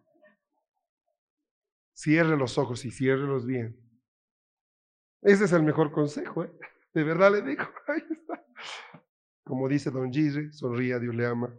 Cierre 1.95 2.36
los 2.36 2.59
ojos 2.59 2.84
y 2.84 2.90
ciérrelos 2.90 3.47
bien. 3.47 3.80
Ese 5.22 5.45
es 5.45 5.53
el 5.53 5.62
mejor 5.62 5.90
consejo, 5.92 6.45
¿eh? 6.45 6.53
De 6.95 7.03
verdad 7.03 7.32
le 7.32 7.42
digo, 7.42 7.64
ahí 7.88 8.03
está. 8.11 8.45
Como 9.45 9.68
dice 9.68 9.90
Don 9.90 10.12
Gigi, 10.12 10.53
sonría, 10.53 10.99
Dios 10.99 11.14
le 11.14 11.26
ama. 11.26 11.55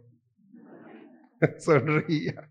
Sonría. 1.58 2.50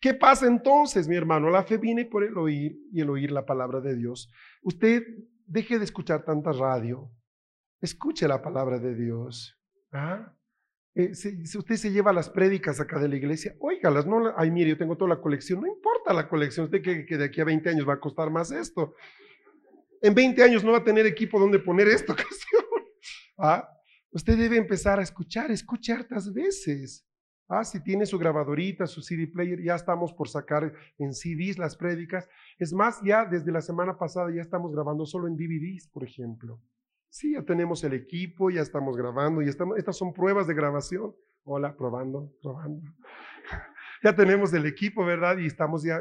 ¿Qué 0.00 0.14
pasa 0.14 0.46
entonces, 0.46 1.06
mi 1.06 1.14
hermano? 1.14 1.50
La 1.50 1.62
fe 1.62 1.76
viene 1.76 2.06
por 2.06 2.24
el 2.24 2.36
oír 2.36 2.76
y 2.90 3.00
el 3.00 3.10
oír 3.10 3.30
la 3.30 3.46
palabra 3.46 3.80
de 3.80 3.94
Dios. 3.94 4.32
Usted 4.62 5.04
deje 5.46 5.78
de 5.78 5.84
escuchar 5.84 6.24
tanta 6.24 6.52
radio. 6.52 7.10
Escuche 7.80 8.26
la 8.26 8.42
palabra 8.42 8.78
de 8.78 8.94
Dios. 8.94 9.60
¿Ah? 9.92 10.34
Eh, 10.94 11.14
si, 11.14 11.56
usted 11.56 11.76
se 11.76 11.90
lleva 11.90 12.12
las 12.12 12.28
prédicas 12.28 12.80
acá 12.80 12.98
de 12.98 13.08
la 13.08 13.16
iglesia, 13.16 13.54
óigalas, 13.60 14.06
no, 14.06 14.34
ay, 14.36 14.50
mire, 14.50 14.70
yo 14.70 14.76
tengo 14.76 14.96
toda 14.96 15.14
la 15.14 15.20
colección, 15.20 15.60
no 15.60 15.66
importa 15.66 15.91
la 16.10 16.28
colección, 16.28 16.64
usted 16.64 16.82
que, 16.82 17.06
que 17.06 17.16
de 17.16 17.24
aquí 17.26 17.40
a 17.40 17.44
20 17.44 17.68
años 17.70 17.88
va 17.88 17.94
a 17.94 18.00
costar 18.00 18.30
más 18.30 18.50
esto. 18.50 18.94
En 20.00 20.14
20 20.14 20.42
años 20.42 20.64
no 20.64 20.72
va 20.72 20.78
a 20.78 20.84
tener 20.84 21.06
equipo 21.06 21.38
donde 21.38 21.58
poner 21.58 21.86
ocasión. 22.08 22.64
¿Ah? 23.38 23.68
Usted 24.10 24.36
debe 24.36 24.56
empezar 24.56 24.98
a 24.98 25.02
escuchar, 25.02 25.50
escuche 25.50 25.92
hartas 25.92 26.32
veces. 26.32 27.06
Ah, 27.48 27.64
si 27.64 27.82
tiene 27.82 28.06
su 28.06 28.18
grabadorita, 28.18 28.86
su 28.86 29.02
CD 29.02 29.26
player, 29.26 29.62
ya 29.62 29.74
estamos 29.74 30.12
por 30.12 30.28
sacar 30.28 30.72
en 30.98 31.12
CDs 31.12 31.58
las 31.58 31.76
prédicas. 31.76 32.28
Es 32.58 32.72
más, 32.72 33.00
ya 33.04 33.24
desde 33.24 33.52
la 33.52 33.60
semana 33.60 33.98
pasada 33.98 34.34
ya 34.34 34.42
estamos 34.42 34.72
grabando 34.72 35.06
solo 35.06 35.28
en 35.28 35.36
DVDs, 35.36 35.88
por 35.88 36.04
ejemplo. 36.04 36.60
Sí, 37.08 37.34
ya 37.34 37.42
tenemos 37.42 37.84
el 37.84 37.92
equipo, 37.92 38.50
ya 38.50 38.62
estamos 38.62 38.96
grabando, 38.96 39.42
y 39.42 39.48
estamos, 39.48 39.76
estas 39.76 39.96
son 39.96 40.14
pruebas 40.14 40.46
de 40.46 40.54
grabación. 40.54 41.14
Hola, 41.44 41.76
probando, 41.76 42.32
probando 42.40 42.90
ya 44.02 44.14
tenemos 44.14 44.52
el 44.52 44.66
equipo, 44.66 45.04
¿verdad? 45.04 45.38
Y 45.38 45.46
estamos 45.46 45.82
ya 45.82 46.00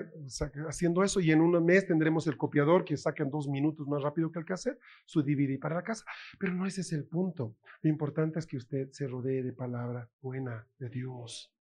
haciendo 0.67 1.03
eso 1.03 1.19
y 1.19 1.31
en 1.31 1.41
un 1.41 1.63
mes 1.63 1.85
tendremos 1.85 2.25
el 2.27 2.35
copiador 2.35 2.83
que 2.83 2.97
saca 2.97 3.23
en 3.23 3.29
dos 3.29 3.47
minutos 3.47 3.87
más 3.87 4.01
rápido 4.01 4.31
que 4.31 4.39
el 4.39 4.45
cassette, 4.45 4.79
su 5.05 5.21
DVD 5.21 5.59
para 5.59 5.75
la 5.75 5.83
casa. 5.83 6.05
Pero 6.39 6.53
no 6.53 6.65
ese 6.65 6.81
es 6.81 6.91
el 6.93 7.05
punto. 7.05 7.55
Lo 7.81 7.89
importante 7.89 8.39
es 8.39 8.47
que 8.47 8.57
usted 8.57 8.89
se 8.91 9.07
rodee 9.07 9.43
de 9.43 9.53
palabra 9.53 10.09
buena 10.21 10.67
de 10.79 10.89
Dios. 10.89 11.53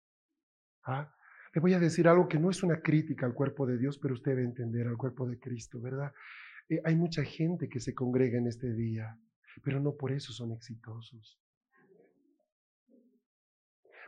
¿Ah? 0.85 1.13
Le 1.55 1.61
voy 1.61 1.75
a 1.75 1.81
decir 1.81 2.07
algo 2.07 2.29
que 2.29 2.39
no 2.39 2.51
es 2.51 2.63
una 2.63 2.81
crítica 2.81 3.27
al 3.27 3.35
cuerpo 3.35 3.67
de 3.67 3.79
Dios, 3.79 3.99
pero 3.99 4.15
usted 4.15 4.33
debe 4.33 4.45
entender 4.45 4.87
al 4.87 4.97
cuerpo 4.97 5.27
de 5.27 5.39
Cristo, 5.39 5.81
¿verdad? 5.81 6.13
Eh, 6.69 6.81
hay 6.85 6.95
mucha 6.95 7.25
gente 7.25 7.69
que 7.69 7.81
se 7.81 7.95
congrega 7.95 8.39
en 8.39 8.47
este 8.47 8.73
día, 8.73 9.19
pero 9.63 9.81
no 9.81 9.97
por 9.97 10.13
eso 10.13 10.33
son 10.33 10.53
exitosos. 10.53 11.41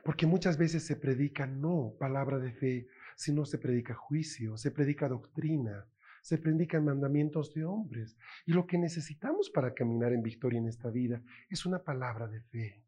Porque 0.05 0.27
muchas 0.27 0.57
veces 0.57 0.85
se 0.85 0.97
predica 0.97 1.47
no 1.47 1.95
palabra 1.99 2.39
de 2.39 2.53
fe, 2.53 2.89
sino 3.17 3.45
se 3.45 3.59
predica 3.59 3.95
juicio, 3.95 4.57
se 4.57 4.71
predica 4.71 5.09
doctrina, 5.09 5.87
se 6.23 6.39
predican 6.39 6.85
mandamientos 6.85 7.53
de 7.55 7.65
hombres. 7.65 8.17
Y 8.47 8.53
lo 8.53 8.67
que 8.67 8.79
necesitamos 8.79 9.51
para 9.51 9.75
caminar 9.75 10.13
en 10.13 10.23
victoria 10.23 10.59
en 10.59 10.69
esta 10.69 10.91
vida 10.91 11.23
es 11.49 11.67
una 11.67 11.83
palabra 11.83 12.29
de 12.29 12.41
fe. 12.41 12.85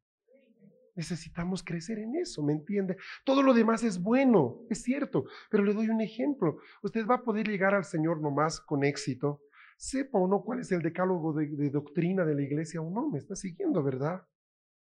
Necesitamos 0.94 1.62
crecer 1.62 1.98
en 1.98 2.16
eso, 2.16 2.42
¿me 2.42 2.52
entiende? 2.52 2.96
Todo 3.24 3.42
lo 3.42 3.54
demás 3.54 3.82
es 3.82 3.98
bueno, 3.98 4.58
es 4.68 4.82
cierto, 4.82 5.24
pero 5.50 5.64
le 5.64 5.72
doy 5.72 5.88
un 5.88 6.02
ejemplo. 6.02 6.58
Usted 6.82 7.06
va 7.06 7.16
a 7.16 7.22
poder 7.22 7.48
llegar 7.48 7.74
al 7.74 7.84
Señor 7.84 8.20
nomás 8.20 8.60
con 8.60 8.84
éxito, 8.84 9.40
sepa 9.78 10.18
o 10.18 10.28
no 10.28 10.42
cuál 10.42 10.60
es 10.60 10.70
el 10.70 10.82
decálogo 10.82 11.32
de, 11.32 11.70
doctrina 11.70 12.24
de 12.24 12.34
la 12.34 12.42
iglesia 12.42 12.82
o 12.82 12.90
no, 12.90 13.08
me 13.08 13.18
está 13.18 13.34
siguiendo, 13.34 13.82
¿verdad? 13.82 14.22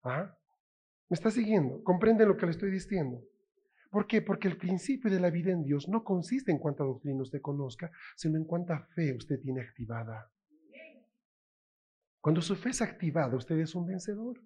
¿Ah? 0.03 0.33
¿Me 1.09 1.15
está 1.15 1.31
siguiendo? 1.31 1.83
¿Comprende 1.83 2.25
lo 2.25 2.35
que 2.35 2.45
le 2.45 2.51
estoy 2.51 2.71
diciendo? 2.71 3.23
¿Por 3.89 4.07
qué? 4.07 4.21
Porque 4.21 4.47
el 4.47 4.57
principio 4.57 5.09
de 5.09 5.19
la 5.19 5.29
vida 5.29 5.51
en 5.51 5.63
Dios 5.63 5.87
no 5.87 6.03
consiste 6.03 6.51
en 6.51 6.59
cuánta 6.59 6.83
doctrina 6.83 7.21
usted 7.21 7.41
conozca, 7.41 7.91
sino 8.15 8.37
en 8.37 8.43
cuánta 8.43 8.79
fe 8.93 9.15
usted 9.15 9.39
tiene 9.39 9.61
activada. 9.61 10.29
Cuando 12.19 12.41
su 12.41 12.55
fe 12.55 12.69
es 12.69 12.81
activada, 12.81 13.37
usted 13.37 13.57
es 13.57 13.73
un 13.73 13.85
vencedor. 13.85 14.41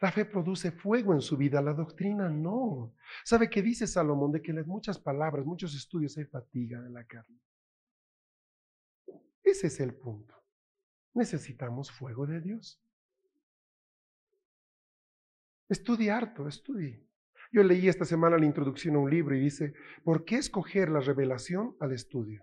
La 0.00 0.12
fe 0.12 0.24
produce 0.24 0.70
fuego 0.70 1.12
en 1.12 1.20
su 1.20 1.36
vida, 1.36 1.60
la 1.60 1.74
doctrina 1.74 2.28
no. 2.28 2.94
¿Sabe 3.24 3.50
qué 3.50 3.62
dice 3.62 3.88
Salomón? 3.88 4.30
De 4.30 4.40
que 4.40 4.52
en 4.52 4.64
muchas 4.68 4.96
palabras, 4.96 5.44
muchos 5.44 5.74
estudios 5.74 6.16
hay 6.16 6.24
fatiga 6.24 6.80
de 6.80 6.90
la 6.90 7.04
carne. 7.04 7.40
Ese 9.42 9.66
es 9.66 9.80
el 9.80 9.94
punto. 9.94 10.36
Necesitamos 11.14 11.90
fuego 11.90 12.26
de 12.26 12.40
Dios. 12.40 12.80
Estudie 15.68 16.10
harto, 16.10 16.48
estudie. 16.48 17.04
Yo 17.52 17.62
leí 17.62 17.88
esta 17.88 18.06
semana 18.06 18.38
la 18.38 18.46
introducción 18.46 18.96
a 18.96 19.00
un 19.00 19.10
libro 19.10 19.36
y 19.36 19.40
dice, 19.40 19.74
¿por 20.02 20.24
qué 20.24 20.36
escoger 20.36 20.88
la 20.88 21.00
revelación 21.00 21.76
al 21.78 21.92
estudio? 21.92 22.42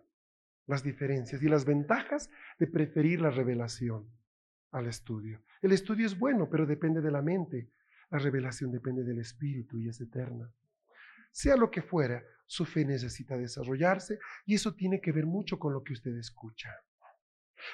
Las 0.67 0.83
diferencias 0.83 1.41
y 1.41 1.47
las 1.47 1.65
ventajas 1.65 2.29
de 2.59 2.67
preferir 2.67 3.21
la 3.21 3.31
revelación 3.31 4.11
al 4.71 4.85
estudio. 4.85 5.41
El 5.63 5.71
estudio 5.71 6.05
es 6.05 6.19
bueno, 6.19 6.49
pero 6.51 6.67
depende 6.67 7.01
de 7.01 7.11
la 7.11 7.23
mente. 7.23 7.71
La 8.11 8.19
revelación 8.19 8.71
depende 8.71 9.03
del 9.03 9.17
espíritu 9.17 9.79
y 9.79 9.89
es 9.89 9.99
eterna. 10.01 10.51
Sea 11.31 11.55
lo 11.55 11.71
que 11.71 11.81
fuera, 11.81 12.23
su 12.45 12.63
fe 12.63 12.85
necesita 12.85 13.37
desarrollarse 13.37 14.19
y 14.45 14.53
eso 14.53 14.75
tiene 14.75 15.01
que 15.01 15.11
ver 15.11 15.25
mucho 15.25 15.57
con 15.57 15.73
lo 15.73 15.83
que 15.83 15.93
usted 15.93 16.15
escucha. 16.15 16.69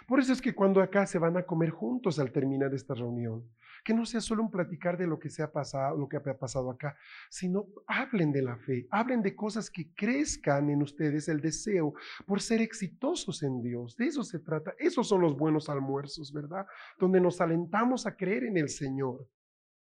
Por 0.08 0.20
eso 0.20 0.32
es 0.32 0.42
que 0.42 0.56
cuando 0.56 0.82
acá 0.82 1.06
se 1.06 1.20
van 1.20 1.36
a 1.38 1.44
comer 1.44 1.72
juntos 1.72 2.20
al 2.20 2.32
terminar 2.32 2.74
esta 2.74 2.94
reunión, 2.94 3.50
que 3.84 3.94
no 3.94 4.06
sea 4.06 4.22
solo 4.22 4.44
un 4.44 4.52
platicar 4.52 4.98
de 4.98 5.08
lo 5.08 5.20
que 5.20 5.30
se 5.30 5.44
ha 5.44 5.52
pasado, 5.52 5.98
lo 5.98 6.08
que 6.08 6.18
ha 6.18 6.38
pasado 6.38 6.70
acá, 6.70 6.96
sino 7.30 7.68
hablen 7.88 8.32
de 8.32 8.42
la 8.42 8.58
fe, 8.58 8.88
hablen 8.92 9.22
de 9.22 9.36
cosas 9.36 9.70
que 9.70 9.94
crezcan 9.94 10.70
en 10.70 10.82
ustedes 10.82 11.28
el 11.28 11.42
deseo 11.42 11.94
por 12.26 12.42
ser 12.42 12.62
exitosos 12.62 13.44
en 13.44 13.62
Dios. 13.62 13.96
De 13.98 14.06
eso 14.06 14.24
se 14.24 14.40
trata. 14.40 14.74
Esos 14.78 15.08
son 15.08 15.22
los 15.22 15.38
buenos 15.38 15.70
almuerzos, 15.70 16.32
¿verdad? 16.32 16.66
Donde 16.98 17.22
nos 17.22 17.42
alentamos 17.42 18.06
a 18.06 18.16
creer 18.16 18.44
en 18.44 18.58
el 18.58 18.70
Señor. 18.70 19.28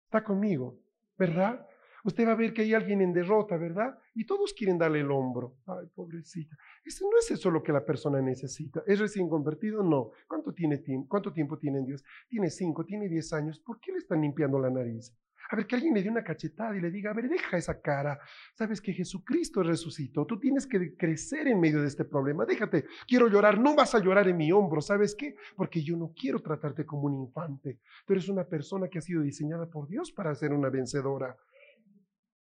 ¿Está 0.05 0.23
conmigo? 0.23 0.79
¿Verdad? 1.17 1.67
Usted 2.05 2.27
va 2.27 2.33
a 2.33 2.37
ver 2.37 2.53
que 2.53 2.63
hay 2.63 2.75
alguien 2.75 3.01
en 3.01 3.13
derrota, 3.13 3.57
¿verdad? 3.57 3.97
Y 4.15 4.27
todos 4.27 4.53
quieren 4.53 4.79
darle 4.79 5.01
el 5.01 5.11
hombro. 5.11 5.57
Ay, 5.67 5.87
pobrecita. 5.95 6.57
Eso 6.85 7.09
no 7.11 7.19
es 7.19 7.31
eso 7.31 7.51
lo 7.51 7.63
que 7.63 7.73
la 7.73 7.85
persona 7.85 8.21
necesita. 8.21 8.83
¿Es 8.87 8.99
recién 8.99 9.29
convertido? 9.29 9.83
No. 9.83 10.11
¿Cuánto, 10.27 10.53
tiene, 10.53 10.83
¿Cuánto 11.09 11.33
tiempo 11.33 11.59
tiene 11.59 11.79
en 11.79 11.87
Dios? 11.87 12.05
Tiene 12.29 12.51
cinco, 12.51 12.85
tiene 12.85 13.09
diez 13.09 13.33
años. 13.33 13.61
¿Por 13.61 13.79
qué 13.79 13.93
le 13.93 13.99
están 13.99 14.21
limpiando 14.21 14.59
la 14.59 14.71
nariz? 14.71 15.15
A 15.53 15.57
ver, 15.57 15.67
que 15.67 15.75
alguien 15.75 15.93
le 15.93 16.03
dé 16.03 16.09
una 16.09 16.25
cachetada 16.25 16.75
y 16.77 16.81
le 16.81 16.91
diga, 16.91 17.11
a 17.11 17.15
ver, 17.15 17.29
deja 17.29 17.59
esa 17.59 17.81
cara. 17.81 18.19
Sabes 18.55 18.81
que 18.81 18.95
Jesucristo 18.95 19.63
resucitó. 19.63 20.25
Tú 20.25 20.41
tienes 20.41 20.67
que 20.67 20.97
crecer 20.97 21.47
en 21.47 21.61
medio 21.61 21.83
de 21.83 21.89
este 21.89 22.07
problema. 22.07 22.47
Déjate, 22.47 22.87
quiero 23.07 23.29
llorar. 23.29 23.59
No 23.59 23.75
vas 23.75 23.95
a 23.95 23.99
llorar 23.99 24.27
en 24.29 24.39
mi 24.39 24.51
hombro. 24.51 24.81
¿Sabes 24.81 25.15
qué? 25.15 25.37
Porque 25.55 25.83
yo 25.83 25.97
no 25.97 26.13
quiero 26.19 26.41
tratarte 26.41 26.87
como 26.87 27.03
un 27.03 27.15
infante. 27.15 27.81
Tú 28.07 28.15
eres 28.15 28.29
una 28.31 28.45
persona 28.45 28.89
que 28.89 28.99
ha 28.99 29.03
sido 29.03 29.23
diseñada 29.23 29.69
por 29.69 29.89
Dios 29.89 30.11
para 30.11 30.35
ser 30.35 30.53
una 30.53 30.71
vencedora. 30.71 31.37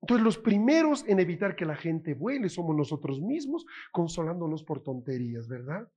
Entonces 0.03 0.25
los 0.25 0.37
primeros 0.37 1.05
en 1.07 1.21
evitar 1.21 1.55
que 1.55 1.65
la 1.65 1.77
gente 1.77 2.15
vuele 2.15 2.49
somos 2.49 2.77
nosotros 2.77 3.21
mismos, 3.21 3.65
consolándonos 3.93 4.65
por 4.65 4.83
tonterías, 4.83 5.47
¿verdad? 5.47 5.89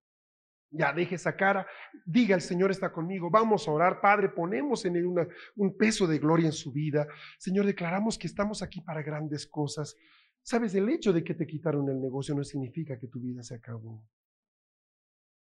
Ya 0.69 0.93
deje 0.93 1.15
esa 1.15 1.35
cara, 1.35 1.65
diga 2.05 2.35
el 2.35 2.41
Señor 2.41 2.69
está 2.69 2.91
conmigo, 2.91 3.31
vamos 3.31 3.67
a 3.67 3.71
orar, 3.71 4.01
Padre, 4.01 4.29
ponemos 4.29 4.85
en 4.85 4.95
él 4.95 5.07
un 5.55 5.77
peso 5.77 6.05
de 6.05 6.19
gloria 6.19 6.47
en 6.47 6.53
su 6.53 6.71
vida. 6.71 7.07
Señor, 7.39 7.65
declaramos 7.65 8.17
que 8.17 8.27
estamos 8.27 8.61
aquí 8.61 8.81
para 8.81 9.01
grandes 9.01 9.47
cosas. 9.47 9.95
Sabes, 10.43 10.75
el 10.75 10.87
hecho 10.89 11.11
de 11.11 11.23
que 11.23 11.33
te 11.33 11.47
quitaron 11.47 11.89
el 11.89 11.99
negocio 11.99 12.35
no 12.35 12.43
significa 12.43 12.99
que 12.99 13.07
tu 13.07 13.19
vida 13.19 13.41
se 13.41 13.55
acabó. 13.55 14.05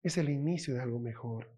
Es 0.02 0.18
el 0.18 0.30
inicio 0.30 0.76
de 0.76 0.82
algo 0.82 1.00
mejor. 1.00 1.50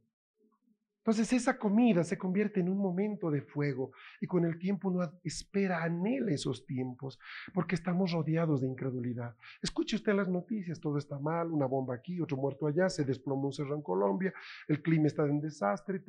Entonces 1.07 1.31
esa 1.31 1.57
comida 1.57 2.03
se 2.03 2.17
convierte 2.17 2.59
en 2.59 2.67
un 2.67 2.79
momento 2.79 3.31
de 3.31 3.41
fuego 3.41 3.93
y 4.19 4.27
con 4.27 4.43
el 4.43 4.59
tiempo 4.59 4.89
uno 4.89 5.09
espera, 5.23 5.81
anhela 5.81 6.33
esos 6.33 6.65
tiempos 6.65 7.17
porque 7.53 7.75
estamos 7.75 8.11
rodeados 8.11 8.59
de 8.59 8.67
incredulidad. 8.67 9.33
Escuche 9.61 9.95
usted 9.95 10.13
las 10.13 10.27
noticias, 10.27 10.81
todo 10.81 10.97
está 10.97 11.17
mal, 11.17 11.49
una 11.49 11.65
bomba 11.65 11.95
aquí, 11.95 12.19
otro 12.19 12.35
muerto 12.35 12.67
allá, 12.67 12.89
se 12.89 13.05
desplomó 13.05 13.45
un 13.45 13.53
cerro 13.53 13.73
en 13.73 13.83
Colombia, 13.83 14.33
el 14.67 14.81
clima 14.81 15.07
está 15.07 15.23
en 15.23 15.39
desastre. 15.39 16.03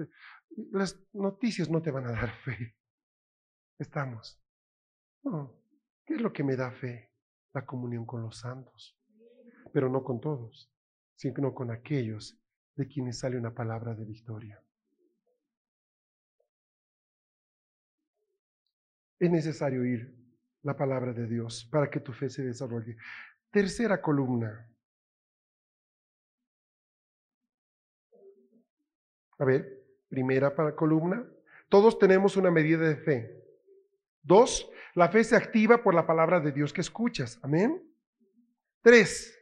las 0.72 1.00
noticias 1.12 1.70
no 1.70 1.80
te 1.80 1.92
van 1.92 2.06
a 2.06 2.10
dar 2.10 2.30
fe. 2.30 2.74
Estamos. 3.78 4.42
¿Qué 6.04 6.14
es 6.14 6.20
lo 6.20 6.32
que 6.32 6.42
me 6.42 6.56
da 6.56 6.72
fe? 6.72 7.12
La 7.54 7.64
comunión 7.64 8.04
con 8.04 8.22
los 8.22 8.40
santos, 8.40 8.98
pero 9.72 9.88
no 9.88 10.02
con 10.02 10.20
todos, 10.20 10.74
sino 11.14 11.54
con 11.54 11.70
aquellos 11.70 12.36
de 12.74 12.88
quienes 12.88 13.20
sale 13.20 13.38
una 13.38 13.54
palabra 13.54 13.94
de 13.94 14.04
victoria. 14.04 14.60
Es 19.18 19.30
necesario 19.30 19.82
oír 19.82 20.14
la 20.62 20.76
palabra 20.76 21.12
de 21.12 21.26
Dios 21.26 21.68
para 21.70 21.90
que 21.90 22.00
tu 22.00 22.12
fe 22.12 22.28
se 22.28 22.42
desarrolle. 22.42 22.96
Tercera 23.50 24.00
columna. 24.00 24.68
A 29.38 29.44
ver, 29.44 29.84
primera 30.08 30.54
columna. 30.74 31.24
Todos 31.68 31.98
tenemos 31.98 32.36
una 32.36 32.50
medida 32.50 32.88
de 32.88 32.96
fe. 32.96 33.44
Dos, 34.22 34.70
la 34.94 35.08
fe 35.08 35.22
se 35.24 35.36
activa 35.36 35.82
por 35.82 35.94
la 35.94 36.06
palabra 36.06 36.40
de 36.40 36.52
Dios 36.52 36.72
que 36.72 36.80
escuchas. 36.80 37.38
Amén. 37.42 37.82
Tres, 38.82 39.38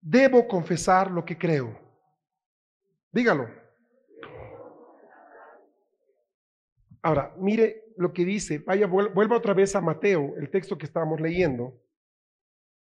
debo 0.00 0.46
confesar 0.46 1.10
lo 1.10 1.24
que 1.24 1.36
creo. 1.36 1.78
Dígalo. 3.12 3.63
Ahora, 7.04 7.34
mire 7.36 7.84
lo 7.98 8.14
que 8.14 8.24
dice, 8.24 8.60
vaya, 8.60 8.86
vuelva 8.86 9.36
otra 9.36 9.52
vez 9.52 9.76
a 9.76 9.82
Mateo, 9.82 10.36
el 10.38 10.48
texto 10.48 10.78
que 10.78 10.86
estábamos 10.86 11.20
leyendo. 11.20 11.78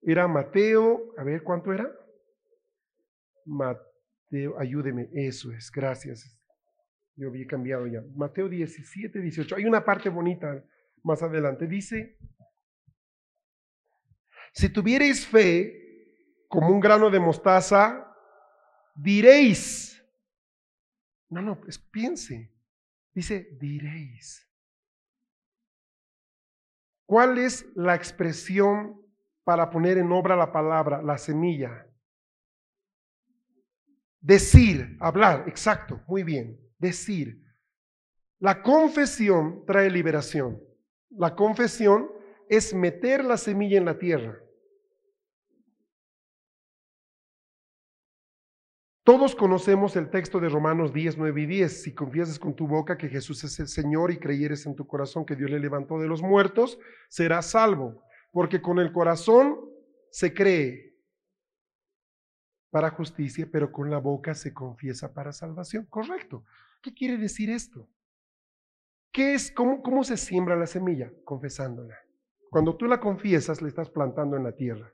Era 0.02 0.28
Mateo, 0.28 1.14
a 1.16 1.24
ver, 1.24 1.42
¿cuánto 1.42 1.72
era? 1.72 1.90
Mateo, 3.46 4.59
ayúdeme, 4.59 5.09
eso 5.14 5.50
es, 5.52 5.70
gracias. 5.70 6.38
Yo 7.16 7.28
había 7.28 7.46
cambiado 7.46 7.86
ya. 7.86 8.02
Mateo 8.14 8.46
17, 8.46 9.22
18. 9.22 9.57
Hay 9.57 9.64
una 9.64 9.82
parte 9.82 10.11
bonita 10.11 10.62
más 11.02 11.22
adelante. 11.22 11.66
Dice, 11.66 12.18
si 14.52 14.68
tuvierais 14.68 15.26
fe 15.26 16.44
como 16.46 16.68
un 16.68 16.80
grano 16.80 17.09
de 17.09 17.20
mostaza, 17.20 18.14
diréis. 18.94 20.05
No, 21.30 21.40
no, 21.40 21.59
pues 21.59 21.78
piense. 21.78 22.53
Dice, 23.14 23.48
diréis. 23.60 24.44
¿Cuál 27.06 27.38
es 27.38 27.64
la 27.76 27.94
expresión 27.94 29.00
para 29.44 29.70
poner 29.70 29.98
en 29.98 30.10
obra 30.10 30.36
la 30.36 30.50
palabra, 30.50 31.00
la 31.00 31.16
semilla? 31.16 31.86
Decir, 34.20 34.96
hablar, 35.00 35.44
exacto, 35.48 36.02
muy 36.08 36.22
bien, 36.24 36.58
decir. 36.78 37.40
La 38.38 38.62
confesión 38.62 39.64
trae 39.66 39.90
liberación. 39.90 40.60
La 41.10 41.36
confesión 41.36 42.10
es 42.48 42.74
meter 42.74 43.22
la 43.24 43.36
semilla 43.36 43.78
en 43.78 43.84
la 43.84 43.98
tierra. 43.98 44.43
Todos 49.05 49.34
conocemos 49.34 49.96
el 49.96 50.09
texto 50.09 50.40
de 50.40 50.48
Romanos 50.48 50.94
10, 50.94 51.18
9 51.18 51.42
y 51.42 51.46
10. 51.46 51.82
Si 51.82 51.94
confiesas 51.94 52.38
con 52.38 52.57
tu 52.57 52.66
boca 52.66 52.96
que 52.96 53.11
Jesús 53.11 53.44
es 53.44 53.61
el 53.61 53.68
Señor 53.68 54.11
y 54.11 54.16
creyeres 54.16 54.64
en 54.64 54.74
tu 54.74 54.86
corazón 54.86 55.26
que 55.26 55.36
Dios 55.36 55.50
le 55.50 55.61
levantó 55.61 55.98
de 55.98 56.09
los 56.09 56.22
muertos, 56.22 56.78
serás 57.11 57.50
salvo. 57.50 58.02
Porque 58.32 58.62
con 58.62 58.78
el 58.78 58.92
corazón 58.92 59.61
se 60.11 60.32
cree 60.32 60.96
para 62.70 62.92
justicia, 62.92 63.46
pero 63.52 63.70
con 63.70 63.90
la 63.90 63.98
boca 63.98 64.34
se 64.34 64.55
confiesa 64.55 65.12
para 65.12 65.32
salvación. 65.32 65.84
Correcto. 65.84 66.42
¿Qué 66.80 66.94
quiere 66.94 67.18
decir 67.18 67.50
esto? 67.50 67.86
¿Qué 69.12 69.34
es, 69.34 69.52
cómo, 69.52 69.82
cómo 69.82 70.02
se 70.02 70.16
siembra 70.16 70.57
la 70.57 70.66
semilla? 70.66 71.12
Confesándola. 71.24 71.94
Cuando 72.48 72.74
tú 72.74 72.86
la 72.86 73.00
confiesas, 73.00 73.61
le 73.61 73.68
estás 73.68 73.90
plantando 73.90 74.34
en 74.38 74.44
la 74.44 74.52
tierra. 74.52 74.90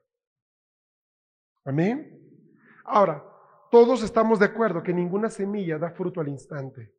Amén. 1.65 2.19
Ahora, 2.85 3.30
todos 3.71 4.03
estamos 4.03 4.41
de 4.41 4.47
acuerdo 4.47 4.83
que 4.83 4.93
ninguna 4.93 5.31
semilla 5.31 5.79
da 5.79 5.91
fruto 5.91 6.21
al 6.21 6.29
instante. 6.29 6.93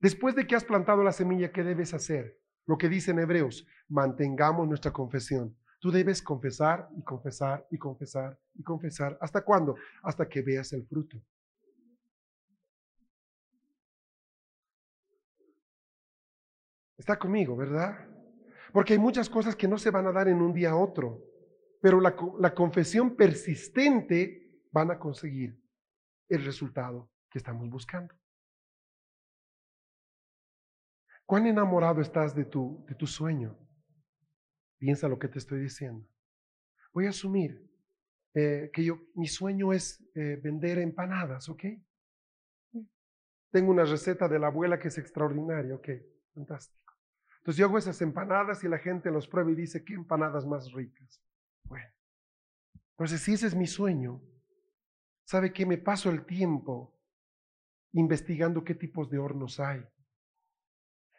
Después 0.00 0.34
de 0.34 0.46
que 0.46 0.56
has 0.56 0.64
plantado 0.64 1.02
la 1.02 1.12
semilla, 1.12 1.52
¿qué 1.52 1.62
debes 1.62 1.94
hacer? 1.94 2.38
Lo 2.66 2.76
que 2.76 2.88
dicen 2.88 3.18
Hebreos, 3.20 3.66
mantengamos 3.88 4.66
nuestra 4.66 4.92
confesión. 4.92 5.56
Tú 5.80 5.92
debes 5.92 6.20
confesar 6.20 6.88
y 6.96 7.02
confesar 7.04 7.66
y 7.70 7.78
confesar 7.78 8.38
y 8.54 8.62
confesar. 8.62 9.16
¿Hasta 9.20 9.42
cuándo? 9.42 9.76
Hasta 10.02 10.28
que 10.28 10.42
veas 10.42 10.72
el 10.72 10.84
fruto. 10.86 11.22
Está 16.98 17.16
conmigo, 17.16 17.56
¿verdad? 17.56 18.08
Porque 18.72 18.94
hay 18.94 18.98
muchas 18.98 19.30
cosas 19.30 19.54
que 19.54 19.68
no 19.68 19.78
se 19.78 19.90
van 19.90 20.06
a 20.06 20.12
dar 20.12 20.26
en 20.26 20.42
un 20.42 20.52
día 20.52 20.70
a 20.70 20.76
otro, 20.76 21.22
pero 21.80 22.00
la, 22.00 22.16
la 22.40 22.54
confesión 22.54 23.14
persistente 23.14 24.64
van 24.72 24.90
a 24.90 24.98
conseguir 24.98 25.56
el 26.28 26.44
resultado 26.44 27.10
que 27.30 27.38
estamos 27.38 27.68
buscando. 27.68 28.14
¿Cuán 31.24 31.46
enamorado 31.46 32.00
estás 32.00 32.34
de 32.34 32.44
tu, 32.44 32.84
de 32.88 32.94
tu 32.94 33.06
sueño? 33.06 33.58
Piensa 34.78 35.08
lo 35.08 35.18
que 35.18 35.28
te 35.28 35.38
estoy 35.38 35.60
diciendo. 35.60 36.08
Voy 36.92 37.06
a 37.06 37.10
asumir 37.10 37.68
eh, 38.34 38.70
que 38.72 38.84
yo, 38.84 38.98
mi 39.14 39.26
sueño 39.26 39.72
es 39.72 40.04
eh, 40.14 40.38
vender 40.42 40.78
empanadas, 40.78 41.48
¿ok? 41.48 41.64
Tengo 43.50 43.70
una 43.70 43.84
receta 43.84 44.28
de 44.28 44.38
la 44.38 44.48
abuela 44.48 44.78
que 44.78 44.88
es 44.88 44.98
extraordinaria, 44.98 45.74
ok, 45.74 45.88
fantástico. 46.34 46.92
Entonces 47.38 47.58
yo 47.58 47.66
hago 47.66 47.78
esas 47.78 48.00
empanadas 48.02 48.62
y 48.62 48.68
la 48.68 48.78
gente 48.78 49.10
los 49.10 49.26
prueba 49.26 49.50
y 49.50 49.54
dice, 49.54 49.84
¿qué 49.84 49.94
empanadas 49.94 50.44
más 50.46 50.70
ricas? 50.72 51.22
Bueno, 51.64 51.88
entonces 52.90 53.20
si 53.20 53.32
ese 53.32 53.46
es 53.46 53.54
mi 53.54 53.66
sueño, 53.66 54.20
¿Sabe 55.26 55.52
qué? 55.52 55.66
Me 55.66 55.76
paso 55.76 56.08
el 56.08 56.24
tiempo 56.24 56.94
investigando 57.92 58.62
qué 58.62 58.76
tipos 58.76 59.10
de 59.10 59.18
hornos 59.18 59.58
hay. 59.58 59.84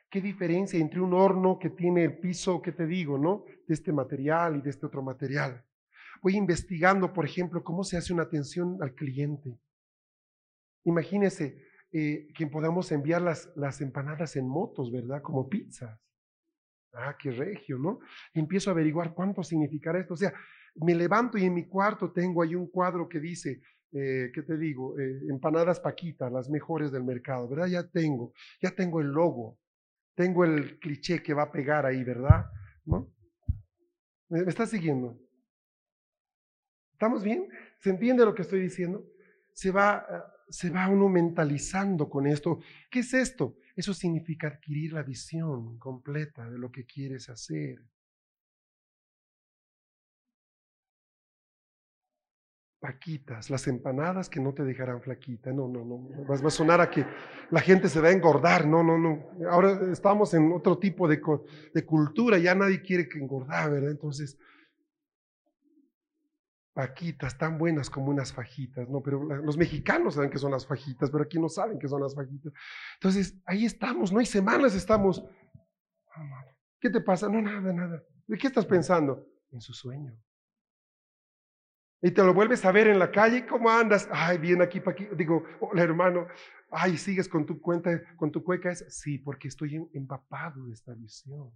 ¿Qué 0.10 0.22
diferencia 0.22 0.80
entre 0.80 1.02
un 1.02 1.14
horno 1.14 1.60
que 1.60 1.70
tiene 1.72 2.06
el 2.06 2.18
piso, 2.18 2.62
que 2.62 2.72
te 2.72 2.88
digo, 2.88 3.18
¿no? 3.18 3.44
De 3.68 3.74
este 3.74 3.92
material 3.92 4.56
y 4.56 4.62
de 4.62 4.70
este 4.70 4.86
otro 4.86 5.04
material. 5.04 5.62
Voy 6.22 6.38
investigando, 6.38 7.12
por 7.12 7.26
ejemplo, 7.26 7.62
cómo 7.64 7.84
se 7.84 7.98
hace 7.98 8.14
una 8.14 8.24
atención 8.24 8.78
al 8.82 8.96
cliente. 8.96 9.60
Imagínese 10.86 11.62
eh, 11.92 12.30
que 12.34 12.48
podamos 12.48 12.90
enviar 12.94 13.22
las, 13.22 13.52
las 13.58 13.82
empanadas 13.82 14.38
en 14.38 14.48
motos, 14.48 14.90
¿verdad? 14.90 15.22
Como 15.22 15.50
pizzas. 15.50 16.00
Ah, 16.94 17.18
qué 17.20 17.32
regio, 17.32 17.78
¿no? 17.78 18.00
Empiezo 18.34 18.70
a 18.70 18.74
averiguar 18.74 19.14
cuánto 19.14 19.44
significará 19.44 20.00
esto. 20.00 20.14
O 20.14 20.18
sea, 20.18 20.34
me 20.76 20.96
levanto 20.96 21.38
y 21.38 21.44
en 21.44 21.54
mi 21.54 21.68
cuarto 21.68 22.14
tengo 22.14 22.42
ahí 22.42 22.56
un 22.56 22.70
cuadro 22.70 23.10
que 23.10 23.20
dice 23.20 23.62
eh, 23.92 24.32
¿qué 24.34 24.42
te 24.44 24.58
digo? 24.58 25.00
Eh, 25.00 25.22
empanadas 25.30 25.80
Paquita, 25.80 26.30
las 26.30 26.50
mejores 26.50 26.92
del 26.92 27.04
mercado, 27.04 27.48
¿verdad? 27.48 27.68
Ya 27.68 27.88
tengo, 27.88 28.34
ya 28.62 28.72
tengo 28.72 29.02
el 29.02 29.08
logo, 29.08 29.60
tengo 30.16 30.44
el 30.44 30.80
cliché 30.80 31.22
que 31.24 31.34
va 31.34 31.44
a 31.44 31.52
pegar 31.52 31.86
ahí, 31.86 32.04
¿verdad? 32.04 32.46
¿No? 32.86 33.14
¿Me, 34.30 34.44
me 34.44 34.50
está 34.50 34.66
siguiendo? 34.66 35.18
¿Estamos 36.94 37.24
bien? 37.24 37.48
¿Se 37.80 37.92
entiende 37.92 38.26
lo 38.26 38.34
que 38.34 38.42
estoy 38.42 38.60
diciendo? 38.60 39.06
Se 39.54 39.72
va, 39.72 40.06
se 40.50 40.70
va 40.70 40.90
uno 40.90 41.08
mentalizando 41.10 42.10
con 42.10 42.26
esto. 42.26 42.60
¿Qué 42.90 43.00
es 43.00 43.14
esto? 43.14 43.56
Eso 43.76 43.94
significa 43.94 44.48
adquirir 44.48 44.94
la 44.94 45.04
visión 45.04 45.78
completa 45.78 46.50
de 46.50 46.58
lo 46.58 46.72
que 46.72 46.86
quieres 46.86 47.30
hacer. 47.30 47.80
Paquitas, 52.80 53.50
las 53.50 53.68
empanadas 53.68 54.30
que 54.30 54.40
no 54.40 54.54
te 54.54 54.64
dejarán 54.64 55.02
flaquita. 55.02 55.52
No, 55.52 55.68
no, 55.68 55.84
no. 55.84 56.26
Va 56.28 56.36
a 56.36 56.52
sonar 56.52 56.80
a 56.80 56.90
que 56.92 57.06
la 57.50 57.60
gente 57.60 57.90
se 57.90 58.00
va 58.00 58.10
a 58.10 58.12
engordar. 58.12 58.68
No, 58.68 58.84
no, 58.84 58.98
no. 58.98 59.26
Ahora 59.50 59.92
estamos 59.92 60.34
en 60.36 60.52
otro 60.52 60.78
tipo 60.78 61.08
de, 61.08 61.20
de 61.74 61.86
cultura. 61.86 62.38
Ya 62.38 62.54
nadie 62.54 62.82
quiere 62.82 63.10
que 63.10 63.18
engordar, 63.18 63.72
¿verdad? 63.72 63.90
Entonces, 63.90 64.38
paquitas 66.78 67.36
tan 67.36 67.58
buenas 67.58 67.90
como 67.90 68.12
unas 68.12 68.32
fajitas, 68.32 68.88
¿no? 68.88 69.02
Pero 69.02 69.24
los 69.24 69.58
mexicanos 69.58 70.14
saben 70.14 70.30
que 70.30 70.38
son 70.38 70.52
las 70.52 70.68
fajitas, 70.68 71.10
pero 71.10 71.24
aquí 71.24 71.40
no 71.40 71.50
saben 71.50 71.80
que 71.80 71.88
son 71.88 72.04
las 72.04 72.14
fajitas. 72.14 72.54
Entonces, 73.00 73.42
ahí 73.48 73.66
estamos, 73.66 74.12
no 74.14 74.20
hay 74.20 74.28
semanas 74.28 74.76
estamos. 74.76 75.26
¿Qué 76.80 76.92
te 76.92 77.02
pasa? 77.02 77.28
No, 77.28 77.42
nada, 77.42 77.74
nada. 77.74 78.04
¿De 78.28 78.38
qué 78.38 78.46
estás 78.46 78.68
pensando? 78.68 79.26
En 79.50 79.60
su 79.60 79.74
sueño. 79.74 80.16
Y 82.02 82.12
te 82.12 82.24
lo 82.24 82.34
vuelves 82.34 82.64
a 82.64 82.72
ver 82.72 82.88
en 82.88 83.00
la 83.00 83.12
calle, 83.12 83.46
¿cómo 83.46 83.70
andas? 83.70 84.08
Ay, 84.12 84.38
bien 84.38 84.62
aquí, 84.62 84.80
para 84.80 84.92
aquí. 84.92 85.08
Digo, 85.16 85.44
hola 85.60 85.82
hermano, 85.82 86.28
ay, 86.70 86.98
sigues 86.98 87.28
con 87.28 87.46
tu 87.46 87.60
cuenta, 87.60 88.16
con 88.16 88.32
tu 88.32 88.44
cueca. 88.44 88.72
Es, 88.72 88.86
sí, 88.90 89.18
porque 89.18 89.48
estoy 89.48 89.76
empapado 89.94 90.66
de 90.66 90.74
esta 90.74 90.94
visión. 90.94 91.52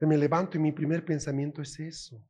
Me 0.00 0.16
levanto 0.18 0.56
y 0.56 0.60
mi 0.60 0.72
primer 0.72 1.04
pensamiento 1.04 1.62
es 1.62 1.78
eso. 1.80 2.22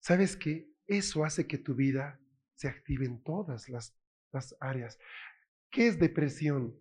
¿Sabes 0.00 0.36
qué? 0.36 0.68
Eso 0.86 1.24
hace 1.24 1.46
que 1.46 1.58
tu 1.58 1.74
vida 1.74 2.18
se 2.54 2.68
active 2.68 3.06
en 3.06 3.22
todas 3.22 3.68
las, 3.68 3.94
las 4.32 4.56
áreas. 4.60 4.98
¿Qué 5.70 5.88
es 5.88 5.98
depresión? 5.98 6.76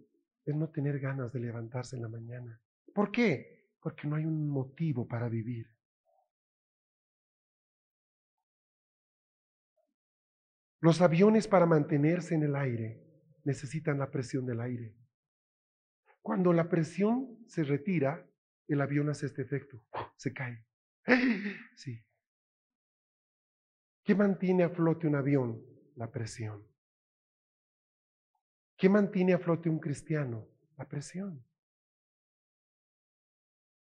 Es 0.45 0.55
no 0.55 0.69
tener 0.69 0.99
ganas 0.99 1.32
de 1.34 1.39
levantarse 1.39 1.95
en 1.97 2.03
la 2.03 2.07
mañana. 2.07 2.59
¿Por 2.93 3.11
qué? 3.11 3.73
Porque 3.82 4.07
no 4.07 4.15
hay 4.15 4.25
un 4.25 4.49
motivo 4.49 5.07
para 5.07 5.28
vivir. 5.28 5.67
Los 10.80 11.01
aviones 11.01 11.47
para 11.47 11.65
mantenerse 11.65 12.36
en 12.36 12.43
el 12.43 12.55
aire 12.55 13.03
necesitan 13.43 13.99
la 13.99 14.11
presión 14.11 14.45
del 14.45 14.61
aire. 14.61 14.95
Cuando 16.21 16.53
la 16.53 16.69
presión 16.69 17.39
se 17.47 17.63
retira, 17.63 18.30
el 18.67 18.82
avión 18.82 19.09
hace 19.09 19.28
este 19.28 19.41
efecto, 19.41 19.84
se 20.17 20.34
cae. 20.34 20.65
Sí, 21.75 22.03
¿Qué 24.07 24.15
mantiene 24.15 24.63
a 24.63 24.69
flote 24.69 25.05
un 25.05 25.15
avión? 25.15 25.61
La 25.97 26.09
presión. 26.09 26.65
¿Qué 28.78 28.88
mantiene 28.88 29.34
a 29.34 29.38
flote 29.38 29.69
un 29.69 29.80
cristiano? 29.80 30.47
La 30.78 30.88
presión. 30.88 31.45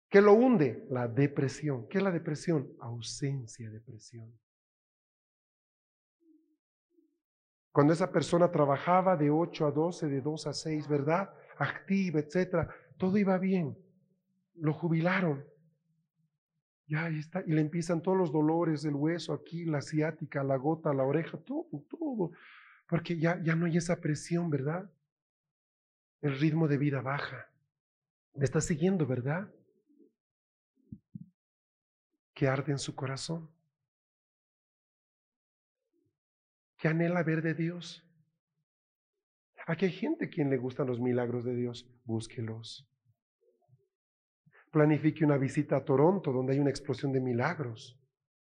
¿Qué 0.10 0.20
lo 0.20 0.34
hunde? 0.34 0.86
La 0.90 1.08
depresión. 1.08 1.88
¿Qué 1.88 2.00
es 2.00 2.04
la 2.04 2.12
depresión? 2.12 2.70
Ausencia 2.82 3.70
de 3.70 3.80
presión. 3.80 4.38
Cuando 7.80 7.94
esa 7.94 8.12
persona 8.12 8.52
trabajaba 8.52 9.16
de 9.16 9.30
8 9.30 9.68
a 9.68 9.72
12, 9.72 10.10
de 10.10 10.20
2 10.20 10.48
a 10.48 10.54
6, 10.54 10.90
¿verdad? 10.90 11.34
Activa, 11.58 12.20
etcétera, 12.20 12.68
todo 12.98 13.18
iba 13.18 13.38
bien. 13.38 13.74
Lo 14.56 14.74
jubilaron. 14.74 15.46
Ya 16.88 17.06
ahí 17.06 17.20
está. 17.20 17.42
Y 17.48 17.54
le 17.54 17.62
empiezan 17.62 18.02
todos 18.02 18.18
los 18.18 18.34
dolores 18.34 18.82
del 18.82 18.96
hueso 18.96 19.32
aquí, 19.32 19.64
la 19.64 19.82
ciática, 19.82 20.44
la 20.44 20.58
gota, 20.58 20.94
la 20.94 21.06
oreja, 21.06 21.38
todo, 21.38 21.70
todo. 21.90 22.32
Porque 22.86 23.18
ya, 23.18 23.42
ya 23.42 23.56
no 23.56 23.66
hay 23.66 23.78
esa 23.78 24.02
presión, 24.02 24.50
¿verdad? 24.50 24.92
El 26.20 26.38
ritmo 26.38 26.68
de 26.68 26.78
vida 26.80 27.00
baja. 27.00 27.50
Me 28.34 28.44
está 28.44 28.60
siguiendo, 28.60 29.08
¿verdad? 29.08 29.50
Que 32.34 32.46
arde 32.50 32.74
en 32.74 32.80
su 32.80 32.94
corazón. 32.94 33.50
Que 36.80 36.88
anhela 36.88 37.22
ver 37.22 37.44
de 37.44 37.54
Dios. 37.54 38.04
Aquí 39.68 39.86
hay 39.86 39.92
gente 39.92 40.26
a 40.26 40.30
quien 40.30 40.50
le 40.50 40.58
gustan 40.58 40.88
los 40.88 41.00
milagros 41.00 41.46
de 41.46 41.56
Dios. 41.56 41.88
Búsquelos 42.06 42.90
planifique 44.72 45.26
una 45.26 45.38
visita 45.38 45.78
a 45.78 45.84
Toronto, 45.84 46.32
donde 46.32 46.54
hay 46.54 46.60
una 46.60 46.70
explosión 46.70 47.12
de 47.12 47.22
milagros. 47.22 48.00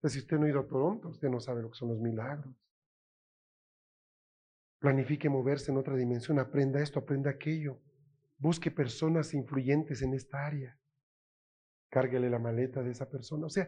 si 0.04 0.20
usted 0.20 0.38
no 0.38 0.46
ha 0.46 0.50
ido 0.50 0.60
a 0.60 0.68
Toronto, 0.68 1.10
usted 1.10 1.30
no 1.30 1.40
sabe 1.40 1.62
lo 1.62 1.70
que 1.70 1.78
son 1.78 1.90
los 1.90 2.00
milagros. 2.00 2.54
Planifique 4.80 5.30
moverse 5.30 5.72
en 5.72 5.78
otra 5.78 5.96
dimensión, 5.96 6.40
aprenda 6.40 6.82
esto, 6.82 7.00
aprenda 7.00 7.30
aquello. 7.30 7.80
Busque 8.38 8.70
personas 8.70 9.34
influyentes 9.34 10.02
en 10.02 10.14
esta 10.14 10.46
área. 10.46 10.78
Cárguele 11.90 12.30
la 12.30 12.40
maleta 12.40 12.84
de 12.84 12.92
esa 12.92 13.10
persona. 13.10 13.46
O 13.46 13.50
sea, 13.50 13.68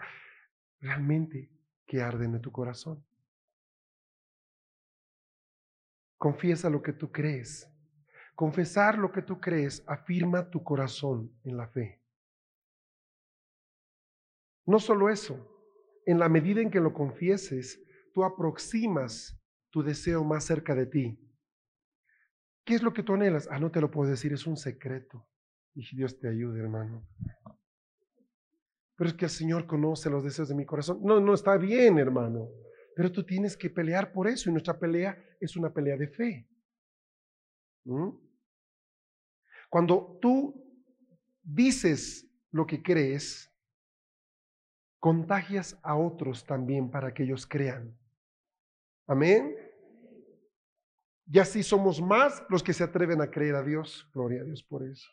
realmente 0.82 1.49
que 1.86 2.01
arde 2.01 2.26
en 2.26 2.41
tu 2.41 2.51
corazón. 2.51 3.05
Confiesa 6.26 6.71
lo 6.71 6.82
que 6.82 6.91
tú 6.91 7.11
crees. 7.11 7.71
Confesar 8.34 8.97
lo 8.97 9.11
que 9.11 9.21
tú 9.21 9.39
crees 9.39 9.84
afirma 9.86 10.49
tu 10.49 10.63
corazón 10.63 11.32
en 11.43 11.55
la 11.55 11.67
fe. 11.67 12.01
No 14.65 14.80
solo 14.80 15.11
eso, 15.11 15.47
en 16.03 16.17
la 16.17 16.28
medida 16.28 16.61
en 16.61 16.71
que 16.71 16.80
lo 16.80 16.95
confieses, 16.95 17.80
tú 18.11 18.23
aproximas 18.23 19.39
tu 19.69 19.84
deseo 19.84 20.23
más 20.23 20.45
cerca 20.45 20.73
de 20.73 20.88
ti. 20.88 21.19
¿Qué 22.63 22.73
es 22.73 22.82
lo 22.82 22.91
que 22.91 23.03
tú 23.03 23.13
anhelas? 23.13 23.47
Ah, 23.51 23.59
no 23.59 23.69
te 23.69 23.80
lo 23.80 23.91
puedo 23.91 24.09
decir, 24.09 24.34
es 24.34 24.47
un 24.47 24.57
secreto. 24.57 25.28
Y 25.76 25.95
Dios 25.95 26.19
te 26.19 26.28
ayude, 26.28 26.59
hermano. 26.59 27.07
Pero 28.95 29.11
es 29.11 29.13
que 29.15 29.26
el 29.26 29.32
Señor 29.32 29.67
conoce 29.67 30.09
los 30.09 30.23
deseos 30.23 30.49
de 30.49 30.55
mi 30.55 30.65
corazón. 30.65 31.01
No, 31.03 31.19
no 31.19 31.36
está 31.36 31.55
bien, 31.57 31.99
hermano. 31.99 32.49
Pero 32.95 33.11
tú 33.11 33.25
tienes 33.25 33.57
que 33.57 33.69
pelear 33.69 34.13
por 34.13 34.27
eso 34.27 34.49
y 34.49 34.53
nuestra 34.53 34.79
pelea 34.79 35.21
es 35.39 35.55
una 35.57 35.71
pelea 35.71 35.97
de 35.97 36.07
fe. 36.07 36.47
¿Mm? 37.83 38.09
Cuando 39.69 40.17
tú 40.21 40.65
dices 41.43 42.25
lo 42.51 42.65
que 42.65 42.81
crees, 42.81 43.51
contagias 44.99 45.77
a 45.83 45.95
otros 45.95 46.45
también 46.45 46.89
para 46.89 47.13
que 47.13 47.23
ellos 47.23 47.45
crean. 47.45 47.95
Amén. 49.07 49.55
Y 51.27 51.39
así 51.39 51.63
somos 51.63 52.01
más 52.01 52.43
los 52.49 52.63
que 52.63 52.73
se 52.73 52.83
atreven 52.83 53.21
a 53.21 53.29
creer 53.29 53.55
a 53.55 53.63
Dios. 53.63 54.09
Gloria 54.13 54.41
a 54.41 54.45
Dios 54.45 54.63
por 54.63 54.87
eso. 54.87 55.09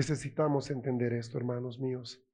Necesitamos 0.00 0.70
entender 0.70 1.12
esto, 1.12 1.36
hermanos 1.36 1.78
míos. 1.78 2.24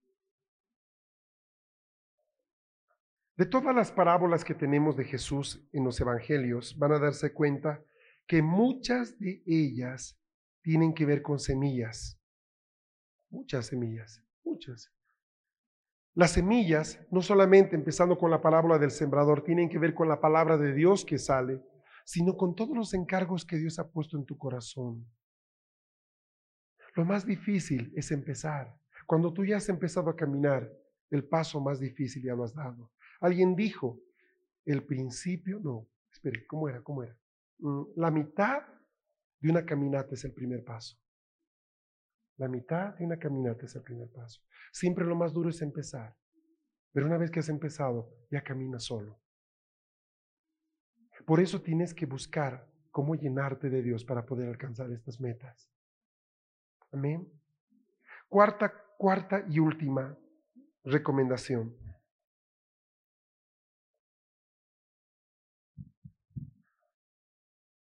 De 3.37 3.45
todas 3.45 3.75
las 3.75 3.91
parábolas 3.91 4.45
que 4.45 4.55
tenemos 4.55 4.97
de 4.97 5.03
Jesús 5.03 5.69
en 5.73 5.83
los 5.83 6.01
evangelios, 6.01 6.79
van 6.79 6.93
a 6.93 7.01
darse 7.01 7.35
cuenta 7.35 7.85
que 8.29 8.41
muchas 8.41 9.19
de 9.19 9.43
ellas 9.47 10.17
tienen 10.63 10.95
que 10.95 11.07
ver 11.07 11.23
con 11.23 11.41
semillas. 11.41 12.23
Muchas 13.31 13.67
semillas, 13.67 14.23
muchas. 14.45 14.93
Las 16.15 16.31
semillas, 16.31 17.01
no 17.11 17.21
solamente 17.21 17.75
empezando 17.75 18.17
con 18.17 18.31
la 18.31 18.41
parábola 18.41 18.79
del 18.79 18.93
sembrador, 18.93 19.43
tienen 19.43 19.69
que 19.69 19.81
ver 19.81 19.93
con 19.93 20.07
la 20.09 20.21
palabra 20.21 20.57
de 20.57 20.73
Dios 20.73 21.05
que 21.05 21.19
sale, 21.19 21.61
sino 22.05 22.37
con 22.37 22.55
todos 22.55 22.77
los 22.77 22.95
encargos 22.95 23.45
que 23.45 23.57
Dios 23.57 23.81
ha 23.81 23.91
puesto 23.91 24.17
en 24.17 24.25
tu 24.25 24.39
corazón. 24.39 25.05
Lo 26.97 27.05
más 27.05 27.27
difícil 27.27 27.93
es 27.95 28.11
empezar. 28.11 28.75
Cuando 29.07 29.33
tú 29.33 29.45
ya 29.45 29.59
has 29.59 29.69
empezado 29.69 30.09
a 30.09 30.17
caminar, 30.17 30.73
el 31.11 31.29
paso 31.29 31.61
más 31.61 31.79
difícil 31.79 32.23
ya 32.23 32.35
lo 32.35 32.43
has 32.43 32.55
dado. 32.55 32.91
Alguien 33.21 33.55
dijo, 33.55 34.01
el 34.65 34.83
principio, 34.85 35.61
no, 35.61 35.87
espere, 36.11 36.47
¿cómo 36.47 36.69
era? 36.69 36.83
¿Cómo 36.83 37.03
era? 37.03 37.17
Mm, 37.59 37.83
la 37.97 38.11
mitad 38.11 38.63
de 39.41 39.51
una 39.51 39.65
caminata 39.65 40.15
es 40.15 40.25
el 40.25 40.33
primer 40.33 40.65
paso. 40.65 40.97
La 42.39 42.49
mitad 42.49 42.95
de 42.95 43.05
una 43.05 43.19
caminata 43.19 43.67
es 43.67 43.77
el 43.77 43.83
primer 43.83 44.11
paso. 44.11 44.41
Siempre 44.73 45.05
lo 45.05 45.15
más 45.15 45.35
duro 45.35 45.51
es 45.51 45.61
empezar. 45.61 46.17
Pero 46.93 47.07
una 47.07 47.19
vez 47.19 47.31
que 47.31 47.41
has 47.41 47.49
empezado, 47.51 48.11
ya 48.31 48.43
caminas 48.43 48.85
solo. 48.85 49.21
Por 51.27 51.41
eso 51.41 51.61
tienes 51.61 51.93
que 51.93 52.07
buscar 52.07 52.67
cómo 52.91 53.15
llenarte 53.15 53.69
de 53.69 53.83
Dios 53.83 54.03
para 54.05 54.25
poder 54.25 54.49
alcanzar 54.49 54.91
estas 54.91 55.21
metas. 55.21 55.71
Amén. 56.97 57.31
Cuarta, 58.27 58.73
cuarta 58.97 59.45
y 59.51 59.59
última 59.59 60.19
recomendación. 60.83 61.77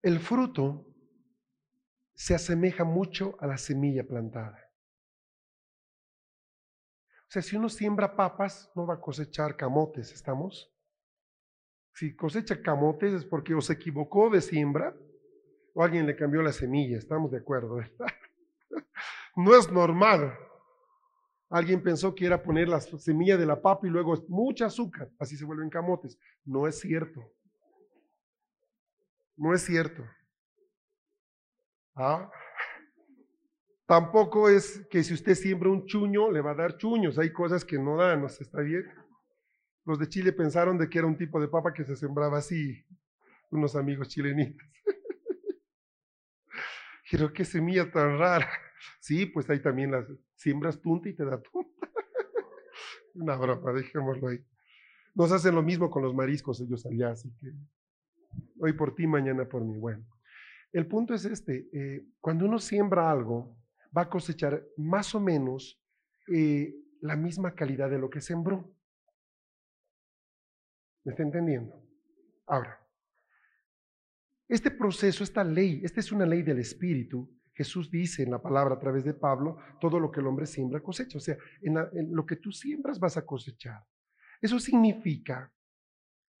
El 0.00 0.20
fruto 0.20 0.86
se 2.14 2.36
asemeja 2.36 2.84
mucho 2.84 3.36
a 3.40 3.48
la 3.48 3.58
semilla 3.58 4.06
plantada. 4.06 4.56
O 7.26 7.32
sea, 7.32 7.42
si 7.42 7.56
uno 7.56 7.68
siembra 7.68 8.14
papas, 8.14 8.70
no 8.76 8.86
va 8.86 8.94
a 8.94 9.00
cosechar 9.00 9.56
camotes, 9.56 10.12
¿estamos? 10.12 10.72
Si 11.94 12.14
cosecha 12.14 12.62
camotes 12.62 13.12
es 13.12 13.24
porque 13.24 13.54
o 13.54 13.60
se 13.60 13.72
equivocó 13.72 14.30
de 14.30 14.40
siembra 14.40 14.96
o 15.74 15.82
alguien 15.82 16.06
le 16.06 16.14
cambió 16.14 16.42
la 16.42 16.52
semilla, 16.52 16.96
estamos 16.96 17.32
de 17.32 17.38
acuerdo, 17.38 17.74
¿verdad? 17.74 18.06
No 19.40 19.56
es 19.56 19.72
normal. 19.72 20.38
Alguien 21.48 21.82
pensó 21.82 22.14
que 22.14 22.26
era 22.26 22.42
poner 22.42 22.68
la 22.68 22.80
semilla 22.80 23.38
de 23.38 23.46
la 23.46 23.60
papa 23.60 23.86
y 23.86 23.90
luego 23.90 24.14
mucha 24.28 24.66
azúcar, 24.66 25.10
así 25.18 25.36
se 25.36 25.46
vuelven 25.46 25.70
camotes. 25.70 26.18
No 26.44 26.68
es 26.68 26.78
cierto. 26.78 27.32
No 29.36 29.54
es 29.54 29.62
cierto. 29.62 30.04
¿Ah? 31.94 32.30
Tampoco 33.86 34.48
es 34.48 34.86
que 34.90 35.02
si 35.02 35.14
usted 35.14 35.34
siembra 35.34 35.70
un 35.70 35.86
chuño, 35.86 36.30
le 36.30 36.42
va 36.42 36.50
a 36.50 36.56
dar 36.56 36.76
chuños. 36.76 37.18
Hay 37.18 37.32
cosas 37.32 37.64
que 37.64 37.78
no 37.78 37.96
dan, 37.96 38.20
¿no 38.20 38.26
está 38.26 38.60
bien? 38.60 38.84
Los 39.86 39.98
de 39.98 40.08
Chile 40.08 40.32
pensaron 40.32 40.76
de 40.76 40.88
que 40.88 40.98
era 40.98 41.08
un 41.08 41.16
tipo 41.16 41.40
de 41.40 41.48
papa 41.48 41.72
que 41.72 41.84
se 41.84 41.96
sembraba 41.96 42.38
así, 42.38 42.84
unos 43.50 43.74
amigos 43.74 44.08
chilenitos. 44.08 44.68
Pero 47.10 47.32
qué 47.32 47.44
semilla 47.44 47.90
tan 47.90 48.18
rara. 48.18 48.48
Sí, 49.00 49.26
pues 49.26 49.48
hay 49.50 49.60
también 49.60 49.90
las 49.90 50.06
siembras 50.34 50.80
tunta 50.80 51.08
y 51.08 51.14
te 51.14 51.24
da 51.24 51.40
tunta. 51.40 51.90
Una 53.14 53.36
broma, 53.36 53.72
dejémoslo 53.72 54.28
ahí. 54.28 54.44
Nos 55.14 55.32
hacen 55.32 55.54
lo 55.54 55.62
mismo 55.62 55.90
con 55.90 56.02
los 56.02 56.14
mariscos 56.14 56.60
ellos 56.60 56.86
allá, 56.86 57.10
así 57.10 57.32
que 57.36 57.52
hoy 58.58 58.72
por 58.72 58.94
ti, 58.94 59.06
mañana 59.06 59.48
por 59.48 59.64
mí. 59.64 59.76
Bueno, 59.76 60.06
el 60.72 60.86
punto 60.86 61.14
es 61.14 61.24
este, 61.24 61.68
eh, 61.72 62.06
cuando 62.20 62.44
uno 62.44 62.58
siembra 62.58 63.10
algo, 63.10 63.56
va 63.96 64.02
a 64.02 64.10
cosechar 64.10 64.64
más 64.76 65.14
o 65.14 65.20
menos 65.20 65.82
eh, 66.28 66.74
la 67.00 67.16
misma 67.16 67.54
calidad 67.54 67.90
de 67.90 67.98
lo 67.98 68.08
que 68.08 68.20
sembró. 68.20 68.72
¿Me 71.04 71.12
está 71.12 71.22
entendiendo? 71.22 71.82
Ahora, 72.46 72.78
este 74.48 74.70
proceso, 74.70 75.24
esta 75.24 75.42
ley, 75.42 75.80
esta 75.84 76.00
es 76.00 76.12
una 76.12 76.26
ley 76.26 76.42
del 76.42 76.58
Espíritu. 76.58 77.30
Jesús 77.60 77.90
dice 77.90 78.22
en 78.22 78.30
la 78.30 78.40
palabra 78.40 78.76
a 78.76 78.78
través 78.78 79.04
de 79.04 79.12
Pablo, 79.12 79.58
todo 79.82 80.00
lo 80.00 80.10
que 80.10 80.20
el 80.20 80.26
hombre 80.26 80.46
siembra 80.46 80.82
cosecha. 80.82 81.18
O 81.18 81.20
sea, 81.20 81.36
en, 81.60 81.76
lo 82.10 82.24
que 82.24 82.36
tú 82.36 82.52
siembras 82.52 82.98
vas 82.98 83.18
a 83.18 83.26
cosechar. 83.26 83.84
Eso 84.40 84.58
significa 84.58 85.52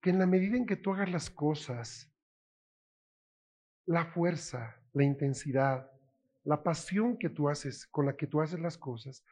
que 0.00 0.08
en 0.08 0.18
la 0.18 0.24
medida 0.24 0.56
en 0.56 0.64
que 0.64 0.76
tú 0.76 0.94
hagas 0.94 1.10
las 1.10 1.28
cosas, 1.28 2.10
la 3.84 4.06
fuerza, 4.06 4.82
la 4.94 5.04
intensidad, 5.04 5.90
la 6.42 6.62
pasión 6.62 7.18
que 7.18 7.28
tú 7.28 7.50
haces, 7.50 7.86
con 7.86 8.06
la 8.06 8.16
que 8.16 8.26
tú 8.26 8.40
haces 8.40 8.58
las 8.58 8.78
cosas, 8.78 9.22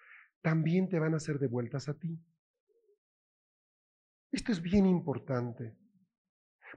también 0.43 0.91
te 0.91 0.99
van 0.99 1.14
a 1.14 1.20
ser 1.20 1.39
devueltas 1.39 1.89
a 1.89 1.99
ti. 1.99 2.22
Esto 4.30 4.53
es 4.53 4.61
bien 4.61 4.84
importante. 4.84 5.74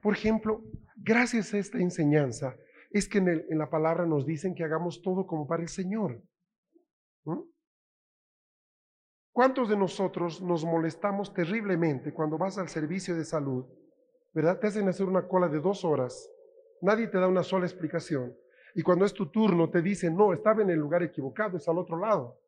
Por 0.02 0.14
ejemplo, 0.14 0.64
gracias 0.96 1.54
a 1.54 1.58
esta 1.58 1.80
enseñanza, 1.80 2.56
es 2.92 3.08
que 3.08 3.20
en, 3.20 3.58
la 3.58 3.70
palabra 3.70 4.06
nos 4.06 4.26
dicen 4.26 4.54
que 4.54 4.64
hagamos 4.64 5.02
todo 5.02 5.26
como 5.26 5.48
para 5.48 5.64
el 5.64 5.70
Señor. 5.70 6.22
¿Cuántos 9.32 9.70
de 9.70 9.78
nosotros 9.78 10.42
nos 10.42 10.66
molestamos 10.66 11.34
terriblemente 11.34 12.14
cuando 12.14 12.38
vas 12.38 12.58
al 12.58 12.68
servicio 12.68 13.16
de 13.16 13.24
salud? 13.24 13.66
¿Verdad? 14.34 14.60
Te 14.60 14.68
hacen 14.68 14.90
hacer 14.90 15.08
una 15.08 15.28
cola 15.28 15.48
de 15.48 15.60
dos 15.60 15.86
horas. 15.86 16.30
Nadie 16.82 17.08
te 17.08 17.18
da 17.18 17.28
una 17.28 17.44
sola 17.44 17.66
explicación. 17.66 18.36
Y 18.76 18.82
cuando 18.82 19.06
es 19.06 19.14
tu 19.14 19.32
turno 19.32 19.70
te 19.70 19.82
dicen, 19.82 20.16
no, 20.16 20.34
estaba 20.34 20.62
en 20.62 20.70
el 20.70 20.80
lugar 20.80 21.04
equivocado, 21.04 21.58
es 21.58 21.68
al 21.68 21.78
otro 21.78 21.98
lado. 21.98 22.40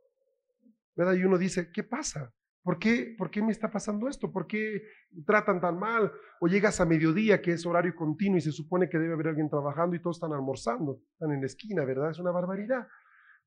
¿Verdad? 0.96 1.14
Y 1.14 1.24
uno 1.24 1.38
dice, 1.38 1.72
¿qué 1.72 1.84
pasa? 1.84 2.34
¿Por 2.64 2.80
qué, 2.80 3.14
¿Por 3.18 3.30
qué 3.30 3.42
me 3.42 3.52
está 3.52 3.70
pasando 3.70 4.08
esto? 4.08 4.32
¿Por 4.32 4.48
qué 4.48 4.84
tratan 5.26 5.60
tan 5.60 5.78
mal? 5.78 6.12
O 6.40 6.48
llegas 6.48 6.80
a 6.80 6.86
mediodía, 6.86 7.42
que 7.42 7.52
es 7.52 7.66
horario 7.66 7.94
continuo 7.94 8.38
y 8.38 8.42
se 8.42 8.54
supone 8.54 8.90
que 8.90 8.98
debe 8.98 9.14
haber 9.14 9.28
alguien 9.28 9.50
trabajando 9.50 9.98
y 9.98 10.02
todos 10.02 10.16
están 10.16 10.32
almorzando, 10.32 11.02
están 11.12 11.34
en 11.34 11.42
la 11.42 11.48
esquina, 11.48 11.84
¿verdad? 11.84 12.12
Es 12.12 12.20
una 12.20 12.32
barbaridad. 12.32 12.88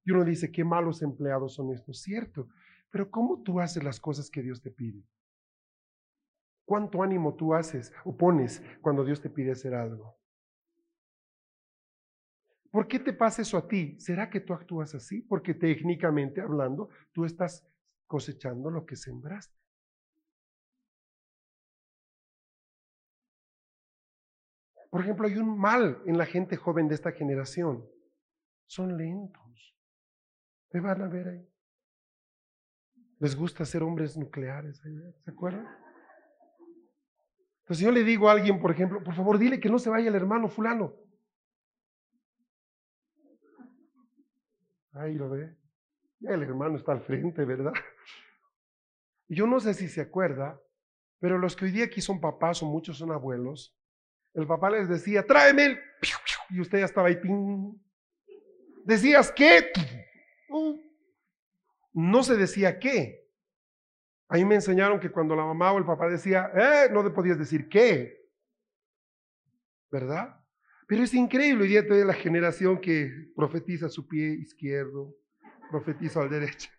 Y 0.04 0.10
uno 0.10 0.22
dice, 0.22 0.52
qué 0.52 0.64
malos 0.64 1.00
empleados 1.02 1.54
son 1.54 1.72
estos, 1.72 2.02
cierto. 2.02 2.48
Pero 2.90 3.10
¿cómo 3.10 3.42
tú 3.42 3.58
haces 3.58 3.82
las 3.82 3.98
cosas 3.98 4.30
que 4.30 4.42
Dios 4.42 4.60
te 4.60 4.70
pide? 4.70 5.02
¿Cuánto 6.66 7.02
ánimo 7.02 7.34
tú 7.36 7.54
haces 7.54 7.92
o 8.04 8.14
pones 8.14 8.62
cuando 8.82 9.02
Dios 9.02 9.22
te 9.22 9.30
pide 9.30 9.52
hacer 9.52 9.74
algo? 9.74 10.18
¿Por 12.70 12.86
qué 12.86 12.98
te 12.98 13.14
pasa 13.14 13.40
eso 13.40 13.56
a 13.56 13.66
ti? 13.66 13.98
¿Será 13.98 14.28
que 14.28 14.40
tú 14.40 14.52
actúas 14.52 14.94
así? 14.94 15.22
Porque 15.22 15.54
técnicamente 15.54 16.42
hablando, 16.42 16.90
tú 17.12 17.24
estás 17.24 17.66
cosechando 18.06 18.70
lo 18.70 18.84
que 18.86 18.96
sembraste. 18.96 19.56
Por 24.90 25.02
ejemplo, 25.02 25.26
hay 25.26 25.36
un 25.36 25.58
mal 25.58 26.02
en 26.06 26.16
la 26.16 26.26
gente 26.26 26.56
joven 26.56 26.88
de 26.88 26.94
esta 26.94 27.12
generación. 27.12 27.86
Son 28.66 28.96
lentos. 28.96 29.76
¿Me 30.72 30.80
van 30.80 31.02
a 31.02 31.08
ver 31.08 31.28
ahí? 31.28 31.48
Les 33.18 33.36
gusta 33.36 33.64
ser 33.64 33.82
hombres 33.82 34.16
nucleares, 34.16 34.80
¿se 35.24 35.30
acuerdan? 35.30 35.66
Entonces 37.60 37.84
yo 37.84 37.90
le 37.90 38.04
digo 38.04 38.28
a 38.28 38.32
alguien, 38.32 38.60
por 38.60 38.70
ejemplo, 38.70 39.02
por 39.02 39.14
favor, 39.14 39.38
dile 39.38 39.58
que 39.58 39.68
no 39.68 39.78
se 39.78 39.90
vaya 39.90 40.08
el 40.08 40.14
hermano 40.14 40.48
fulano. 40.48 40.94
Ahí 44.92 45.14
lo 45.14 45.28
ve. 45.28 45.56
El 46.20 46.42
hermano 46.42 46.76
está 46.76 46.92
al 46.92 47.02
frente, 47.02 47.44
¿verdad? 47.44 47.72
Yo 49.28 49.46
no 49.46 49.60
sé 49.60 49.74
si 49.74 49.88
se 49.88 50.00
acuerda, 50.00 50.60
pero 51.18 51.38
los 51.38 51.56
que 51.56 51.66
hoy 51.66 51.70
día 51.72 51.84
aquí 51.86 52.00
son 52.00 52.20
papás 52.20 52.62
o 52.62 52.66
muchos 52.66 52.98
son 52.98 53.12
abuelos, 53.12 53.76
el 54.34 54.46
papá 54.46 54.70
les 54.70 54.88
decía, 54.88 55.24
tráeme 55.26 55.64
el... 55.64 55.78
Y 56.50 56.60
usted 56.60 56.78
ya 56.78 56.84
estaba 56.84 57.08
ahí, 57.08 57.16
ping. 57.16 57.74
Decías, 58.84 59.32
¿qué? 59.32 59.72
No 61.92 62.22
se 62.22 62.36
decía 62.36 62.78
qué. 62.78 63.26
A 64.28 64.36
mí 64.36 64.44
me 64.44 64.56
enseñaron 64.56 65.00
que 65.00 65.10
cuando 65.10 65.34
la 65.34 65.44
mamá 65.44 65.72
o 65.72 65.78
el 65.78 65.86
papá 65.86 66.08
decía, 66.08 66.50
eh, 66.54 66.88
no 66.92 67.02
te 67.02 67.10
podías 67.10 67.38
decir 67.38 67.68
qué. 67.68 68.28
¿Verdad? 69.90 70.38
Pero 70.86 71.02
es 71.02 71.14
increíble 71.14 71.62
hoy 71.62 71.68
día 71.68 71.82
de 71.82 72.04
la 72.04 72.14
generación 72.14 72.80
que 72.80 73.10
profetiza 73.34 73.88
su 73.88 74.06
pie 74.06 74.34
izquierdo, 74.34 75.16
profetizo 75.70 76.20
al 76.20 76.30
derecho. 76.30 76.70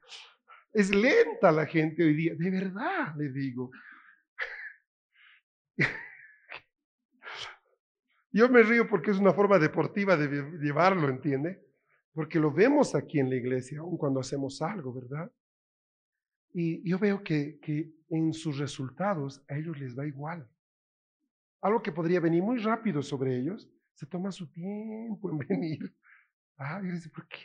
Es 0.73 0.93
lenta 0.93 1.51
la 1.51 1.65
gente 1.65 2.03
hoy 2.03 2.13
día, 2.13 2.35
de 2.35 2.49
verdad, 2.51 3.15
le 3.15 3.29
digo. 3.29 3.71
Yo 8.31 8.49
me 8.49 8.61
río 8.61 8.87
porque 8.87 9.11
es 9.11 9.17
una 9.17 9.33
forma 9.33 9.57
deportiva 9.57 10.15
de 10.15 10.27
llevarlo, 10.59 11.09
¿entiende? 11.09 11.65
Porque 12.13 12.39
lo 12.39 12.51
vemos 12.51 12.93
aquí 12.93 13.19
en 13.19 13.29
la 13.29 13.35
iglesia, 13.35 13.79
aun 13.79 13.97
cuando 13.97 14.19
hacemos 14.19 14.61
algo, 14.61 14.93
¿verdad? 14.93 15.31
Y 16.53 16.87
yo 16.87 16.99
veo 16.99 17.23
que, 17.23 17.59
que 17.59 17.93
en 18.09 18.33
sus 18.33 18.57
resultados 18.57 19.43
a 19.47 19.57
ellos 19.57 19.79
les 19.79 19.95
da 19.95 20.05
igual. 20.05 20.47
Algo 21.61 21.81
que 21.81 21.91
podría 21.91 22.19
venir 22.19 22.43
muy 22.43 22.59
rápido 22.59 23.01
sobre 23.01 23.35
ellos, 23.37 23.69
se 23.93 24.05
toma 24.05 24.31
su 24.31 24.51
tiempo 24.51 25.31
en 25.31 25.37
venir. 25.47 25.95
Ah, 26.57 26.81
y 26.83 26.87
dice, 26.87 27.09
¿por 27.09 27.27
qué 27.27 27.37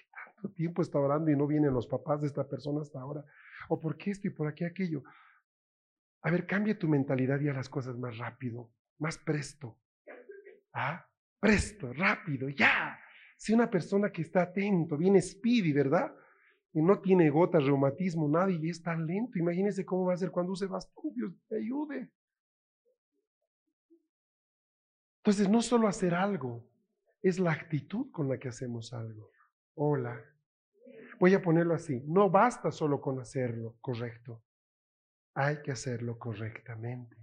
tiempo 0.51 0.82
está 0.82 0.99
orando 0.99 1.30
y 1.30 1.36
no 1.36 1.47
vienen 1.47 1.72
los 1.72 1.86
papás 1.86 2.20
de 2.20 2.26
esta 2.26 2.49
persona 2.49 2.80
hasta 2.80 3.01
ahora? 3.01 3.24
¿O 3.68 3.80
por 3.80 3.97
qué 3.97 4.11
esto 4.11 4.28
y 4.28 4.30
por 4.30 4.49
aquí 4.49 4.64
aquello? 4.64 5.03
A 6.22 6.30
ver, 6.30 6.47
cambia 6.47 6.78
tu 6.78 6.88
mentalidad 6.88 7.40
y 7.40 7.49
haz 7.49 7.57
las 7.57 7.68
cosas 7.68 7.97
más 7.99 8.16
rápido, 8.18 8.70
más 8.99 9.18
presto. 9.18 9.78
¿Ah? 10.72 11.07
Presto, 11.40 11.93
rápido, 11.93 12.49
ya. 12.49 12.99
Si 13.36 13.53
una 13.53 13.68
persona 13.68 14.11
que 14.11 14.22
está 14.22 14.43
atento, 14.43 14.97
viene 14.97 15.20
speedy, 15.20 15.72
¿verdad? 15.72 16.14
Y 16.72 16.80
no 16.80 17.01
tiene 17.01 17.28
gotas, 17.28 17.64
reumatismo, 17.64 18.28
nada, 18.28 18.51
y 18.51 18.70
es 18.70 18.82
tan 18.82 19.07
lento. 19.07 19.38
Imagínese 19.38 19.84
cómo 19.84 20.07
va 20.07 20.14
a 20.14 20.16
ser 20.16 20.30
cuando 20.30 20.53
use 20.53 20.66
bastón. 20.66 21.12
Dios 21.14 21.32
te 21.49 21.57
ayude. 21.57 22.11
Entonces, 25.18 25.49
no 25.49 25.61
solo 25.61 25.88
hacer 25.88 26.14
algo, 26.14 26.64
es 27.20 27.38
la 27.38 27.53
actitud 27.53 28.11
con 28.11 28.28
la 28.28 28.38
que 28.38 28.49
hacemos 28.49 28.93
algo. 28.93 29.30
Hola. 29.75 30.20
Voy 31.18 31.35
a 31.35 31.43
ponerlo 31.43 31.75
así. 31.75 32.03
No 32.07 32.31
basta 32.31 32.70
solo 32.70 33.01
con 33.01 33.20
hacerlo 33.20 33.77
correcto. 33.81 34.43
Hay 35.35 35.62
que 35.62 35.73
hacerlo 35.73 36.18
correctamente. 36.18 37.16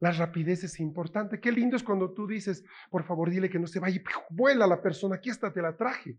La 0.00 0.10
rapidez 0.12 0.64
es 0.64 0.78
importante. 0.80 1.40
Qué 1.40 1.50
lindo 1.50 1.76
es 1.76 1.82
cuando 1.82 2.12
tú 2.12 2.26
dices, 2.26 2.64
por 2.90 3.04
favor, 3.04 3.30
dile 3.30 3.48
que 3.48 3.58
no 3.58 3.66
se 3.66 3.80
vaya 3.80 4.02
vuela 4.30 4.66
la 4.66 4.82
persona. 4.82 5.16
Aquí 5.16 5.30
está, 5.30 5.52
te 5.52 5.62
la 5.62 5.76
traje. 5.76 6.18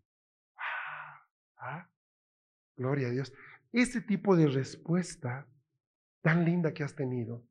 Ah, 0.58 1.22
ah, 1.58 1.90
gloria 2.76 3.08
a 3.08 3.12
Dios. 3.12 3.32
Ese 3.72 4.02
tipo 4.02 4.36
de 4.36 4.48
respuesta 4.48 5.48
tan 6.22 6.44
linda 6.44 6.74
que 6.74 6.84
has 6.84 6.96
tenido, 6.96 7.46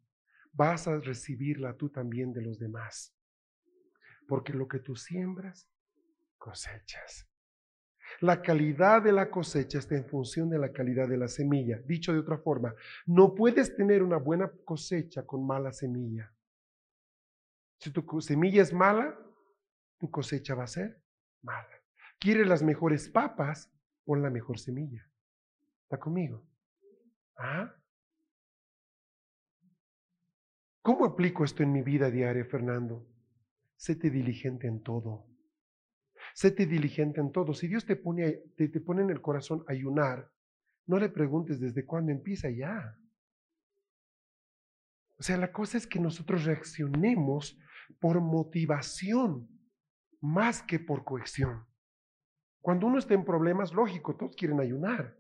vas 0.53 0.89
a 0.89 0.99
recibirla 0.99 1.77
tú 1.77 1.91
también 1.91 2.33
de 2.33 2.43
los 2.43 2.59
demás. 2.59 3.15
Porque 4.27 4.53
lo 4.53 4.67
que 4.67 4.81
tú 4.81 4.97
siembras, 4.97 5.71
cosechas. 6.37 7.26
La 8.21 8.41
calidad 8.41 9.03
de 9.03 9.13
la 9.13 9.31
cosecha 9.31 9.79
está 9.79 9.97
en 9.97 10.07
función 10.07 10.49
de 10.49 10.59
la 10.59 10.73
calidad 10.73 11.09
de 11.09 11.17
la 11.17 11.29
semilla. 11.29 11.79
Dicho 11.87 12.13
de 12.13 12.21
otra 12.21 12.39
forma, 12.39 12.75
no 13.07 13.35
puedes 13.35 13.77
tener 13.77 14.03
una 14.03 14.17
buena 14.17 14.51
cosecha 14.65 15.25
con 15.27 15.47
mala 15.47 15.73
semilla. 15.73 16.33
Si 17.79 17.91
tu 17.91 18.21
semilla 18.21 18.63
es 18.63 18.73
mala, 18.73 19.19
tu 19.99 20.11
cosecha 20.11 20.55
va 20.55 20.65
a 20.65 20.69
ser 20.69 21.03
mala. 21.43 21.69
¿Quieres 22.19 22.47
las 22.47 22.63
mejores 22.63 23.09
papas? 23.09 23.71
Pon 24.05 24.23
la 24.23 24.31
mejor 24.31 24.59
semilla. 24.59 25.07
¿Está 25.83 25.99
conmigo? 25.99 26.47
¿Ah? 27.37 27.75
¿Cómo 30.81 31.05
aplico 31.05 31.45
esto 31.45 31.63
en 31.63 31.73
mi 31.73 31.83
vida 31.83 32.11
diaria, 32.11 32.45
Fernando? 32.45 33.07
Séte 33.77 34.09
diligente 34.09 34.67
en 34.67 34.83
todo. 34.83 35.26
Séte 36.37 36.67
diligente 36.67 37.19
en 37.19 37.33
todo. 37.33 37.55
Si 37.55 37.67
Dios 37.67 37.87
te 37.87 37.97
pone, 37.97 38.43
te, 38.57 38.69
te 38.69 38.79
pone 38.83 39.01
en 39.01 39.09
el 39.09 39.23
corazón 39.23 39.65
ayunar, 39.69 40.31
no 40.85 40.99
le 40.99 41.09
preguntes 41.09 41.59
desde 41.59 41.87
cuándo 41.87 42.13
empieza 42.13 42.51
ya. 42.51 42.95
O 45.19 45.23
sea, 45.23 45.39
la 45.39 45.51
cosa 45.51 45.79
es 45.79 45.87
que 45.87 45.99
nosotros 45.99 46.45
reaccionemos 46.45 47.59
por 47.99 48.21
motivación 48.21 49.49
más 50.21 50.63
que 50.63 50.79
por 50.79 51.05
cohesión. 51.05 51.65
Cuando 52.61 52.87
uno 52.87 52.99
está 52.99 53.15
en 53.15 53.25
problemas, 53.25 53.73
lógico, 53.73 54.15
todos 54.15 54.37
quieren 54.37 54.61
ayunar. 54.61 55.17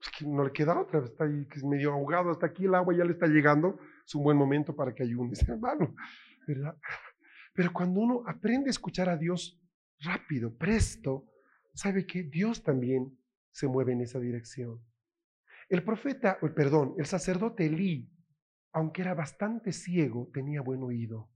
Es 0.00 0.08
que 0.16 0.24
no 0.24 0.44
le 0.44 0.52
queda 0.52 0.80
otra, 0.80 1.04
está 1.04 1.24
ahí 1.24 1.46
medio 1.62 1.92
ahogado, 1.92 2.30
hasta 2.30 2.46
aquí 2.46 2.64
el 2.64 2.74
agua 2.74 2.96
ya 2.96 3.04
le 3.04 3.12
está 3.12 3.26
llegando, 3.26 3.78
es 4.06 4.14
un 4.14 4.24
buen 4.24 4.38
momento 4.38 4.74
para 4.74 4.94
que 4.94 5.02
ayune, 5.02 5.34
hermano, 5.46 5.94
¿verdad? 6.46 6.74
Pero 7.52 7.70
cuando 7.70 8.00
uno 8.00 8.22
aprende 8.26 8.68
a 8.68 8.70
escuchar 8.70 9.10
a 9.10 9.18
Dios 9.18 9.61
rápido, 10.02 10.56
presto, 10.56 11.26
sabe 11.74 12.06
que 12.06 12.22
Dios 12.22 12.62
también 12.62 13.18
se 13.50 13.66
mueve 13.66 13.92
en 13.92 14.00
esa 14.02 14.18
dirección. 14.18 14.80
El 15.68 15.84
profeta, 15.84 16.38
perdón, 16.54 16.94
el 16.98 17.06
sacerdote 17.06 17.66
Elí, 17.66 18.10
aunque 18.72 19.02
era 19.02 19.14
bastante 19.14 19.72
ciego, 19.72 20.30
tenía 20.32 20.60
buen 20.60 20.82
oído. 20.82 21.30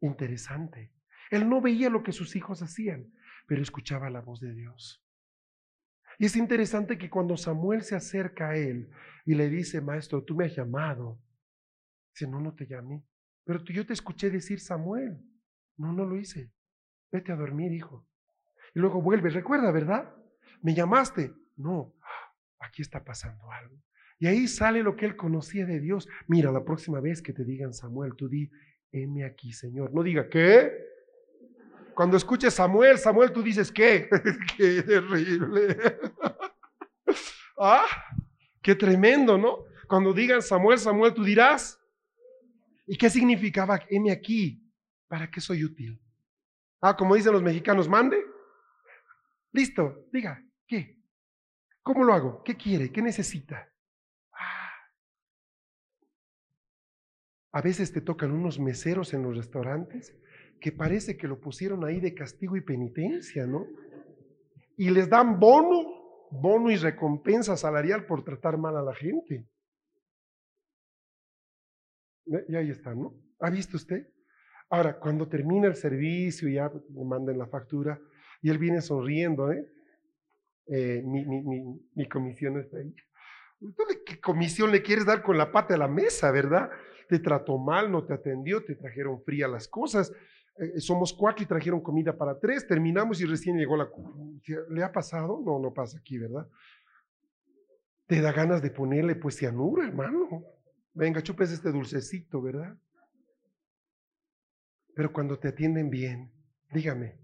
Interesante. 0.00 0.92
Él 1.30 1.48
no 1.48 1.60
veía 1.60 1.88
lo 1.88 2.02
que 2.02 2.12
sus 2.12 2.36
hijos 2.36 2.62
hacían, 2.62 3.12
pero 3.46 3.62
escuchaba 3.62 4.10
la 4.10 4.20
voz 4.20 4.40
de 4.40 4.54
Dios. 4.54 5.04
Y 6.18 6.26
es 6.26 6.36
interesante 6.36 6.98
que 6.98 7.10
cuando 7.10 7.36
Samuel 7.36 7.82
se 7.82 7.96
acerca 7.96 8.50
a 8.50 8.56
él 8.56 8.90
y 9.24 9.34
le 9.34 9.48
dice, 9.48 9.80
maestro, 9.80 10.22
tú 10.22 10.36
me 10.36 10.44
has 10.44 10.54
llamado, 10.54 11.20
dice, 12.12 12.30
no, 12.30 12.40
no 12.40 12.54
te 12.54 12.66
llamé, 12.66 13.04
pero 13.44 13.62
yo 13.64 13.84
te 13.86 13.92
escuché 13.92 14.30
decir 14.30 14.60
Samuel. 14.60 15.20
No, 15.76 15.92
no 15.92 16.04
lo 16.04 16.16
hice. 16.16 16.52
Vete 17.14 17.30
a 17.30 17.36
dormir, 17.36 17.70
hijo. 17.70 18.04
Y 18.74 18.80
luego 18.80 19.00
vuelve, 19.00 19.30
recuerda, 19.30 19.70
¿verdad? 19.70 20.12
Me 20.62 20.74
llamaste. 20.74 21.32
No, 21.54 21.94
aquí 22.58 22.82
está 22.82 23.04
pasando 23.04 23.52
algo. 23.52 23.80
Y 24.18 24.26
ahí 24.26 24.48
sale 24.48 24.82
lo 24.82 24.96
que 24.96 25.06
él 25.06 25.14
conocía 25.14 25.64
de 25.64 25.78
Dios. 25.78 26.08
Mira, 26.26 26.50
la 26.50 26.64
próxima 26.64 26.98
vez 26.98 27.22
que 27.22 27.32
te 27.32 27.44
digan 27.44 27.72
Samuel, 27.72 28.16
tú 28.16 28.28
di, 28.28 28.50
heme 28.90 29.24
aquí, 29.24 29.52
Señor. 29.52 29.94
No 29.94 30.02
diga, 30.02 30.28
¿qué? 30.28 30.72
Cuando 31.94 32.16
escuches 32.16 32.52
Samuel, 32.52 32.98
Samuel, 32.98 33.30
tú 33.30 33.44
dices, 33.44 33.70
¿qué? 33.70 34.08
qué 34.56 34.82
terrible. 34.82 35.76
ah, 37.60 37.86
qué 38.60 38.74
tremendo, 38.74 39.38
¿no? 39.38 39.66
Cuando 39.86 40.12
digan 40.12 40.42
Samuel, 40.42 40.80
Samuel, 40.80 41.14
tú 41.14 41.22
dirás. 41.22 41.78
¿Y 42.88 42.96
qué 42.96 43.08
significaba 43.08 43.78
heme 43.88 44.10
aquí? 44.10 44.60
¿Para 45.06 45.30
qué 45.30 45.40
soy 45.40 45.62
útil? 45.62 46.03
Ah, 46.86 46.94
como 46.98 47.14
dicen 47.14 47.32
los 47.32 47.42
mexicanos, 47.42 47.88
mande. 47.88 48.22
Listo, 49.52 50.06
diga, 50.12 50.44
¿qué? 50.66 51.02
¿Cómo 51.82 52.04
lo 52.04 52.12
hago? 52.12 52.42
¿Qué 52.44 52.58
quiere? 52.58 52.92
¿Qué 52.92 53.00
necesita? 53.00 53.72
Ah. 54.30 54.70
A 57.52 57.62
veces 57.62 57.90
te 57.90 58.02
tocan 58.02 58.32
unos 58.32 58.58
meseros 58.58 59.14
en 59.14 59.22
los 59.22 59.34
restaurantes 59.34 60.14
que 60.60 60.72
parece 60.72 61.16
que 61.16 61.26
lo 61.26 61.40
pusieron 61.40 61.86
ahí 61.86 62.00
de 62.00 62.14
castigo 62.14 62.54
y 62.54 62.60
penitencia, 62.60 63.46
¿no? 63.46 63.66
Y 64.76 64.90
les 64.90 65.08
dan 65.08 65.40
bono, 65.40 66.28
bono 66.32 66.70
y 66.70 66.76
recompensa 66.76 67.56
salarial 67.56 68.04
por 68.04 68.22
tratar 68.24 68.58
mal 68.58 68.76
a 68.76 68.82
la 68.82 68.94
gente. 68.94 69.48
Y 72.46 72.56
ahí 72.56 72.68
está, 72.68 72.94
¿no? 72.94 73.14
¿Ha 73.40 73.48
visto 73.48 73.78
usted? 73.78 74.06
Ahora, 74.74 74.98
cuando 74.98 75.28
termina 75.28 75.68
el 75.68 75.76
servicio 75.76 76.48
ya 76.48 76.68
me 76.68 77.04
mandan 77.04 77.38
la 77.38 77.46
factura, 77.46 77.96
y 78.42 78.50
él 78.50 78.58
viene 78.58 78.82
sonriendo, 78.82 79.52
¿eh? 79.52 79.68
Eh, 80.66 81.00
mi, 81.04 81.24
mi, 81.24 81.80
mi, 81.94 82.08
comisión 82.08 82.58
está 82.58 82.78
ahí. 82.78 82.92
¿Qué 84.04 84.20
comisión 84.20 84.72
le 84.72 84.82
quieres 84.82 85.06
dar 85.06 85.22
con 85.22 85.38
la 85.38 85.52
pata 85.52 85.74
a 85.74 85.78
la 85.78 85.86
mesa, 85.86 86.32
verdad? 86.32 86.70
Te 87.08 87.20
trató 87.20 87.56
mal, 87.56 87.92
no 87.92 88.04
te 88.04 88.14
atendió, 88.14 88.64
te 88.64 88.74
trajeron 88.74 89.22
fría 89.22 89.46
las 89.46 89.68
cosas. 89.68 90.12
Eh, 90.58 90.80
somos 90.80 91.12
cuatro 91.12 91.44
y 91.44 91.46
trajeron 91.46 91.80
comida 91.80 92.16
para 92.16 92.36
tres. 92.40 92.66
Terminamos 92.66 93.20
y 93.20 93.26
recién 93.26 93.56
llegó 93.56 93.76
la. 93.76 93.88
¿Le 94.70 94.82
ha 94.82 94.90
pasado? 94.90 95.40
No, 95.46 95.60
no 95.60 95.72
pasa 95.72 95.98
aquí, 95.98 96.18
¿verdad? 96.18 96.48
Te 98.06 98.20
da 98.20 98.32
ganas 98.32 98.60
de 98.60 98.72
ponerle 98.72 99.14
pues 99.14 99.36
cianuro, 99.36 99.84
hermano. 99.84 100.42
Venga, 100.94 101.22
chupes 101.22 101.52
este 101.52 101.70
dulcecito, 101.70 102.42
¿verdad? 102.42 102.76
Pero 104.94 105.12
cuando 105.12 105.38
te 105.38 105.48
atienden 105.48 105.90
bien, 105.90 106.30
dígame, 106.72 107.18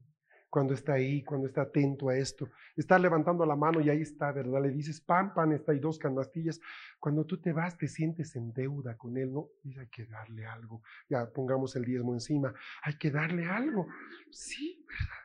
cuando 0.50 0.74
está 0.74 0.94
ahí, 0.94 1.22
cuando 1.22 1.46
está 1.46 1.62
atento 1.62 2.08
a 2.08 2.16
esto. 2.16 2.50
Está 2.76 2.98
levantando 2.98 3.46
la 3.46 3.54
mano 3.54 3.80
y 3.80 3.88
ahí 3.88 4.02
está, 4.02 4.32
¿verdad? 4.32 4.60
Le 4.62 4.70
dices, 4.70 5.00
pan, 5.00 5.32
pan, 5.32 5.52
está 5.52 5.72
ahí 5.72 5.78
dos 5.78 5.98
canastillas. 5.98 6.60
Cuando 6.98 7.24
tú 7.24 7.40
te 7.40 7.52
vas, 7.52 7.78
te 7.78 7.86
sientes 7.86 8.34
en 8.34 8.52
deuda 8.52 8.96
con 8.96 9.16
él, 9.16 9.32
¿no? 9.32 9.48
Dice, 9.62 9.80
hay 9.80 9.88
que 9.88 10.06
darle 10.06 10.44
algo. 10.46 10.82
Ya 11.08 11.30
pongamos 11.30 11.76
el 11.76 11.84
diezmo 11.84 12.12
encima. 12.12 12.52
Hay 12.82 12.98
que 12.98 13.10
darle 13.12 13.46
algo. 13.46 13.86
Sí, 14.30 14.84
¿verdad? 14.88 15.20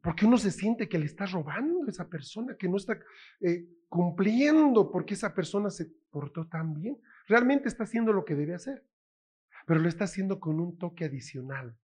Porque 0.00 0.26
uno 0.26 0.38
se 0.38 0.52
siente 0.52 0.88
que 0.88 0.98
le 0.98 1.06
está 1.06 1.26
robando 1.26 1.84
a 1.84 1.90
esa 1.90 2.08
persona, 2.08 2.56
que 2.56 2.68
no 2.68 2.76
está 2.76 2.98
eh, 3.40 3.66
cumpliendo 3.88 4.90
porque 4.90 5.14
esa 5.14 5.34
persona 5.34 5.70
se 5.70 5.86
portó 6.10 6.46
tan 6.46 6.72
bien. 6.74 6.98
Realmente 7.26 7.68
está 7.68 7.84
haciendo 7.84 8.12
lo 8.12 8.24
que 8.24 8.34
debe 8.34 8.54
hacer, 8.54 8.86
pero 9.66 9.80
lo 9.80 9.88
está 9.88 10.04
haciendo 10.04 10.38
con 10.38 10.60
un 10.60 10.78
toque 10.78 11.04
adicional, 11.04 11.76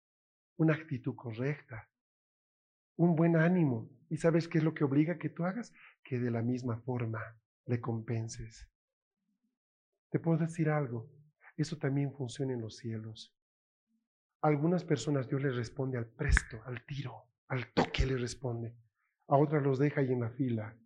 una 0.57 0.74
actitud 0.74 1.14
correcta, 1.14 1.88
un 2.96 3.16
buen 3.16 3.36
ánimo. 3.36 3.90
¿Y 4.09 4.18
sabes 4.18 4.48
qué 4.48 4.59
es 4.59 4.64
lo 4.64 4.74
que 4.74 4.84
obliga 4.84 5.18
que 5.18 5.30
tú 5.30 5.44
hagas? 5.44 5.72
Que 6.02 6.18
de 6.18 6.30
la 6.30 6.42
misma 6.42 6.78
forma 6.78 7.36
le 7.66 7.80
compenses. 7.80 8.68
Te 10.11 10.20
puedo 10.20 10.38
decir 10.38 10.68
algo, 10.68 11.11
eso 11.57 11.78
también 11.78 12.12
funciona 12.12 12.52
en 12.52 12.61
los 12.61 12.76
cielos. 12.76 13.34
A 14.42 14.48
algunas 14.48 14.84
personas 14.84 15.28
Dios 15.28 15.42
les 15.42 15.57
responde 15.57 15.98
al 15.98 16.07
presto, 16.07 16.62
al 16.66 16.84
tiro, 16.84 17.30
al 17.48 17.72
toque 17.72 18.07
le 18.07 18.16
responde. 18.16 18.76
A 19.28 19.36
otras 19.36 19.62
los 19.62 19.78
deja 19.78 20.00
ahí 20.00 20.12
en 20.12 20.20
la 20.20 20.30
fila. 20.30 20.76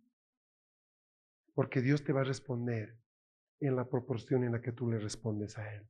Porque 1.53 1.81
Dios 1.81 2.03
te 2.03 2.13
va 2.13 2.21
a 2.21 2.25
responder 2.25 2.97
en 3.59 3.75
la 3.75 3.89
proporción 3.89 4.43
en 4.45 4.53
la 4.53 4.61
que 4.61 4.71
tú 4.71 4.89
le 4.89 4.97
respondes 4.97 5.57
a 5.57 5.73
Él. 5.73 5.85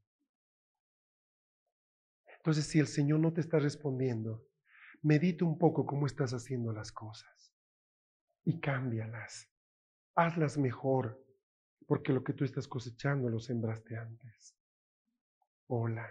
Entonces, 2.39 2.65
si 2.67 2.79
el 2.79 2.87
Señor 2.87 3.19
no 3.19 3.33
te 3.33 3.41
está 3.41 3.59
respondiendo, 3.59 4.47
medita 5.01 5.45
un 5.45 5.57
poco 5.57 5.85
cómo 5.85 6.05
estás 6.05 6.33
haciendo 6.33 6.71
las 6.71 6.91
cosas 6.91 7.53
y 8.43 8.59
cámbialas. 8.59 9.49
Hazlas 10.15 10.57
mejor, 10.57 11.23
porque 11.85 12.13
lo 12.13 12.23
que 12.23 12.33
tú 12.33 12.45
estás 12.45 12.67
cosechando 12.67 13.29
lo 13.29 13.39
sembraste 13.39 13.97
antes. 13.97 14.55
Hola. 15.67 16.07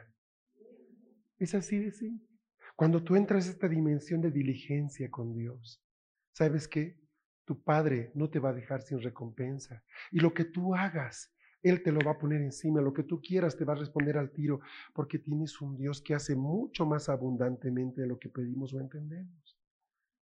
Es 1.38 1.54
así 1.54 1.78
de 1.78 1.92
sí. 1.92 2.24
Cuando 2.76 3.02
tú 3.02 3.16
entras 3.16 3.48
a 3.48 3.50
esta 3.50 3.68
dimensión 3.68 4.20
de 4.20 4.30
diligencia 4.30 5.10
con 5.10 5.34
Dios, 5.34 5.82
¿sabes 6.32 6.68
qué? 6.68 7.00
Tu 7.44 7.62
Padre 7.62 8.12
no 8.14 8.28
te 8.28 8.38
va 8.38 8.50
a 8.50 8.54
dejar 8.54 8.82
sin 8.82 9.00
recompensa. 9.00 9.82
Y 10.10 10.20
lo 10.20 10.34
que 10.34 10.44
tú 10.44 10.74
hagas 10.74 11.34
él 11.62 11.82
te 11.82 11.92
lo 11.92 12.00
va 12.00 12.12
a 12.12 12.18
poner 12.18 12.40
encima, 12.40 12.80
lo 12.80 12.92
que 12.92 13.02
tú 13.02 13.20
quieras 13.20 13.56
te 13.56 13.64
va 13.64 13.72
a 13.72 13.76
responder 13.76 14.16
al 14.16 14.30
tiro, 14.30 14.60
porque 14.94 15.18
tienes 15.18 15.60
un 15.60 15.76
Dios 15.76 16.00
que 16.00 16.14
hace 16.14 16.36
mucho 16.36 16.86
más 16.86 17.08
abundantemente 17.08 18.02
de 18.02 18.06
lo 18.06 18.18
que 18.18 18.28
pedimos 18.28 18.72
o 18.74 18.80
entendemos. 18.80 19.58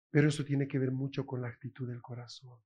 Pero 0.09 0.29
eso 0.29 0.45
tiene 0.45 0.67
que 0.67 0.79
ver 0.79 0.91
mucho 0.91 1.25
con 1.25 1.41
la 1.41 1.49
actitud 1.49 1.87
del 1.87 2.01
corazón. 2.01 2.59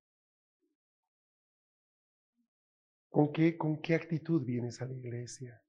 ¿Con 3.09 3.33
qué, 3.33 3.57
con 3.57 3.81
qué 3.81 3.95
actitud 3.95 4.43
vienes 4.43 4.81
a 4.81 4.85
la 4.85 4.93
iglesia? 4.93 5.61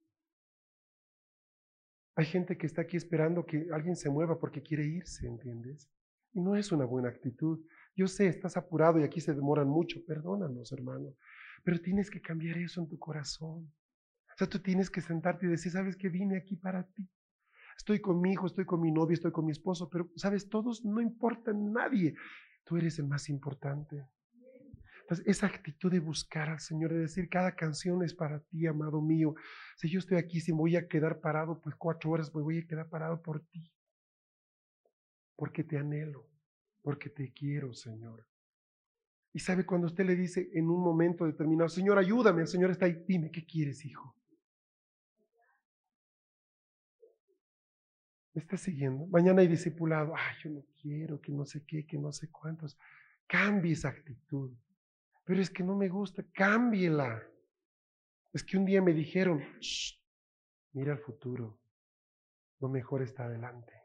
Hay 2.15 2.27
gente 2.27 2.59
que 2.59 2.67
está 2.67 2.83
aquí 2.83 2.97
esperando 2.97 3.47
que 3.47 3.69
alguien 3.73 3.97
se 3.97 4.11
mueva 4.11 4.39
porque 4.39 4.63
quiere 4.63 4.85
irse, 4.85 5.27
¿entiendes? 5.27 5.91
Y 6.35 6.41
no 6.41 6.57
es 6.57 6.71
una 6.71 6.85
buena 6.85 7.09
actitud. 7.09 7.65
Yo 7.97 8.07
sé, 8.07 8.27
estás 8.27 8.57
apurado 8.57 9.01
y 9.01 9.03
aquí 9.03 9.21
se 9.21 9.35
demoran 9.35 9.69
mucho. 9.69 10.05
Perdónanos, 10.05 10.73
hermano. 10.73 11.15
Pero 11.63 11.81
tienes 11.81 12.11
que 12.11 12.21
cambiar 12.21 12.59
eso 12.59 12.81
en 12.81 12.89
tu 12.89 12.99
corazón. 12.99 13.73
O 14.35 14.37
sea, 14.37 14.49
tú 14.49 14.59
tienes 14.61 14.91
que 14.91 15.01
sentarte 15.01 15.47
y 15.47 15.51
decir, 15.51 15.73
sabes 15.73 15.97
que 15.97 16.09
vine 16.09 16.37
aquí 16.37 16.57
para 16.57 16.85
ti. 16.93 17.09
Estoy 17.77 18.01
con 18.01 18.21
mi 18.21 18.33
hijo, 18.33 18.47
estoy 18.47 18.65
con 18.65 18.81
mi 18.81 18.91
novia, 18.91 19.15
estoy 19.15 19.33
con 19.33 19.45
mi 19.45 19.53
esposo, 19.53 19.89
pero 19.89 20.11
sabes, 20.17 20.49
todos 20.49 20.85
no 20.85 21.01
importan 21.01 21.73
nadie. 21.73 22.15
Tú 22.65 22.77
eres 22.77 22.99
el 22.99 23.07
más 23.07 23.29
importante. 23.29 24.07
Entonces, 25.03 25.27
esa 25.27 25.47
actitud 25.47 25.91
de 25.91 25.99
buscar 25.99 26.49
al 26.49 26.61
Señor, 26.61 26.93
de 26.93 27.01
decir, 27.01 27.29
cada 27.29 27.55
canción 27.55 28.03
es 28.03 28.15
para 28.15 28.41
ti, 28.41 28.67
amado 28.67 29.03
mío. 29.03 29.35
Si 29.77 29.91
yo 29.91 29.99
estoy 29.99 30.17
aquí, 30.19 30.41
si 30.41 30.53
me 30.53 30.59
voy 30.59 30.77
a 30.77 30.87
quedar 30.87 31.21
parado, 31.21 31.61
pues 31.61 31.75
cuatro 31.77 32.11
horas, 32.11 32.31
pues 32.31 32.45
voy 32.45 32.59
a 32.59 32.67
quedar 32.67 32.89
parado 32.89 33.21
por 33.21 33.45
ti. 33.47 33.73
Porque 35.37 35.65
te 35.65 35.77
anhelo, 35.77 36.29
porque 36.83 37.11
te 37.11 37.33
quiero, 37.33 37.75
Señor. 37.75 38.25
Y 39.33 39.39
sabe 39.39 39.65
cuando 39.65 39.87
usted 39.87 40.05
le 40.05 40.15
dice 40.15 40.51
en 40.53 40.69
un 40.69 40.83
momento 40.83 41.25
determinado, 41.25 41.69
Señor, 41.69 41.99
ayúdame, 41.99 42.43
el 42.43 42.49
Señor 42.49 42.71
está 42.71 42.87
ahí, 42.87 43.03
dime, 43.07 43.31
¿qué 43.31 43.47
quieres, 43.47 43.85
hijo? 43.85 44.15
¿Me 48.35 48.41
está 48.41 48.57
siguiendo? 48.57 49.07
Mañana 49.07 49.43
hay 49.43 49.49
discipulado, 49.49 50.15
ay, 50.17 50.37
yo 50.43 50.51
no 50.51 50.65
quiero, 50.81 51.21
que 51.21 51.33
no 51.33 51.45
sé 51.45 51.65
qué, 51.67 51.87
que 51.87 51.99
no 51.99 52.13
sé 52.13 52.31
cuántos. 52.31 52.79
Cambie 53.27 53.73
esa 53.73 53.89
actitud. 53.89 54.53
Pero 55.25 55.41
es 55.41 55.51
que 55.51 55.63
no 55.63 55.77
me 55.77 55.89
gusta, 55.89 56.25
cámbiela. 56.33 57.23
Es 58.33 58.43
que 58.43 58.57
un 58.57 58.65
día 58.65 58.81
me 58.81 58.95
dijeron, 58.95 59.43
mira 60.73 60.93
el 60.93 60.99
futuro, 60.99 61.59
lo 62.61 62.69
mejor 62.69 63.03
está 63.03 63.25
adelante. 63.25 63.82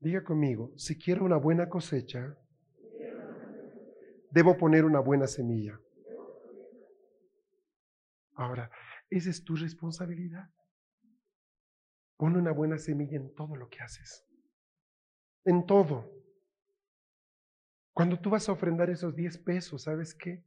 Diga 0.00 0.24
conmigo, 0.24 0.72
si 0.76 0.98
quiero 0.98 1.26
una 1.26 1.36
buena 1.36 1.68
cosecha, 1.68 2.34
debo 4.30 4.56
poner 4.56 4.86
una 4.86 5.00
buena 5.00 5.26
semilla. 5.26 5.78
Ahora, 8.34 8.70
esa 9.10 9.28
es 9.28 9.44
tu 9.44 9.56
responsabilidad. 9.56 10.48
Pon 12.16 12.36
una 12.36 12.52
buena 12.52 12.78
semilla 12.78 13.16
en 13.16 13.34
todo 13.34 13.56
lo 13.56 13.68
que 13.68 13.80
haces. 13.80 14.24
En 15.44 15.66
todo. 15.66 16.10
Cuando 17.92 18.18
tú 18.18 18.30
vas 18.30 18.48
a 18.48 18.52
ofrendar 18.52 18.88
esos 18.88 19.14
10 19.14 19.36
pesos, 19.38 19.82
¿sabes 19.82 20.14
qué? 20.14 20.42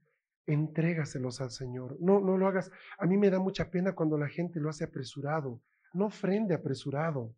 Entrégaselos 0.47 1.41
al 1.41 1.51
Señor. 1.51 1.97
No, 1.99 2.20
no 2.20 2.38
lo 2.38 2.47
hagas. 2.47 2.72
A 2.97 3.06
mí 3.06 3.18
me 3.18 3.30
da 3.30 3.39
mucha 3.39 3.70
pena 3.70 3.93
cuando 3.93 4.18
la 4.18 4.30
gente 4.30 4.60
lo 4.60 4.70
hace 4.70 4.86
apresurado. 4.86 5.62
No 5.93 6.08
ofrende 6.08 6.56
apresurado. 6.56 7.36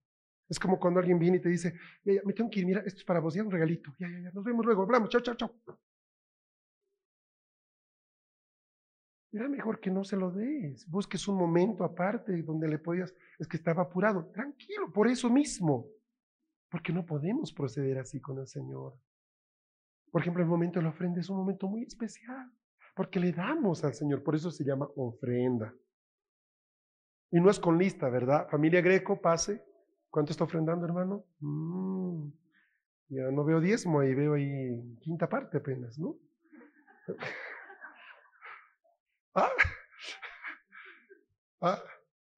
Es 0.48 0.60
como 0.60 0.80
cuando 0.80 1.00
alguien 1.00 1.18
viene 1.18 1.38
y 1.38 1.42
te 1.42 1.50
dice, 1.50 1.74
ya, 2.04 2.22
me 2.24 2.34
tengo 2.34 2.50
que 2.50 2.60
ir, 2.60 2.66
mira, 2.66 2.82
esto 2.82 3.00
es 3.00 3.06
para 3.06 3.20
vos, 3.20 3.34
ya 3.34 3.44
un 3.44 3.52
regalito, 3.52 3.94
ya, 3.98 4.08
ya, 4.08 4.20
ya, 4.20 4.32
nos 4.32 4.44
vemos 4.44 4.66
luego, 4.66 4.84
hablamos, 4.84 5.10
chao, 5.10 5.22
chao, 5.22 5.36
chao. 5.36 5.52
Era 9.32 9.50
mejor 9.50 9.80
que 9.80 9.92
no 9.92 10.04
se 10.04 10.16
lo 10.16 10.32
des, 10.32 10.88
busques 10.88 11.28
un 11.28 11.38
momento 11.38 11.84
aparte 11.84 12.42
donde 12.44 12.70
le 12.70 12.80
podías, 12.80 13.14
es 13.38 13.48
que 13.48 13.58
estaba 13.58 13.84
apurado, 13.84 14.28
tranquilo, 14.28 14.94
por 14.94 15.08
eso 15.08 15.30
mismo, 15.30 15.88
porque 16.70 16.94
no 16.94 17.06
podemos 17.06 17.52
proceder 17.52 17.98
así 17.98 18.22
con 18.22 18.40
el 18.40 18.48
Señor. 18.48 18.98
Por 20.12 20.22
ejemplo, 20.22 20.42
el 20.42 20.48
momento 20.48 20.80
de 20.80 20.84
la 20.84 20.90
ofrenda 20.92 21.20
es 21.20 21.30
un 21.30 21.38
momento 21.38 21.68
muy 21.68 21.84
especial, 21.84 22.50
porque 22.96 23.20
le 23.20 23.34
damos 23.34 23.84
al 23.84 23.94
Señor, 23.94 24.24
por 24.24 24.36
eso 24.36 24.52
se 24.52 24.64
llama 24.64 24.88
ofrenda. 24.96 25.74
Y 27.32 27.42
no 27.42 27.50
es 27.50 27.60
con 27.60 27.78
lista, 27.78 28.08
¿verdad? 28.10 28.48
Familia 28.48 28.80
Greco, 28.80 29.20
pase, 29.20 29.62
¿Cuánto 30.16 30.32
está 30.32 30.46
ofrendando, 30.46 30.86
hermano? 30.86 31.26
Mm, 31.42 32.30
ya 33.10 33.32
no 33.32 33.44
veo 33.44 33.60
diezmo 33.60 34.00
ahí, 34.00 34.16
veo 34.16 34.36
ahí 34.36 34.98
quinta 35.02 35.28
parte 35.28 35.58
apenas, 35.58 36.00
¿no? 36.00 36.16
ah, 39.36 39.50
ah, 41.64 41.84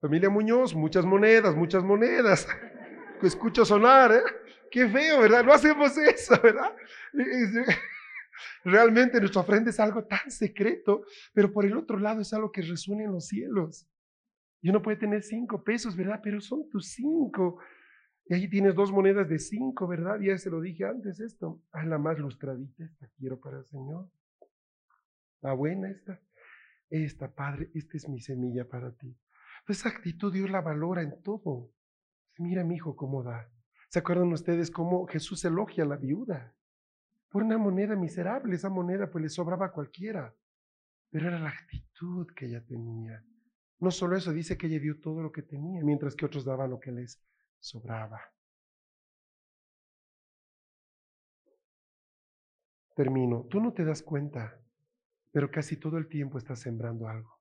familia 0.02 0.28
Muñoz, 0.28 0.74
muchas 0.74 1.06
monedas, 1.06 1.56
muchas 1.56 1.84
monedas. 1.84 2.48
Escucho 3.22 3.64
sonar, 3.64 4.12
¿eh? 4.12 4.24
Qué 4.72 4.90
feo, 4.90 5.22
¿verdad? 5.22 5.44
No 5.44 5.54
hacemos 5.54 5.96
eso, 6.00 6.34
¿verdad? 6.42 6.76
Realmente 8.64 9.20
nuestra 9.20 9.42
ofrenda 9.42 9.70
es 9.70 9.80
algo 9.80 10.04
tan 10.06 10.32
secreto, 10.32 11.04
pero 11.32 11.54
por 11.54 11.64
el 11.64 11.78
otro 11.78 12.00
lado 12.00 12.22
es 12.22 12.34
algo 12.34 12.52
que 12.52 12.64
resuena 12.64 13.04
en 13.04 13.12
los 13.12 13.28
cielos. 13.28 13.88
Y 14.62 14.70
uno 14.70 14.82
puede 14.82 14.98
tener 14.98 15.24
cinco 15.24 15.64
pesos, 15.64 15.96
¿verdad? 15.96 16.20
Pero 16.24 16.42
son 16.42 16.68
tus 16.70 16.88
cinco. 16.90 17.60
Y 18.26 18.34
ahí 18.34 18.50
tienes 18.50 18.76
dos 18.76 18.92
monedas 18.92 19.30
de 19.30 19.40
cinco, 19.40 19.88
¿verdad? 19.88 20.20
Ya 20.20 20.38
se 20.38 20.50
lo 20.50 20.60
dije 20.60 20.86
antes 20.86 21.20
esto. 21.20 21.62
Ah, 21.72 21.86
la 21.86 21.98
más 21.98 22.20
lustradita, 22.20 22.84
esta 22.84 23.08
quiero 23.18 23.40
para 23.40 23.60
el 23.60 23.66
Señor. 23.66 24.10
La 25.42 25.54
buena 25.54 25.90
esta. 25.90 26.20
Esta, 26.90 27.34
Padre, 27.34 27.70
esta 27.74 27.98
es 27.98 28.08
mi 28.10 28.20
semilla 28.20 28.68
para 28.68 28.92
ti. 28.92 29.16
Pues 29.66 29.80
esa 29.80 29.90
actitud 29.90 30.34
Dios 30.34 30.50
la 30.50 30.62
valora 30.62 31.02
en 31.02 31.22
todo. 31.22 31.72
Mira, 32.38 32.64
mi 32.64 32.76
hijo, 32.76 32.96
cómo 32.96 33.24
da. 33.24 33.50
¿Se 33.90 34.00
acuerdan 34.00 34.32
ustedes 34.34 34.72
cómo 34.72 35.06
Jesús 35.08 35.44
elogia 35.46 35.84
a 35.84 35.88
la 35.88 35.98
viuda? 35.98 36.54
Por 37.30 37.44
una 37.44 37.58
moneda 37.58 37.96
miserable, 37.96 38.56
esa 38.56 38.70
moneda 38.70 39.10
pues 39.10 39.22
le 39.22 39.30
sobraba 39.30 39.68
a 39.68 39.72
cualquiera. 39.72 40.34
Pero 41.10 41.28
era 41.28 41.40
la 41.40 41.50
actitud 41.50 42.28
que 42.36 42.48
ella 42.48 42.64
tenía. 42.66 43.24
No 43.80 43.92
solo 43.92 44.18
eso, 44.18 44.34
dice 44.34 44.58
que 44.58 44.68
ella 44.68 44.80
dio 44.80 45.00
todo 45.00 45.22
lo 45.22 45.32
que 45.32 45.44
tenía, 45.44 45.84
mientras 45.84 46.16
que 46.16 46.26
otros 46.26 46.46
daban 46.46 46.72
lo 46.72 46.80
que 46.80 46.92
les 46.92 47.22
sobraba. 47.60 48.20
Termino. 52.96 53.46
Tú 53.50 53.62
no 53.62 53.74
te 53.74 53.86
das 53.86 54.02
cuenta, 54.02 54.60
pero 55.32 55.52
casi 55.52 55.78
todo 55.78 55.98
el 55.98 56.08
tiempo 56.08 56.40
estás 56.40 56.60
sembrando 56.60 57.08
algo. 57.08 57.38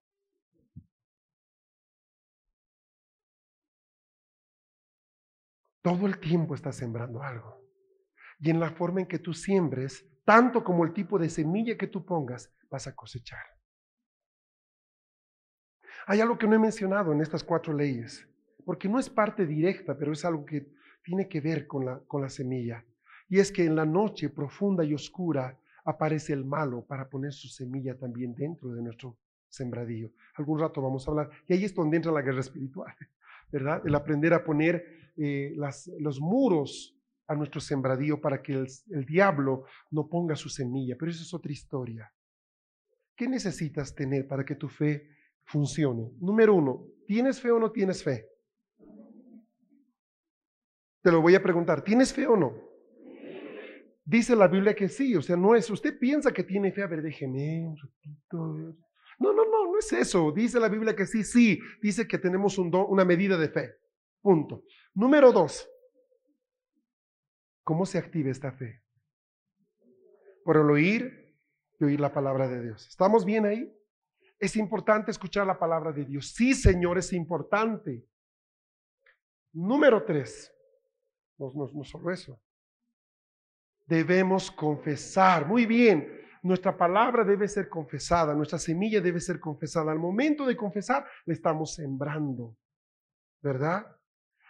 Todo 5.80 6.06
el 6.06 6.18
tiempo 6.20 6.54
estás 6.54 6.76
sembrando 6.76 7.22
algo. 7.22 7.64
Y 8.40 8.50
en 8.50 8.60
la 8.60 8.70
forma 8.70 9.00
en 9.00 9.06
que 9.06 9.18
tú 9.18 9.32
siembres, 9.32 10.04
tanto 10.26 10.62
como 10.62 10.84
el 10.84 10.92
tipo 10.92 11.18
de 11.18 11.30
semilla 11.30 11.78
que 11.78 11.86
tú 11.86 12.04
pongas, 12.04 12.52
vas 12.68 12.86
a 12.86 12.94
cosechar. 12.94 13.55
Hay 16.08 16.20
algo 16.20 16.38
que 16.38 16.46
no 16.46 16.54
he 16.54 16.58
mencionado 16.58 17.12
en 17.12 17.20
estas 17.20 17.42
cuatro 17.42 17.72
leyes, 17.74 18.28
porque 18.64 18.88
no 18.88 19.00
es 19.00 19.10
parte 19.10 19.44
directa, 19.44 19.98
pero 19.98 20.12
es 20.12 20.24
algo 20.24 20.46
que 20.46 20.68
tiene 21.02 21.28
que 21.28 21.40
ver 21.40 21.66
con 21.66 21.84
la, 21.84 21.98
con 22.06 22.22
la 22.22 22.28
semilla. 22.28 22.84
Y 23.28 23.40
es 23.40 23.50
que 23.50 23.64
en 23.64 23.74
la 23.74 23.84
noche 23.84 24.28
profunda 24.28 24.84
y 24.84 24.94
oscura 24.94 25.58
aparece 25.84 26.32
el 26.32 26.44
malo 26.44 26.84
para 26.86 27.08
poner 27.08 27.32
su 27.32 27.48
semilla 27.48 27.98
también 27.98 28.36
dentro 28.36 28.72
de 28.72 28.82
nuestro 28.82 29.18
sembradío. 29.48 30.12
Algún 30.36 30.60
rato 30.60 30.80
vamos 30.80 31.06
a 31.06 31.10
hablar. 31.10 31.30
Y 31.48 31.54
ahí 31.54 31.64
es 31.64 31.74
donde 31.74 31.96
entra 31.96 32.12
la 32.12 32.22
guerra 32.22 32.40
espiritual, 32.40 32.94
¿verdad? 33.50 33.82
El 33.84 33.94
aprender 33.96 34.32
a 34.32 34.44
poner 34.44 35.12
eh, 35.16 35.56
los 35.98 36.20
muros 36.20 36.96
a 37.26 37.34
nuestro 37.34 37.60
sembradío 37.60 38.20
para 38.20 38.40
que 38.42 38.52
el, 38.52 38.68
el 38.90 39.04
diablo 39.04 39.64
no 39.90 40.08
ponga 40.08 40.36
su 40.36 40.48
semilla. 40.48 40.94
Pero 40.96 41.10
eso 41.10 41.24
es 41.24 41.34
otra 41.34 41.50
historia. 41.50 42.12
¿Qué 43.16 43.26
necesitas 43.26 43.92
tener 43.92 44.28
para 44.28 44.44
que 44.44 44.54
tu 44.54 44.68
fe 44.68 45.15
funcione. 45.46 46.10
Número 46.20 46.54
uno, 46.54 46.86
¿tienes 47.06 47.40
fe 47.40 47.50
o 47.50 47.58
no 47.58 47.70
tienes 47.70 48.02
fe? 48.02 48.28
Te 51.02 51.12
lo 51.12 51.22
voy 51.22 51.34
a 51.34 51.42
preguntar, 51.42 51.82
¿tienes 51.82 52.12
fe 52.12 52.26
o 52.26 52.36
no? 52.36 52.52
Dice 54.04 54.36
la 54.36 54.46
Biblia 54.46 54.74
que 54.74 54.88
sí, 54.88 55.16
o 55.16 55.22
sea, 55.22 55.36
no 55.36 55.54
es, 55.54 55.68
usted 55.70 55.98
piensa 55.98 56.32
que 56.32 56.44
tiene 56.44 56.70
fe, 56.72 56.82
a 56.82 56.86
ver, 56.86 57.02
déjeme 57.02 57.66
un 57.66 57.76
ratito. 57.76 58.76
No, 59.18 59.32
no, 59.32 59.44
no, 59.44 59.72
no 59.72 59.78
es 59.78 59.92
eso. 59.92 60.30
Dice 60.30 60.60
la 60.60 60.68
Biblia 60.68 60.94
que 60.94 61.06
sí, 61.06 61.24
sí, 61.24 61.58
dice 61.82 62.06
que 62.06 62.18
tenemos 62.18 62.58
un 62.58 62.72
una 62.74 63.04
medida 63.04 63.36
de 63.36 63.48
fe. 63.48 63.74
Punto. 64.20 64.64
Número 64.94 65.32
dos, 65.32 65.68
¿cómo 67.62 67.86
se 67.86 67.98
activa 67.98 68.30
esta 68.30 68.52
fe? 68.52 68.82
Por 70.44 70.56
el 70.56 70.70
oír 70.70 71.34
y 71.80 71.84
oír 71.84 72.00
la 72.00 72.12
palabra 72.12 72.46
de 72.48 72.62
Dios. 72.62 72.86
¿Estamos 72.88 73.24
bien 73.24 73.46
ahí? 73.46 73.75
Es 74.38 74.56
importante 74.56 75.10
escuchar 75.10 75.46
la 75.46 75.58
palabra 75.58 75.92
de 75.92 76.04
Dios. 76.04 76.32
Sí, 76.34 76.54
Señor, 76.54 76.98
es 76.98 77.12
importante. 77.12 78.06
Número 79.52 80.04
tres, 80.04 80.52
no, 81.38 81.84
solo 81.84 82.10
eso. 82.10 82.38
Debemos 83.86 84.50
confesar. 84.50 85.46
Muy 85.46 85.64
bien, 85.64 86.20
nuestra 86.42 86.76
palabra 86.76 87.24
debe 87.24 87.48
ser 87.48 87.68
confesada, 87.68 88.34
nuestra 88.34 88.58
semilla 88.58 89.00
debe 89.00 89.20
ser 89.20 89.40
confesada. 89.40 89.92
Al 89.92 89.98
momento 89.98 90.44
de 90.44 90.56
confesar, 90.56 91.06
le 91.24 91.34
estamos 91.34 91.74
sembrando, 91.74 92.56
¿verdad? 93.40 93.95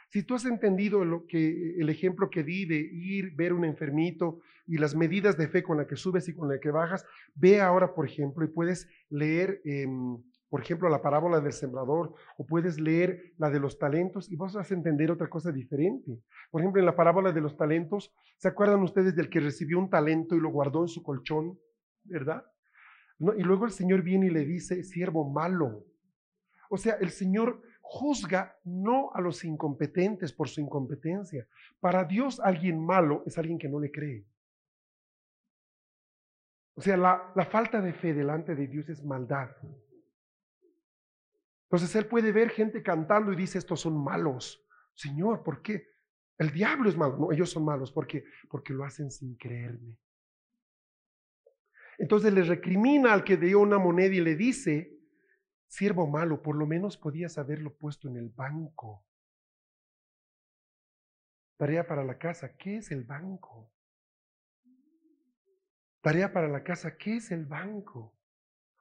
Si 0.09 0.22
tú 0.22 0.34
has 0.34 0.44
entendido 0.44 1.04
lo 1.04 1.26
que, 1.26 1.76
el 1.78 1.88
ejemplo 1.88 2.30
que 2.30 2.42
di 2.42 2.64
de 2.64 2.76
ir, 2.76 3.34
ver 3.34 3.52
un 3.52 3.64
enfermito 3.64 4.40
y 4.66 4.78
las 4.78 4.94
medidas 4.94 5.36
de 5.36 5.48
fe 5.48 5.62
con 5.62 5.76
la 5.76 5.86
que 5.86 5.96
subes 5.96 6.28
y 6.28 6.34
con 6.34 6.48
la 6.48 6.61
que 6.61 6.70
bajas, 6.70 7.04
ve 7.34 7.61
ahora, 7.61 7.94
por 7.94 8.07
ejemplo, 8.07 8.44
y 8.44 8.48
puedes 8.48 8.88
leer, 9.11 9.61
em, 9.64 10.22
por 10.48 10.61
ejemplo, 10.61 10.88
la 10.88 11.02
parábola 11.02 11.40
del 11.40 11.52
sembrador 11.52 12.14
o 12.36 12.46
puedes 12.46 12.78
leer 12.80 13.34
la 13.36 13.50
de 13.50 13.61
los 13.61 13.78
talentos 13.78 14.30
y 14.30 14.36
vas 14.36 14.57
a 14.57 14.74
entender 14.74 15.11
otra 15.11 15.28
cosa 15.28 15.50
diferente. 15.50 16.20
Por 16.50 16.61
ejemplo, 16.61 16.80
en 16.80 16.86
la 16.86 16.96
parábola 16.96 17.32
de 17.32 17.40
los 17.40 17.57
talentos, 17.57 18.12
¿se 18.38 18.48
acuerdan 18.48 18.82
ustedes 18.82 19.14
del 19.16 19.28
que 19.28 19.40
recibió 19.40 19.78
un 19.78 19.90
talento 19.90 20.36
y 20.36 20.40
lo 20.40 20.50
guardó 20.50 20.82
en 20.82 20.88
su 20.88 21.02
colchón, 21.02 21.59
verdad? 22.04 22.44
Y 23.18 23.42
luego 23.42 23.64
el 23.64 23.72
Señor 23.72 24.02
viene 24.02 24.26
y 24.26 24.30
le 24.30 24.44
dice, 24.44 24.82
siervo 24.84 25.28
malo. 25.28 25.84
O 26.68 26.76
sea, 26.76 26.94
el 26.94 27.11
Señor 27.11 27.62
juzga 27.89 28.59
no 28.64 29.12
a 29.14 29.20
los 29.20 29.45
incompetentes 29.45 30.32
por 30.32 30.49
su 30.49 30.61
incompetencia. 30.61 31.47
Para 31.78 32.05
Dios 32.05 32.41
alguien 32.41 32.84
malo 32.84 33.22
es 33.26 33.39
alguien 33.39 33.59
que 33.59 33.68
no 33.68 33.78
le 33.78 33.93
cree. 33.93 34.26
O 36.74 36.80
sea, 36.82 36.97
la, 36.97 37.47
falta 37.49 37.80
de 37.80 37.93
fe 37.93 38.12
delante 38.12 38.55
de 38.55 38.66
Dios 38.66 38.89
es 38.89 39.05
maldad. 39.05 39.51
Entonces 41.70 41.95
Él 41.95 42.07
puede 42.07 42.32
ver 42.32 42.51
gente 42.51 42.82
cantando 42.82 43.32
y 43.32 43.37
dice, 43.37 43.59
estos 43.59 43.80
son 43.80 44.03
malos. 44.03 44.66
Señor, 44.95 45.43
¿por 45.43 45.62
qué? 45.62 45.87
El 46.39 46.51
diablo 46.51 46.89
es 46.89 46.97
malo. 46.97 47.16
No, 47.16 47.32
ellos 47.32 47.51
son 47.51 47.64
malos. 47.64 47.93
¿Por 47.93 48.07
qué? 48.07 48.24
Porque 48.51 48.72
lo 48.72 48.84
hacen 48.84 49.11
sin 49.11 49.37
creerme. 49.37 49.97
Entonces 51.99 52.32
le 52.32 52.43
recrimina 52.43 53.12
al 53.12 53.24
que 53.24 53.37
dio 53.37 53.61
una 53.61 53.78
moneda 53.78 54.14
y 54.14 54.20
le 54.20 54.34
dice, 54.34 54.95
siervo 55.66 56.06
malo, 56.06 56.42
por 56.42 56.56
lo 56.56 56.66
menos 56.66 56.96
podías 56.96 57.38
haberlo 57.38 57.76
puesto 57.76 58.08
en 58.08 58.16
el 58.16 58.30
banco. 58.30 59.04
Tarea 61.56 61.86
para 61.86 62.04
la 62.04 62.18
casa, 62.18 62.56
¿qué 62.56 62.78
es 62.78 62.90
el 62.90 63.04
banco? 63.04 63.72
Tarea 66.00 66.32
para 66.32 66.48
la 66.48 66.62
casa, 66.62 66.96
¿qué 66.96 67.16
es 67.16 67.30
el 67.30 67.46
banco? 67.46 68.14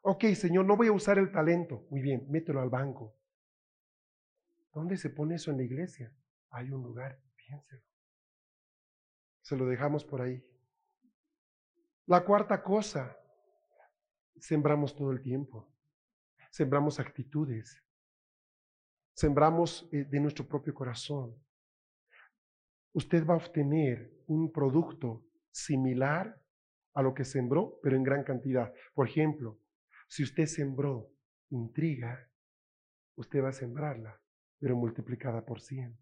Ok, 0.01 0.25
Señor, 0.35 0.65
no 0.65 0.77
voy 0.77 0.87
a 0.87 0.91
usar 0.91 1.17
el 1.17 1.31
talento. 1.31 1.87
Muy 1.89 2.01
bien, 2.01 2.29
mételo 2.29 2.61
al 2.61 2.69
banco. 2.69 3.15
¿Dónde 4.73 4.97
se 4.97 5.09
pone 5.09 5.35
eso 5.35 5.51
en 5.51 5.57
la 5.57 5.63
iglesia? 5.63 6.13
Hay 6.51 6.69
un 6.69 6.83
lugar, 6.83 7.19
piénselo. 7.35 7.81
Se 9.41 9.55
lo 9.55 9.65
dejamos 9.65 10.03
por 10.03 10.21
ahí. 10.21 10.45
La 12.07 12.23
cuarta 12.23 12.61
cosa, 12.61 13.17
sembramos 14.37 14.95
todo 14.95 15.11
el 15.11 15.21
tiempo. 15.21 15.74
Sembramos 16.55 17.01
actitudes. 17.01 17.83
Sembramos 19.13 19.89
eh, 19.91 20.05
de 20.05 20.19
nuestro 20.21 20.47
propio 20.47 20.73
corazón. 20.73 21.35
Usted 22.93 23.27
va 23.27 23.33
a 23.33 23.43
obtener 23.43 24.23
un 24.27 24.53
producto 24.53 25.25
similar 25.51 26.41
a 26.93 27.01
lo 27.01 27.13
que 27.13 27.25
sembró, 27.25 27.77
pero 27.83 27.97
en 27.97 28.03
gran 28.03 28.23
cantidad. 28.23 28.73
Por 28.93 29.09
ejemplo, 29.09 29.59
si 30.07 30.23
usted 30.23 30.45
sembró 30.45 31.11
intriga, 31.49 32.31
usted 33.17 33.43
va 33.43 33.49
a 33.49 33.51
sembrarla, 33.51 34.17
pero 34.57 34.77
multiplicada 34.77 35.45
por 35.45 35.59
cien. 35.59 35.99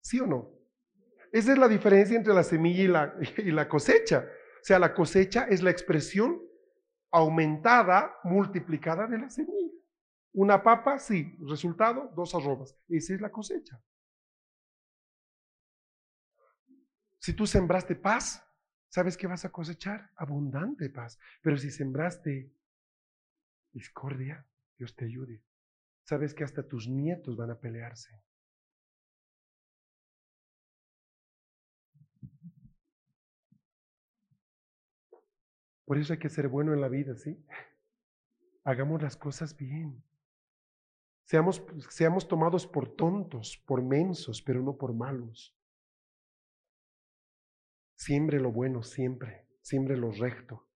¿Sí 0.00 0.18
o 0.18 0.26
no? 0.26 0.53
Esa 1.34 1.50
es 1.50 1.58
la 1.58 1.66
diferencia 1.66 2.16
entre 2.16 2.32
la 2.32 2.44
semilla 2.44 2.82
y 2.84 2.86
la, 2.86 3.14
y 3.38 3.50
la 3.50 3.68
cosecha. 3.68 4.20
O 4.20 4.64
sea, 4.64 4.78
la 4.78 4.94
cosecha 4.94 5.48
es 5.50 5.62
la 5.62 5.70
expresión 5.70 6.40
aumentada, 7.10 8.16
multiplicada 8.22 9.08
de 9.08 9.18
la 9.18 9.28
semilla. 9.28 9.72
Una 10.32 10.62
papa, 10.62 10.96
sí, 11.00 11.36
resultado, 11.40 12.12
dos 12.14 12.36
arrobas. 12.36 12.78
Esa 12.88 13.14
es 13.14 13.20
la 13.20 13.32
cosecha. 13.32 13.82
Si 17.18 17.32
tú 17.32 17.48
sembraste 17.48 17.96
paz, 17.96 18.40
¿sabes 18.88 19.16
qué 19.16 19.26
vas 19.26 19.44
a 19.44 19.50
cosechar? 19.50 20.12
Abundante 20.14 20.88
paz. 20.88 21.18
Pero 21.42 21.56
si 21.56 21.72
sembraste 21.72 22.54
discordia, 23.72 24.46
Dios 24.78 24.94
te 24.94 25.06
ayude. 25.06 25.42
Sabes 26.04 26.32
que 26.32 26.44
hasta 26.44 26.62
tus 26.62 26.88
nietos 26.88 27.36
van 27.36 27.50
a 27.50 27.58
pelearse. 27.58 28.22
Por 35.84 35.98
eso 35.98 36.12
hay 36.12 36.18
que 36.18 36.30
ser 36.30 36.48
bueno 36.48 36.72
en 36.72 36.80
la 36.80 36.88
vida, 36.88 37.14
¿sí? 37.16 37.44
Hagamos 38.64 39.02
las 39.02 39.16
cosas 39.16 39.56
bien. 39.56 40.02
Seamos, 41.24 41.62
seamos 41.90 42.28
tomados 42.28 42.66
por 42.66 42.94
tontos, 42.96 43.62
por 43.66 43.82
mensos, 43.82 44.42
pero 44.42 44.62
no 44.62 44.76
por 44.76 44.94
malos. 44.94 45.56
Siembre 47.96 48.40
lo 48.40 48.52
bueno 48.52 48.82
siempre, 48.82 49.46
siembre 49.62 49.96
lo 49.96 50.10
recto, 50.12 50.68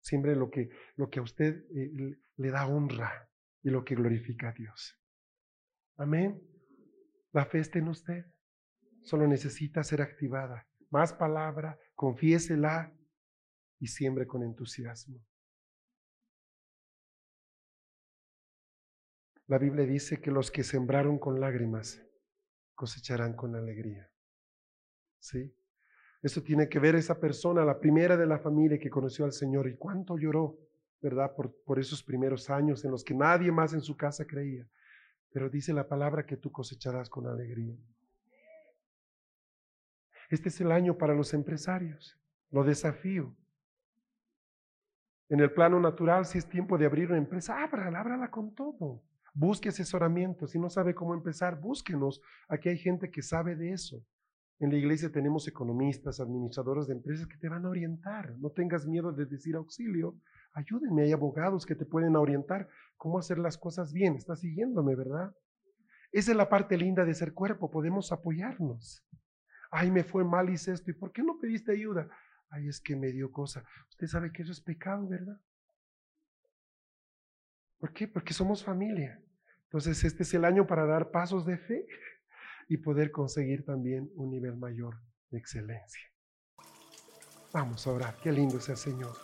siembre 0.00 0.34
lo 0.34 0.50
que, 0.50 0.70
lo 0.96 1.10
que 1.10 1.20
a 1.20 1.22
usted 1.22 1.64
eh, 1.74 2.18
le 2.36 2.50
da 2.50 2.66
honra 2.66 3.28
y 3.62 3.70
lo 3.70 3.84
que 3.84 3.94
glorifica 3.94 4.48
a 4.48 4.52
Dios. 4.52 4.98
Amén. 5.96 6.40
La 7.32 7.44
fe 7.44 7.58
está 7.58 7.78
en 7.78 7.88
usted, 7.88 8.26
solo 9.02 9.26
necesita 9.26 9.84
ser 9.84 10.02
activada. 10.02 10.66
Más 10.90 11.12
palabra, 11.12 11.78
confiésela, 11.94 12.92
y 13.78 13.86
siembre 13.88 14.26
con 14.26 14.42
entusiasmo. 14.42 15.20
La 19.48 19.58
Biblia 19.58 19.86
dice 19.86 20.20
que 20.20 20.30
los 20.30 20.50
que 20.50 20.64
sembraron 20.64 21.18
con 21.18 21.40
lágrimas 21.40 22.02
cosecharán 22.74 23.34
con 23.34 23.54
alegría. 23.54 24.10
¿Sí? 25.20 25.54
Eso 26.22 26.42
tiene 26.42 26.68
que 26.68 26.80
ver 26.80 26.96
esa 26.96 27.20
persona, 27.20 27.64
la 27.64 27.78
primera 27.78 28.16
de 28.16 28.26
la 28.26 28.38
familia 28.38 28.78
que 28.78 28.90
conoció 28.90 29.24
al 29.24 29.32
Señor 29.32 29.68
y 29.68 29.76
cuánto 29.76 30.18
lloró, 30.18 30.58
¿verdad? 31.00 31.34
Por, 31.34 31.54
por 31.62 31.78
esos 31.78 32.02
primeros 32.02 32.50
años 32.50 32.84
en 32.84 32.90
los 32.90 33.04
que 33.04 33.14
nadie 33.14 33.52
más 33.52 33.72
en 33.72 33.80
su 33.80 33.96
casa 33.96 34.26
creía. 34.26 34.68
Pero 35.30 35.48
dice 35.48 35.72
la 35.72 35.86
palabra 35.86 36.26
que 36.26 36.36
tú 36.36 36.50
cosecharás 36.50 37.08
con 37.08 37.26
alegría. 37.26 37.76
Este 40.28 40.48
es 40.48 40.60
el 40.60 40.72
año 40.72 40.98
para 40.98 41.14
los 41.14 41.32
empresarios. 41.34 42.18
Lo 42.50 42.64
desafío 42.64 43.36
en 45.28 45.40
el 45.40 45.52
plano 45.52 45.80
natural, 45.80 46.24
si 46.24 46.38
es 46.38 46.48
tiempo 46.48 46.78
de 46.78 46.86
abrir 46.86 47.08
una 47.08 47.18
empresa, 47.18 47.62
ábrala, 47.62 48.00
ábrala 48.00 48.30
con 48.30 48.54
todo. 48.54 49.02
Busque 49.34 49.68
asesoramiento. 49.68 50.46
Si 50.46 50.58
no 50.58 50.70
sabe 50.70 50.94
cómo 50.94 51.14
empezar, 51.14 51.60
búsquenos. 51.60 52.20
Aquí 52.48 52.68
hay 52.68 52.78
gente 52.78 53.10
que 53.10 53.22
sabe 53.22 53.56
de 53.56 53.72
eso. 53.72 54.02
En 54.58 54.70
la 54.70 54.76
iglesia 54.76 55.10
tenemos 55.12 55.46
economistas, 55.48 56.20
administradores 56.20 56.86
de 56.86 56.94
empresas 56.94 57.26
que 57.26 57.36
te 57.36 57.48
van 57.48 57.66
a 57.66 57.68
orientar. 57.68 58.34
No 58.38 58.50
tengas 58.50 58.86
miedo 58.86 59.12
de 59.12 59.26
decir 59.26 59.56
auxilio. 59.56 60.16
Ayúdenme, 60.54 61.02
hay 61.02 61.12
abogados 61.12 61.66
que 61.66 61.74
te 61.74 61.84
pueden 61.84 62.16
orientar 62.16 62.68
cómo 62.96 63.18
hacer 63.18 63.38
las 63.38 63.58
cosas 63.58 63.92
bien. 63.92 64.14
Estás 64.14 64.40
siguiéndome, 64.40 64.94
¿verdad? 64.94 65.34
Esa 66.12 66.30
es 66.30 66.36
la 66.36 66.48
parte 66.48 66.78
linda 66.78 67.04
de 67.04 67.12
ser 67.12 67.34
cuerpo. 67.34 67.70
Podemos 67.70 68.12
apoyarnos. 68.12 69.04
Ay, 69.70 69.90
me 69.90 70.04
fue 70.04 70.24
mal, 70.24 70.48
hice 70.48 70.72
esto. 70.72 70.90
¿Y 70.90 70.94
por 70.94 71.12
qué 71.12 71.22
no 71.22 71.38
pediste 71.38 71.72
ayuda? 71.72 72.08
Ay, 72.50 72.68
es 72.68 72.80
que 72.80 72.96
me 72.96 73.12
dio 73.12 73.30
cosa. 73.30 73.64
Usted 73.90 74.06
sabe 74.06 74.32
que 74.32 74.42
eso 74.42 74.52
es 74.52 74.60
pecado, 74.60 75.08
¿verdad? 75.08 75.40
¿Por 77.78 77.92
qué? 77.92 78.08
Porque 78.08 78.32
somos 78.32 78.64
familia. 78.64 79.20
Entonces, 79.64 80.02
este 80.04 80.22
es 80.22 80.32
el 80.34 80.44
año 80.44 80.66
para 80.66 80.86
dar 80.86 81.10
pasos 81.10 81.44
de 81.44 81.58
fe 81.58 81.86
y 82.68 82.78
poder 82.78 83.10
conseguir 83.10 83.64
también 83.64 84.10
un 84.14 84.30
nivel 84.30 84.56
mayor 84.56 85.00
de 85.30 85.38
excelencia. 85.38 86.02
Vamos 87.52 87.86
a 87.86 87.90
orar. 87.92 88.16
Qué 88.22 88.32
lindo 88.32 88.58
es 88.58 88.68
el 88.68 88.76
Señor. 88.76 89.16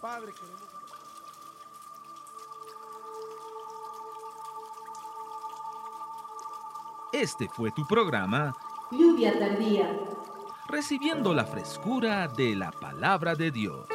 Padre, 0.00 0.32
queremos... 0.32 0.68
Este 7.12 7.48
fue 7.48 7.70
tu 7.72 7.86
programa. 7.86 8.54
Lluvia 8.92 9.38
tardía 9.38 9.90
recibiendo 10.68 11.32
la 11.32 11.44
frescura 11.44 12.28
de 12.28 12.54
la 12.54 12.70
palabra 12.70 13.34
de 13.34 13.50
Dios. 13.50 13.86